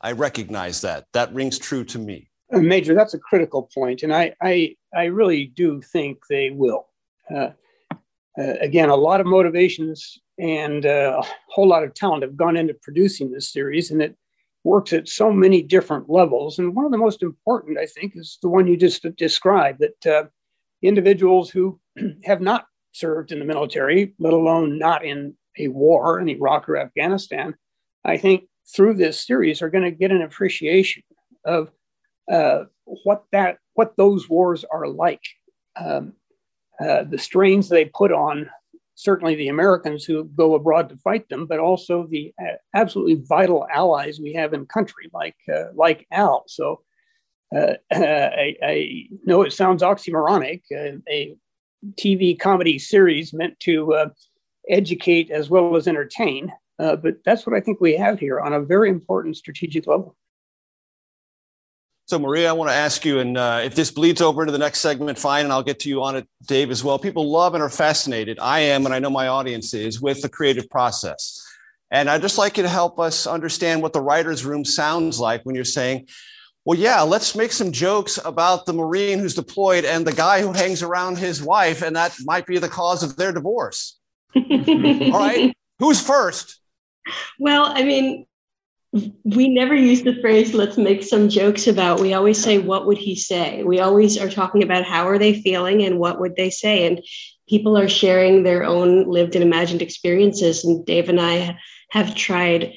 I 0.00 0.12
recognize 0.12 0.80
that. 0.82 1.06
That 1.12 1.32
rings 1.34 1.58
true 1.58 1.84
to 1.84 1.98
me. 1.98 2.30
Uh, 2.52 2.58
Major, 2.58 2.94
that's 2.94 3.14
a 3.14 3.18
critical 3.18 3.68
point, 3.74 4.02
and 4.02 4.14
I, 4.14 4.34
I, 4.40 4.76
I 4.94 5.04
really 5.04 5.46
do 5.46 5.80
think 5.80 6.26
they 6.28 6.50
will. 6.50 6.86
Uh, 7.34 7.50
uh, 8.38 8.54
again, 8.60 8.90
a 8.90 8.96
lot 8.96 9.20
of 9.20 9.26
motivations 9.26 10.18
and 10.38 10.84
uh, 10.84 11.22
a 11.22 11.26
whole 11.48 11.66
lot 11.68 11.84
of 11.84 11.94
talent 11.94 12.22
have 12.22 12.36
gone 12.36 12.56
into 12.56 12.74
producing 12.74 13.30
this 13.30 13.50
series, 13.52 13.90
and 13.90 14.02
it 14.02 14.16
works 14.62 14.92
at 14.92 15.08
so 15.08 15.32
many 15.32 15.62
different 15.62 16.08
levels. 16.10 16.58
And 16.58 16.74
one 16.74 16.84
of 16.84 16.90
the 16.90 16.98
most 16.98 17.22
important, 17.22 17.78
I 17.78 17.86
think, 17.86 18.16
is 18.16 18.38
the 18.42 18.48
one 18.48 18.66
you 18.66 18.76
just 18.76 19.06
described 19.16 19.80
that 19.80 20.06
uh, 20.06 20.24
individuals 20.86 21.50
who 21.50 21.80
have 22.24 22.40
not 22.40 22.66
served 22.92 23.32
in 23.32 23.38
the 23.38 23.44
military, 23.44 24.14
let 24.18 24.32
alone 24.32 24.78
not 24.78 25.04
in 25.04 25.34
a 25.58 25.68
war 25.68 26.20
in 26.20 26.28
Iraq 26.28 26.68
or 26.68 26.76
Afghanistan, 26.76 27.54
I 28.04 28.16
think 28.16 28.44
through 28.74 28.94
this 28.94 29.24
series 29.24 29.62
are 29.62 29.70
going 29.70 29.84
to 29.84 29.90
get 29.90 30.10
an 30.10 30.22
appreciation 30.22 31.02
of 31.44 31.70
uh, 32.30 32.64
what 32.84 33.24
that 33.32 33.58
what 33.74 33.96
those 33.96 34.28
wars 34.28 34.64
are 34.70 34.86
like, 34.86 35.22
um, 35.76 36.14
uh, 36.80 37.04
the 37.04 37.18
strains 37.18 37.68
they 37.68 37.86
put 37.86 38.12
on 38.12 38.48
certainly 38.94 39.34
the 39.34 39.48
Americans 39.48 40.04
who 40.04 40.24
go 40.24 40.54
abroad 40.54 40.88
to 40.88 40.96
fight 40.98 41.28
them, 41.28 41.46
but 41.46 41.58
also 41.58 42.06
the 42.08 42.32
uh, 42.40 42.54
absolutely 42.74 43.22
vital 43.26 43.66
allies 43.72 44.20
we 44.20 44.32
have 44.32 44.52
in 44.52 44.66
country, 44.66 45.10
like 45.12 45.36
uh, 45.52 45.64
like 45.74 46.06
Al. 46.12 46.44
So 46.46 46.82
uh, 47.54 47.74
I, 47.92 48.56
I, 48.62 49.08
know 49.24 49.42
it 49.42 49.52
sounds 49.52 49.82
oxymoronic, 49.82 50.62
uh, 50.72 50.98
a 51.08 51.36
TV 51.94 52.38
comedy 52.38 52.78
series 52.78 53.32
meant 53.32 53.58
to 53.60 53.94
uh, 53.94 54.08
educate 54.68 55.30
as 55.30 55.50
well 55.50 55.76
as 55.76 55.86
entertain, 55.86 56.52
uh, 56.78 56.96
but 56.96 57.16
that's 57.24 57.46
what 57.46 57.54
I 57.54 57.60
think 57.60 57.80
we 57.80 57.96
have 57.96 58.18
here 58.18 58.40
on 58.40 58.52
a 58.52 58.60
very 58.60 58.88
important 58.88 59.36
strategic 59.36 59.86
level. 59.86 60.16
So, 62.06 62.18
Maria, 62.18 62.50
I 62.50 62.52
want 62.52 62.70
to 62.70 62.74
ask 62.74 63.06
you, 63.06 63.20
and 63.20 63.38
uh, 63.38 63.62
if 63.64 63.74
this 63.74 63.90
bleeds 63.90 64.20
over 64.20 64.42
into 64.42 64.52
the 64.52 64.58
next 64.58 64.80
segment, 64.80 65.18
fine, 65.18 65.44
and 65.44 65.52
I'll 65.52 65.62
get 65.62 65.80
to 65.80 65.88
you 65.88 66.02
on 66.02 66.16
it, 66.16 66.28
Dave, 66.46 66.70
as 66.70 66.84
well. 66.84 66.98
People 66.98 67.30
love 67.30 67.54
and 67.54 67.62
are 67.62 67.70
fascinated. 67.70 68.38
I 68.38 68.60
am, 68.60 68.84
and 68.84 68.94
I 68.94 68.98
know 68.98 69.08
my 69.08 69.28
audience 69.28 69.72
is, 69.72 70.02
with 70.02 70.20
the 70.20 70.28
creative 70.28 70.68
process. 70.68 71.42
And 71.90 72.10
I'd 72.10 72.20
just 72.20 72.36
like 72.36 72.58
you 72.58 72.62
to 72.62 72.68
help 72.68 73.00
us 73.00 73.26
understand 73.26 73.80
what 73.80 73.94
the 73.94 74.02
writer's 74.02 74.44
room 74.44 74.66
sounds 74.66 75.18
like 75.18 75.44
when 75.44 75.54
you're 75.54 75.64
saying, 75.64 76.06
well, 76.64 76.78
yeah, 76.78 77.02
let's 77.02 77.34
make 77.34 77.52
some 77.52 77.72
jokes 77.72 78.18
about 78.24 78.64
the 78.64 78.72
Marine 78.72 79.18
who's 79.18 79.34
deployed 79.34 79.84
and 79.84 80.06
the 80.06 80.12
guy 80.12 80.40
who 80.40 80.52
hangs 80.52 80.82
around 80.82 81.18
his 81.18 81.42
wife, 81.42 81.82
and 81.82 81.94
that 81.96 82.14
might 82.24 82.46
be 82.46 82.58
the 82.58 82.68
cause 82.68 83.02
of 83.02 83.16
their 83.16 83.32
divorce. 83.32 83.98
All 84.36 85.10
right, 85.10 85.54
who's 85.78 86.00
first? 86.00 86.60
Well, 87.38 87.66
I 87.66 87.82
mean, 87.84 88.26
we 89.24 89.48
never 89.48 89.74
use 89.74 90.02
the 90.02 90.20
phrase 90.20 90.54
let's 90.54 90.78
make 90.78 91.02
some 91.02 91.28
jokes 91.28 91.66
about 91.66 92.00
we 92.00 92.14
always 92.14 92.40
say 92.40 92.58
what 92.58 92.86
would 92.86 92.96
he 92.96 93.16
say 93.16 93.64
we 93.64 93.80
always 93.80 94.16
are 94.16 94.30
talking 94.30 94.62
about 94.62 94.84
how 94.84 95.08
are 95.08 95.18
they 95.18 95.40
feeling 95.42 95.82
and 95.82 95.98
what 95.98 96.20
would 96.20 96.36
they 96.36 96.48
say 96.48 96.86
and 96.86 97.02
people 97.48 97.76
are 97.76 97.88
sharing 97.88 98.44
their 98.44 98.62
own 98.62 99.10
lived 99.10 99.34
and 99.34 99.42
imagined 99.42 99.82
experiences 99.82 100.64
and 100.64 100.86
dave 100.86 101.08
and 101.08 101.20
i 101.20 101.58
have 101.90 102.14
tried 102.14 102.72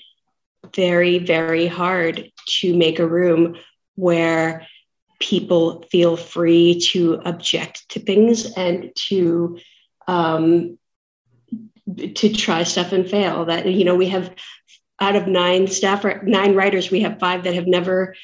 very 0.76 1.20
very 1.20 1.68
hard 1.68 2.32
to 2.48 2.76
make 2.76 2.98
a 2.98 3.08
room 3.08 3.56
where 3.98 4.66
people 5.20 5.84
feel 5.92 6.16
free 6.16 6.80
to 6.80 7.22
object 7.26 7.90
to 7.90 8.00
things 8.00 8.54
and 8.54 8.92
to 8.96 9.60
um, 10.08 10.78
to 12.16 12.34
try 12.34 12.64
stuff 12.64 12.92
and 12.92 13.10
fail 13.10 13.46
that 13.46 13.66
you 13.66 13.84
know 13.84 13.96
we 13.96 14.08
have 14.10 14.34
out 15.00 15.16
of 15.16 15.28
nine 15.28 15.68
staff, 15.68 16.06
nine 16.24 16.56
writers, 16.56 16.90
we 16.90 17.02
have 17.02 17.20
five 17.20 17.44
that 17.44 17.54
have 17.54 17.68
never 17.68 18.16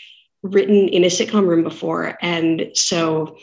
written 0.41 0.89
in 0.89 1.03
a 1.03 1.07
sitcom 1.07 1.47
room 1.47 1.63
before. 1.63 2.17
And 2.21 2.71
so, 2.74 3.38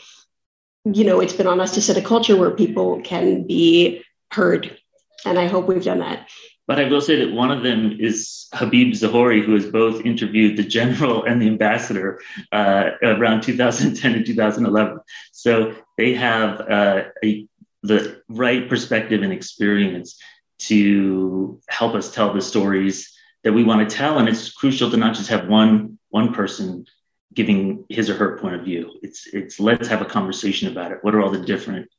you 0.85 1.03
know, 1.03 1.19
it's 1.21 1.33
been 1.33 1.47
on 1.47 1.61
us 1.61 1.73
to 1.75 1.81
set 1.81 1.97
a 1.97 2.01
culture 2.01 2.35
where 2.35 2.51
people 2.51 3.01
can 3.01 3.47
be 3.47 4.03
heard. 4.31 4.77
And 5.25 5.39
I 5.39 5.47
hope 5.47 5.67
we've 5.67 5.83
done 5.83 5.99
that. 5.99 6.29
But 6.67 6.79
I 6.79 6.87
will 6.87 7.01
say 7.01 7.17
that 7.17 7.33
one 7.33 7.51
of 7.51 7.63
them 7.63 7.97
is 7.99 8.47
Habib 8.53 8.93
Zahori, 8.93 9.41
who 9.41 9.53
has 9.55 9.65
both 9.65 10.05
interviewed 10.05 10.57
the 10.57 10.63
general 10.63 11.23
and 11.25 11.41
the 11.41 11.47
ambassador 11.47 12.21
uh, 12.51 12.91
around 13.03 13.41
2010 13.41 14.13
and 14.13 14.25
2011. 14.25 14.99
So 15.31 15.75
they 15.97 16.13
have 16.13 16.61
uh, 16.61 17.03
a, 17.23 17.47
the 17.83 18.21
right 18.29 18.69
perspective 18.69 19.23
and 19.23 19.33
experience 19.33 20.19
to 20.59 21.59
help 21.69 21.95
us 21.95 22.13
tell 22.13 22.33
the 22.33 22.41
stories 22.41 23.11
that 23.43 23.53
we 23.53 23.63
want 23.63 23.87
to 23.89 23.95
tell. 23.95 24.19
And 24.19 24.29
it's 24.29 24.51
crucial 24.51 24.91
to 24.91 24.97
not 24.97 25.15
just 25.15 25.29
have 25.29 25.47
one 25.47 25.97
one 26.09 26.33
person 26.33 26.85
giving 27.33 27.85
his 27.89 28.09
or 28.09 28.15
her 28.15 28.37
point 28.37 28.55
of 28.55 28.63
view. 28.63 28.99
It's 29.01 29.27
it's 29.33 29.59
let's 29.59 29.87
have 29.87 30.01
a 30.01 30.05
conversation 30.05 30.71
about 30.71 30.91
it. 30.91 30.99
What 31.01 31.15
are 31.15 31.21
all 31.21 31.31
the 31.31 31.45
different 31.45 31.89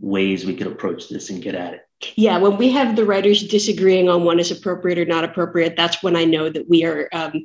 ways 0.00 0.46
we 0.46 0.56
could 0.56 0.68
approach 0.68 1.08
this 1.08 1.30
and 1.30 1.42
get 1.42 1.54
at 1.54 1.74
it? 1.74 1.87
Yeah, 2.16 2.38
when 2.38 2.56
we 2.56 2.70
have 2.70 2.96
the 2.96 3.04
writers 3.04 3.46
disagreeing 3.46 4.08
on 4.08 4.24
what 4.24 4.38
is 4.38 4.50
appropriate 4.50 4.98
or 4.98 5.04
not 5.04 5.24
appropriate, 5.24 5.76
that's 5.76 6.02
when 6.02 6.14
I 6.14 6.24
know 6.24 6.48
that 6.48 6.68
we 6.68 6.84
are 6.84 7.08
um, 7.12 7.44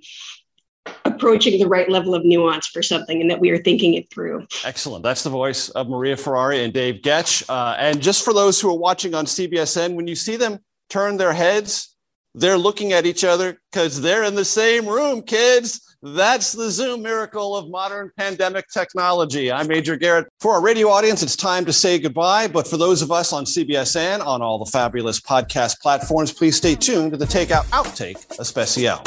approaching 1.06 1.60
the 1.60 1.68
right 1.68 1.90
level 1.90 2.14
of 2.14 2.24
nuance 2.26 2.68
for 2.68 2.84
something 2.84 3.22
and 3.22 3.30
that 3.32 3.40
we 3.40 3.50
are 3.50 3.58
thinking 3.58 3.96
it 3.96 4.12
through. 4.12 4.46
Excellent. 4.64 5.04
That's 5.04 5.24
the 5.24 5.30
voice 5.30 5.70
of 5.70 5.90
Maria 5.90 6.18
Ferrari 6.18 6.64
and 6.64 6.74
Dave 6.74 7.02
Goetsch. 7.02 7.50
Uh, 7.50 7.76
and 7.80 8.02
just 8.02 8.24
for 8.24 8.34
those 8.34 8.60
who 8.60 8.70
are 8.70 8.78
watching 8.78 9.16
on 9.16 9.26
CBSN, 9.26 9.96
when 9.96 10.08
you 10.08 10.16
see 10.16 10.36
them 10.36 10.60
turn 10.90 11.18
their 11.18 11.34
heads, 11.34 11.96
they're 12.36 12.58
looking 12.58 12.94
at 12.94 13.06
each 13.06 13.24
other 13.24 13.60
because 13.72 14.02
they're 14.02 14.24
in 14.24 14.36
the 14.36 14.46
same 14.46 14.88
room, 14.88 15.22
kids. 15.22 15.93
That's 16.06 16.52
the 16.52 16.70
Zoom 16.70 17.02
miracle 17.02 17.56
of 17.56 17.70
modern 17.70 18.12
pandemic 18.18 18.68
technology. 18.68 19.50
I'm 19.50 19.70
Major 19.70 19.96
Garrett. 19.96 20.28
For 20.42 20.52
our 20.52 20.62
radio 20.62 20.90
audience, 20.90 21.24
it's 21.24 21.38
time 21.38 21.64
to 21.64 21.72
say 21.72 21.98
goodbye. 21.98 22.50
But 22.50 22.68
for 22.68 22.76
those 22.76 23.02
of 23.02 23.10
us 23.10 23.32
on 23.32 23.46
CBSN, 23.46 24.20
on 24.26 24.42
all 24.42 24.60
the 24.60 24.70
fabulous 24.70 25.22
podcast 25.22 25.80
platforms, 25.80 26.34
please 26.34 26.58
stay 26.58 26.76
tuned 26.76 27.12
to 27.12 27.18
the 27.18 27.24
Takeout 27.24 27.64
Outtake 27.68 28.38
Especial. 28.38 29.02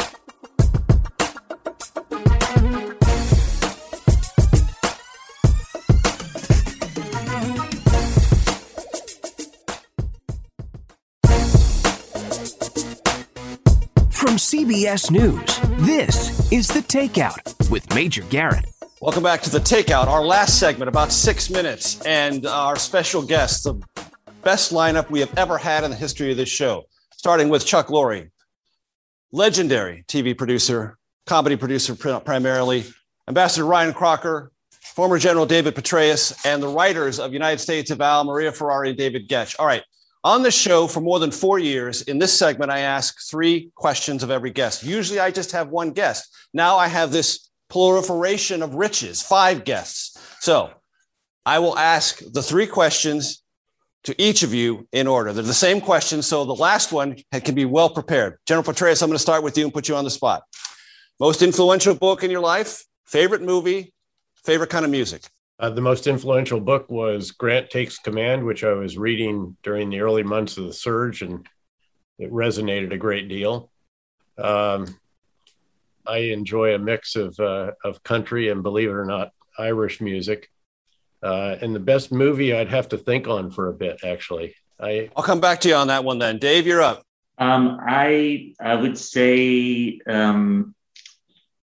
CBS 14.47 15.11
News, 15.11 15.59
this 15.85 16.53
is 16.53 16.69
The 16.69 16.79
Takeout 16.79 17.69
with 17.69 17.93
Major 17.97 18.23
Garrett. 18.31 18.65
Welcome 19.01 19.25
back 19.25 19.43
to 19.43 19.51
The 19.51 19.59
Takeout, 19.59 20.07
our 20.07 20.25
last 20.25 20.61
segment, 20.61 20.89
about 20.89 21.11
six 21.11 21.51
minutes, 21.51 22.01
and 22.03 22.47
our 22.47 22.77
special 22.77 23.23
guest, 23.23 23.65
the 23.65 23.75
best 24.45 24.73
lineup 24.73 25.11
we 25.11 25.19
have 25.19 25.37
ever 25.37 25.59
had 25.59 25.83
in 25.83 25.91
the 25.91 25.97
history 25.97 26.31
of 26.31 26.37
this 26.37 26.49
show, 26.49 26.85
starting 27.11 27.49
with 27.49 27.67
Chuck 27.67 27.89
Lorre, 27.89 28.31
legendary 29.33 30.05
TV 30.07 30.39
producer, 30.39 30.97
comedy 31.27 31.57
producer 31.57 31.97
primarily, 31.97 32.85
Ambassador 33.27 33.67
Ryan 33.67 33.93
Crocker, 33.93 34.53
former 34.71 35.19
General 35.19 35.47
David 35.47 35.75
Petraeus, 35.75 36.47
and 36.47 36.63
the 36.63 36.69
writers 36.69 37.19
of 37.19 37.33
United 37.33 37.59
States 37.59 37.91
of 37.91 38.01
Al, 38.01 38.23
Maria 38.23 38.53
Ferrari, 38.53 38.91
and 38.91 38.97
David 38.97 39.29
Goetsch. 39.29 39.57
All 39.59 39.67
right, 39.67 39.83
on 40.27 40.43
the 40.43 40.51
show 40.51 40.89
for 40.89 41.01
more 41.01 41.21
than 41.21 41.31
four 41.31 41.61
years, 41.61 42.03
in 42.03 42.19
this 42.19 42.37
segment, 42.37 42.73
I 42.73 42.81
ask 42.81 43.21
three 43.31 43.71
questions 43.77 44.25
of 44.25 44.31
every 44.33 44.51
guest. 44.51 44.83
Usually 44.83 45.21
I 45.21 45.31
just 45.31 45.53
have 45.53 45.69
one 45.69 45.93
guest. 45.93 46.37
Now 46.53 46.79
I 46.79 46.89
have 46.89 47.13
this 47.13 47.49
proliferation 47.71 48.61
of 48.61 48.75
riches, 48.75 49.23
five 49.23 49.65
guests. 49.65 50.19
So 50.41 50.73
I 51.47 51.61
will 51.61 51.79
ask 51.79 52.21
the 52.33 52.43
three 52.43 52.67
questions 52.67 53.41
to 54.03 54.21
each 54.21 54.43
of 54.43 54.53
you 54.53 54.89
in 54.91 55.07
order. 55.07 55.33
They're 55.33 55.45
the 55.45 55.55
same 55.55 55.81
questions, 55.81 56.27
so 56.27 56.45
the 56.45 56.57
last 56.57 56.91
one 56.91 57.17
can 57.45 57.55
be 57.55 57.65
well 57.65 57.89
prepared. 57.89 58.39
General 58.47 58.65
Petraeus, 58.65 59.03
I'm 59.03 59.09
going 59.09 59.15
to 59.15 59.23
start 59.23 59.45
with 59.45 59.57
you 59.57 59.63
and 59.63 59.73
put 59.73 59.89
you 59.89 59.95
on 59.95 60.03
the 60.03 60.11
spot. 60.11 60.43
Most 61.21 61.41
influential 61.41 61.95
book 61.95 62.25
in 62.25 62.33
your 62.33 62.41
life, 62.41 62.85
favorite 63.07 63.43
movie, 63.43 63.95
favorite 64.45 64.71
kind 64.71 64.85
of 64.85 64.91
music? 64.91 65.23
Uh, 65.59 65.71
the 65.71 65.81
most 65.81 66.07
influential 66.07 66.61
book 66.61 66.91
was 66.91 67.31
Grant 67.31 67.71
Takes 67.71 67.99
Command, 67.99 68.45
which 68.45 68.63
I 68.63 68.73
was 68.73 68.99
reading 68.99 69.57
during 69.63 69.89
the 69.89 70.01
early 70.01 70.23
months 70.23 70.59
of 70.59 70.65
the 70.65 70.73
surge, 70.73 71.23
and 71.23 71.47
it 72.19 72.31
resonated 72.31 72.93
a 72.93 72.99
great 72.99 73.29
deal. 73.29 73.71
Um, 74.37 74.87
I 76.07 76.19
enjoy 76.19 76.75
a 76.75 76.79
mix 76.79 77.17
of 77.17 77.39
uh, 77.41 77.73
of 77.83 78.03
country 78.03 78.51
and, 78.51 78.63
believe 78.63 78.91
it 78.91 78.93
or 78.93 79.07
not, 79.07 79.33
Irish 79.59 80.01
music. 80.01 80.51
Uh, 81.23 81.57
and 81.61 81.75
the 81.75 81.81
best 81.81 82.13
movie 82.13 82.55
I'd 82.55 82.69
have 82.69 82.91
to 82.91 82.99
think 82.99 83.27
on 83.27 83.51
for 83.51 83.69
a 83.69 83.73
bit, 83.73 84.01
actually. 84.05 84.55
I 84.79 85.11
I'll 85.17 85.25
come 85.25 85.41
back 85.41 85.61
to 85.63 85.69
you 85.69 85.75
on 85.75 85.87
that 85.89 86.05
one 86.05 86.19
then. 86.19 86.39
Dave, 86.39 86.67
you're 86.67 86.83
up. 86.83 87.03
Um, 87.39 87.79
I 87.81 88.53
I 88.61 88.75
would 88.75 88.99
say 88.99 90.01
um, 90.07 90.75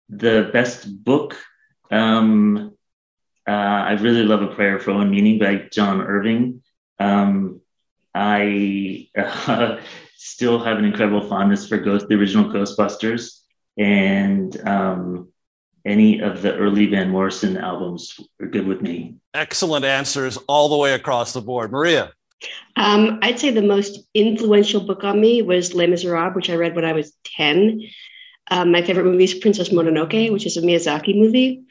the 0.10 0.50
best 0.52 1.04
book. 1.04 1.38
Um, 1.92 2.75
uh, 3.48 3.52
I 3.52 3.92
really 3.94 4.24
love 4.24 4.42
A 4.42 4.48
Prayer 4.48 4.80
for 4.80 4.92
Owen 4.92 5.12
Meany 5.12 5.38
by 5.38 5.68
John 5.72 6.02
Irving. 6.02 6.64
Um, 7.00 7.62
I 8.14 9.10
uh, 9.18 9.80
still 10.18 10.64
have 10.64 10.78
an 10.78 10.86
incredible 10.86 11.28
fondness 11.28 11.68
for 11.68 11.78
Ghost, 11.78 12.08
the 12.08 12.16
original 12.16 12.52
Ghostbusters, 12.52 13.42
and 13.78 14.60
um, 14.68 15.30
any 15.86 16.20
of 16.20 16.42
the 16.42 16.56
early 16.56 16.88
Van 16.88 17.10
Morrison 17.10 17.58
albums 17.58 18.20
are 18.42 18.48
good 18.48 18.66
with 18.66 18.82
me. 18.82 19.16
Excellent 19.34 19.86
answers 19.86 20.38
all 20.48 20.70
the 20.70 20.78
way 20.78 20.94
across 20.94 21.34
the 21.34 21.42
board. 21.42 21.72
Maria. 21.72 22.12
Um, 22.76 23.20
I'd 23.22 23.40
say 23.40 23.52
the 23.52 23.62
most 23.62 24.00
influential 24.14 24.82
book 24.82 25.04
on 25.04 25.22
me 25.22 25.42
was 25.42 25.74
Les 25.74 25.88
Miserables, 25.88 26.36
which 26.36 26.50
I 26.50 26.56
read 26.56 26.76
when 26.76 26.86
I 26.86 26.94
was 26.94 27.14
10. 27.38 27.82
Um, 28.52 28.72
my 28.72 28.82
favorite 28.82 29.06
movie 29.06 29.24
is 29.24 29.34
Princess 29.34 29.70
Mononoke, 29.70 30.32
which 30.32 30.46
is 30.46 30.58
a 30.58 30.62
Miyazaki 30.62 31.16
movie. 31.16 31.64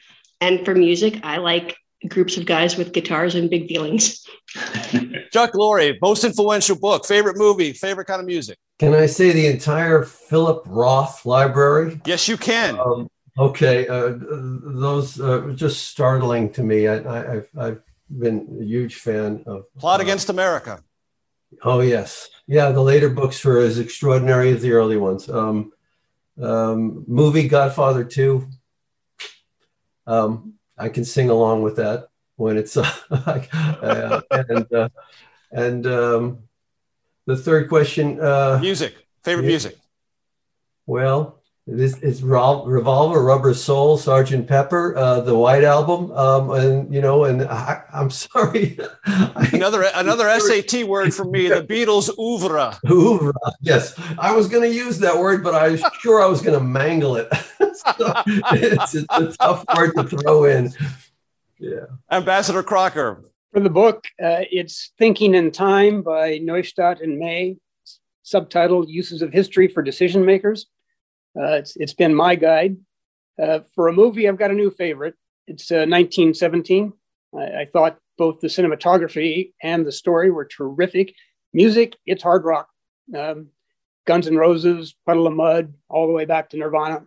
And 0.45 0.63
for 0.63 0.75
music, 0.75 1.19
I 1.23 1.37
like 1.37 1.75
groups 2.07 2.37
of 2.37 2.45
guys 2.45 2.77
with 2.77 2.93
guitars 2.93 3.33
and 3.33 3.49
big 3.49 3.67
feelings. 3.67 4.23
Chuck 5.31 5.53
Lorre, 5.53 5.97
most 6.03 6.23
influential 6.23 6.77
book, 6.77 7.07
favorite 7.07 7.35
movie, 7.35 7.73
favorite 7.73 8.05
kind 8.05 8.19
of 8.19 8.27
music. 8.27 8.55
Can 8.77 8.93
I 8.93 9.07
say 9.07 9.31
the 9.31 9.47
entire 9.47 10.03
Philip 10.03 10.61
Roth 10.67 11.25
library? 11.25 11.99
Yes, 12.05 12.27
you 12.27 12.37
can. 12.37 12.77
Um, 12.79 13.09
okay, 13.39 13.87
uh, 13.87 14.13
those 14.19 15.19
are 15.19 15.51
just 15.53 15.87
startling 15.87 16.51
to 16.51 16.61
me. 16.61 16.87
I, 16.87 17.33
have 17.33 17.47
I've 17.57 17.81
been 18.07 18.59
a 18.61 18.63
huge 18.63 18.97
fan 18.97 19.43
of 19.47 19.63
Plot 19.79 19.99
uh, 19.99 20.03
Against 20.03 20.29
America. 20.29 20.83
Oh 21.63 21.79
yes, 21.79 22.29
yeah. 22.45 22.69
The 22.69 22.83
later 22.83 23.09
books 23.09 23.43
were 23.43 23.61
as 23.61 23.79
extraordinary 23.79 24.51
as 24.51 24.61
the 24.61 24.73
early 24.73 24.97
ones. 24.97 25.27
Um, 25.27 25.71
um, 26.39 27.03
movie 27.07 27.47
Godfather 27.47 28.03
Two 28.03 28.47
um, 30.07 30.53
I 30.77 30.89
can 30.89 31.05
sing 31.05 31.29
along 31.29 31.63
with 31.63 31.77
that 31.77 32.09
when 32.35 32.57
it's 32.57 32.77
uh, 32.77 34.21
and 34.31 34.73
uh, 34.73 34.89
and 35.51 35.87
um, 35.87 36.39
the 37.25 37.37
third 37.37 37.69
question 37.69 38.19
uh, 38.19 38.59
music. 38.61 38.95
Favorite 39.23 39.47
music? 39.47 39.77
Well 40.85 41.41
this 41.67 41.97
is 41.97 42.21
revolver 42.21 43.23
rubber 43.23 43.51
soul 43.51 43.97
sergeant 43.97 44.47
pepper 44.47 44.95
uh, 44.95 45.19
the 45.21 45.35
white 45.35 45.63
album 45.63 46.11
um, 46.11 46.51
and 46.51 46.93
you 46.93 47.01
know 47.01 47.23
and 47.23 47.41
I, 47.41 47.81
am 47.91 48.09
sorry. 48.11 48.77
Another 49.05 49.89
another 49.95 50.39
sat 50.39 50.83
word 50.83 51.11
for 51.11 51.25
me 51.25 51.47
the 51.47 51.63
beatles 51.63 52.15
oeuvre. 52.19 52.77
Oeuvre 52.87 53.33
yes. 53.61 53.99
I 54.19 54.35
was 54.35 54.47
going 54.47 54.61
to 54.61 54.75
use 54.75 54.99
that 54.99 55.17
word 55.17 55.43
but 55.43 55.55
i 55.55 55.69
was 55.69 55.83
sure 56.01 56.21
i 56.21 56.27
was 56.27 56.41
going 56.41 56.57
to 56.57 56.63
mangle 56.63 57.15
it 57.15 57.29
it's, 57.85 58.95
it's 58.95 59.05
a 59.11 59.33
tough 59.37 59.65
word 59.75 59.91
to 59.95 60.03
throw 60.03 60.45
in 60.45 60.71
yeah 61.59 61.85
ambassador 62.11 62.63
crocker 62.63 63.23
for 63.53 63.59
the 63.59 63.69
book 63.69 64.05
uh, 64.23 64.43
it's 64.51 64.91
thinking 64.97 65.35
in 65.35 65.51
time 65.51 66.01
by 66.01 66.37
neustadt 66.39 67.01
and 67.01 67.17
may 67.17 67.55
subtitled 68.25 68.87
uses 68.87 69.21
of 69.21 69.31
history 69.31 69.67
for 69.67 69.81
decision 69.83 70.25
makers 70.25 70.67
uh, 71.37 71.55
it's, 71.55 71.75
it's 71.75 71.93
been 71.93 72.15
my 72.15 72.35
guide. 72.35 72.77
Uh, 73.41 73.59
for 73.73 73.87
a 73.87 73.93
movie, 73.93 74.27
I've 74.27 74.37
got 74.37 74.51
a 74.51 74.55
new 74.55 74.71
favorite. 74.71 75.15
It's 75.47 75.69
uh, 75.69 75.83
1917. 75.87 76.93
I, 77.37 77.61
I, 77.61 77.65
thought 77.65 77.97
both 78.17 78.39
the 78.39 78.47
cinematography 78.47 79.51
and 79.61 79.85
the 79.85 79.91
story 79.91 80.31
were 80.31 80.45
terrific. 80.45 81.13
Music, 81.53 81.97
it's 82.05 82.23
hard 82.23 82.45
rock. 82.45 82.69
Um, 83.15 83.49
Guns 84.07 84.27
N' 84.27 84.37
Roses, 84.37 84.95
Puddle 85.05 85.27
of 85.27 85.33
Mudd, 85.33 85.73
all 85.89 86.07
the 86.07 86.13
way 86.13 86.25
back 86.25 86.49
to 86.51 86.57
Nirvana. 86.57 87.03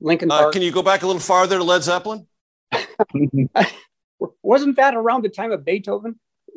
Linkin 0.00 0.30
uh, 0.30 0.50
can 0.50 0.62
you 0.62 0.70
go 0.70 0.82
back 0.82 1.02
a 1.02 1.06
little 1.06 1.20
farther 1.20 1.58
to 1.58 1.64
Led 1.64 1.82
Zeppelin? 1.82 2.26
Wasn't 4.42 4.76
that 4.76 4.94
around 4.94 5.24
the 5.24 5.28
time 5.28 5.52
of 5.52 5.64
Beethoven? 5.64 6.18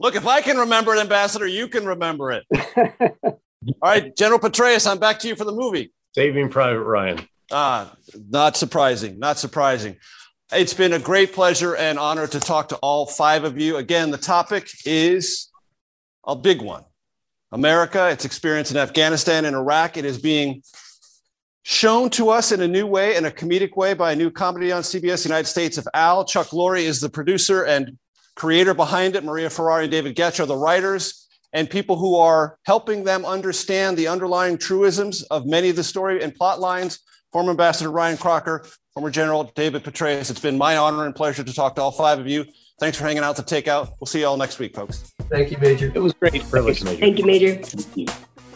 Look, 0.00 0.16
if 0.16 0.26
I 0.26 0.40
can 0.42 0.58
remember 0.58 0.94
it, 0.94 1.00
Ambassador, 1.00 1.46
you 1.46 1.68
can 1.68 1.86
remember 1.86 2.32
it. 2.32 2.44
All 2.52 3.38
right, 3.82 4.14
General 4.16 4.38
Petraeus, 4.38 4.90
I'm 4.90 4.98
back 4.98 5.18
to 5.20 5.28
you 5.28 5.36
for 5.36 5.44
the 5.44 5.52
movie. 5.52 5.92
Saving 6.14 6.48
Private 6.48 6.82
Ryan. 6.82 7.20
Ah, 7.52 7.94
not 8.28 8.56
surprising. 8.56 9.18
Not 9.18 9.38
surprising. 9.38 9.96
It's 10.52 10.74
been 10.74 10.92
a 10.92 10.98
great 10.98 11.32
pleasure 11.32 11.76
and 11.76 11.98
honor 11.98 12.26
to 12.26 12.40
talk 12.40 12.70
to 12.70 12.76
all 12.76 13.06
five 13.06 13.44
of 13.44 13.58
you. 13.58 13.76
Again, 13.76 14.10
the 14.10 14.18
topic 14.18 14.68
is 14.84 15.48
a 16.26 16.34
big 16.34 16.60
one 16.60 16.84
America, 17.52 18.08
its 18.08 18.24
experience 18.24 18.70
in 18.70 18.76
Afghanistan 18.76 19.44
and 19.44 19.54
Iraq. 19.54 19.96
It 19.96 20.04
is 20.04 20.18
being 20.18 20.62
shown 21.62 22.10
to 22.10 22.30
us 22.30 22.52
in 22.52 22.60
a 22.60 22.68
new 22.68 22.86
way, 22.86 23.16
in 23.16 23.24
a 23.24 23.30
comedic 23.30 23.76
way, 23.76 23.94
by 23.94 24.12
a 24.12 24.16
new 24.16 24.30
comedy 24.30 24.72
on 24.72 24.82
CBS, 24.82 25.24
United 25.24 25.46
States 25.46 25.78
of 25.78 25.86
Al. 25.94 26.24
Chuck 26.24 26.48
Lorre 26.48 26.82
is 26.82 27.00
the 27.00 27.10
producer 27.10 27.64
and 27.64 27.98
creator 28.36 28.74
behind 28.74 29.16
it. 29.16 29.24
Maria 29.24 29.50
Ferrari 29.50 29.84
and 29.84 29.90
David 29.90 30.16
Goetsch 30.16 30.40
are 30.40 30.46
the 30.46 30.56
writers 30.56 31.28
and 31.52 31.68
people 31.68 31.96
who 31.96 32.16
are 32.16 32.58
helping 32.64 33.04
them 33.04 33.24
understand 33.24 33.96
the 33.96 34.08
underlying 34.08 34.56
truisms 34.56 35.22
of 35.24 35.46
many 35.46 35.68
of 35.68 35.76
the 35.76 35.84
story 35.84 36.22
and 36.22 36.34
plot 36.34 36.60
lines 36.60 37.00
former 37.32 37.50
Ambassador 37.50 37.90
Ryan 37.90 38.16
Crocker, 38.16 38.66
former 38.92 39.10
General 39.10 39.44
David 39.54 39.84
Petraeus. 39.84 40.30
It's 40.30 40.40
been 40.40 40.58
my 40.58 40.76
honor 40.76 41.06
and 41.06 41.14
pleasure 41.14 41.44
to 41.44 41.52
talk 41.52 41.76
to 41.76 41.82
all 41.82 41.92
five 41.92 42.18
of 42.18 42.26
you. 42.26 42.44
Thanks 42.78 42.96
for 42.96 43.04
hanging 43.04 43.22
out 43.22 43.36
to 43.36 43.42
take 43.42 43.68
out. 43.68 43.90
We'll 44.00 44.06
see 44.06 44.20
you 44.20 44.26
all 44.26 44.36
next 44.36 44.58
week, 44.58 44.74
folks. 44.74 45.12
Thank 45.30 45.50
you, 45.50 45.58
Major. 45.58 45.92
It 45.94 46.00
was 46.00 46.12
great. 46.14 46.42
Privilege, 46.50 46.82
Major. 46.82 47.00
Thank 47.00 47.18
you, 47.18 47.26
Major. 47.26 47.60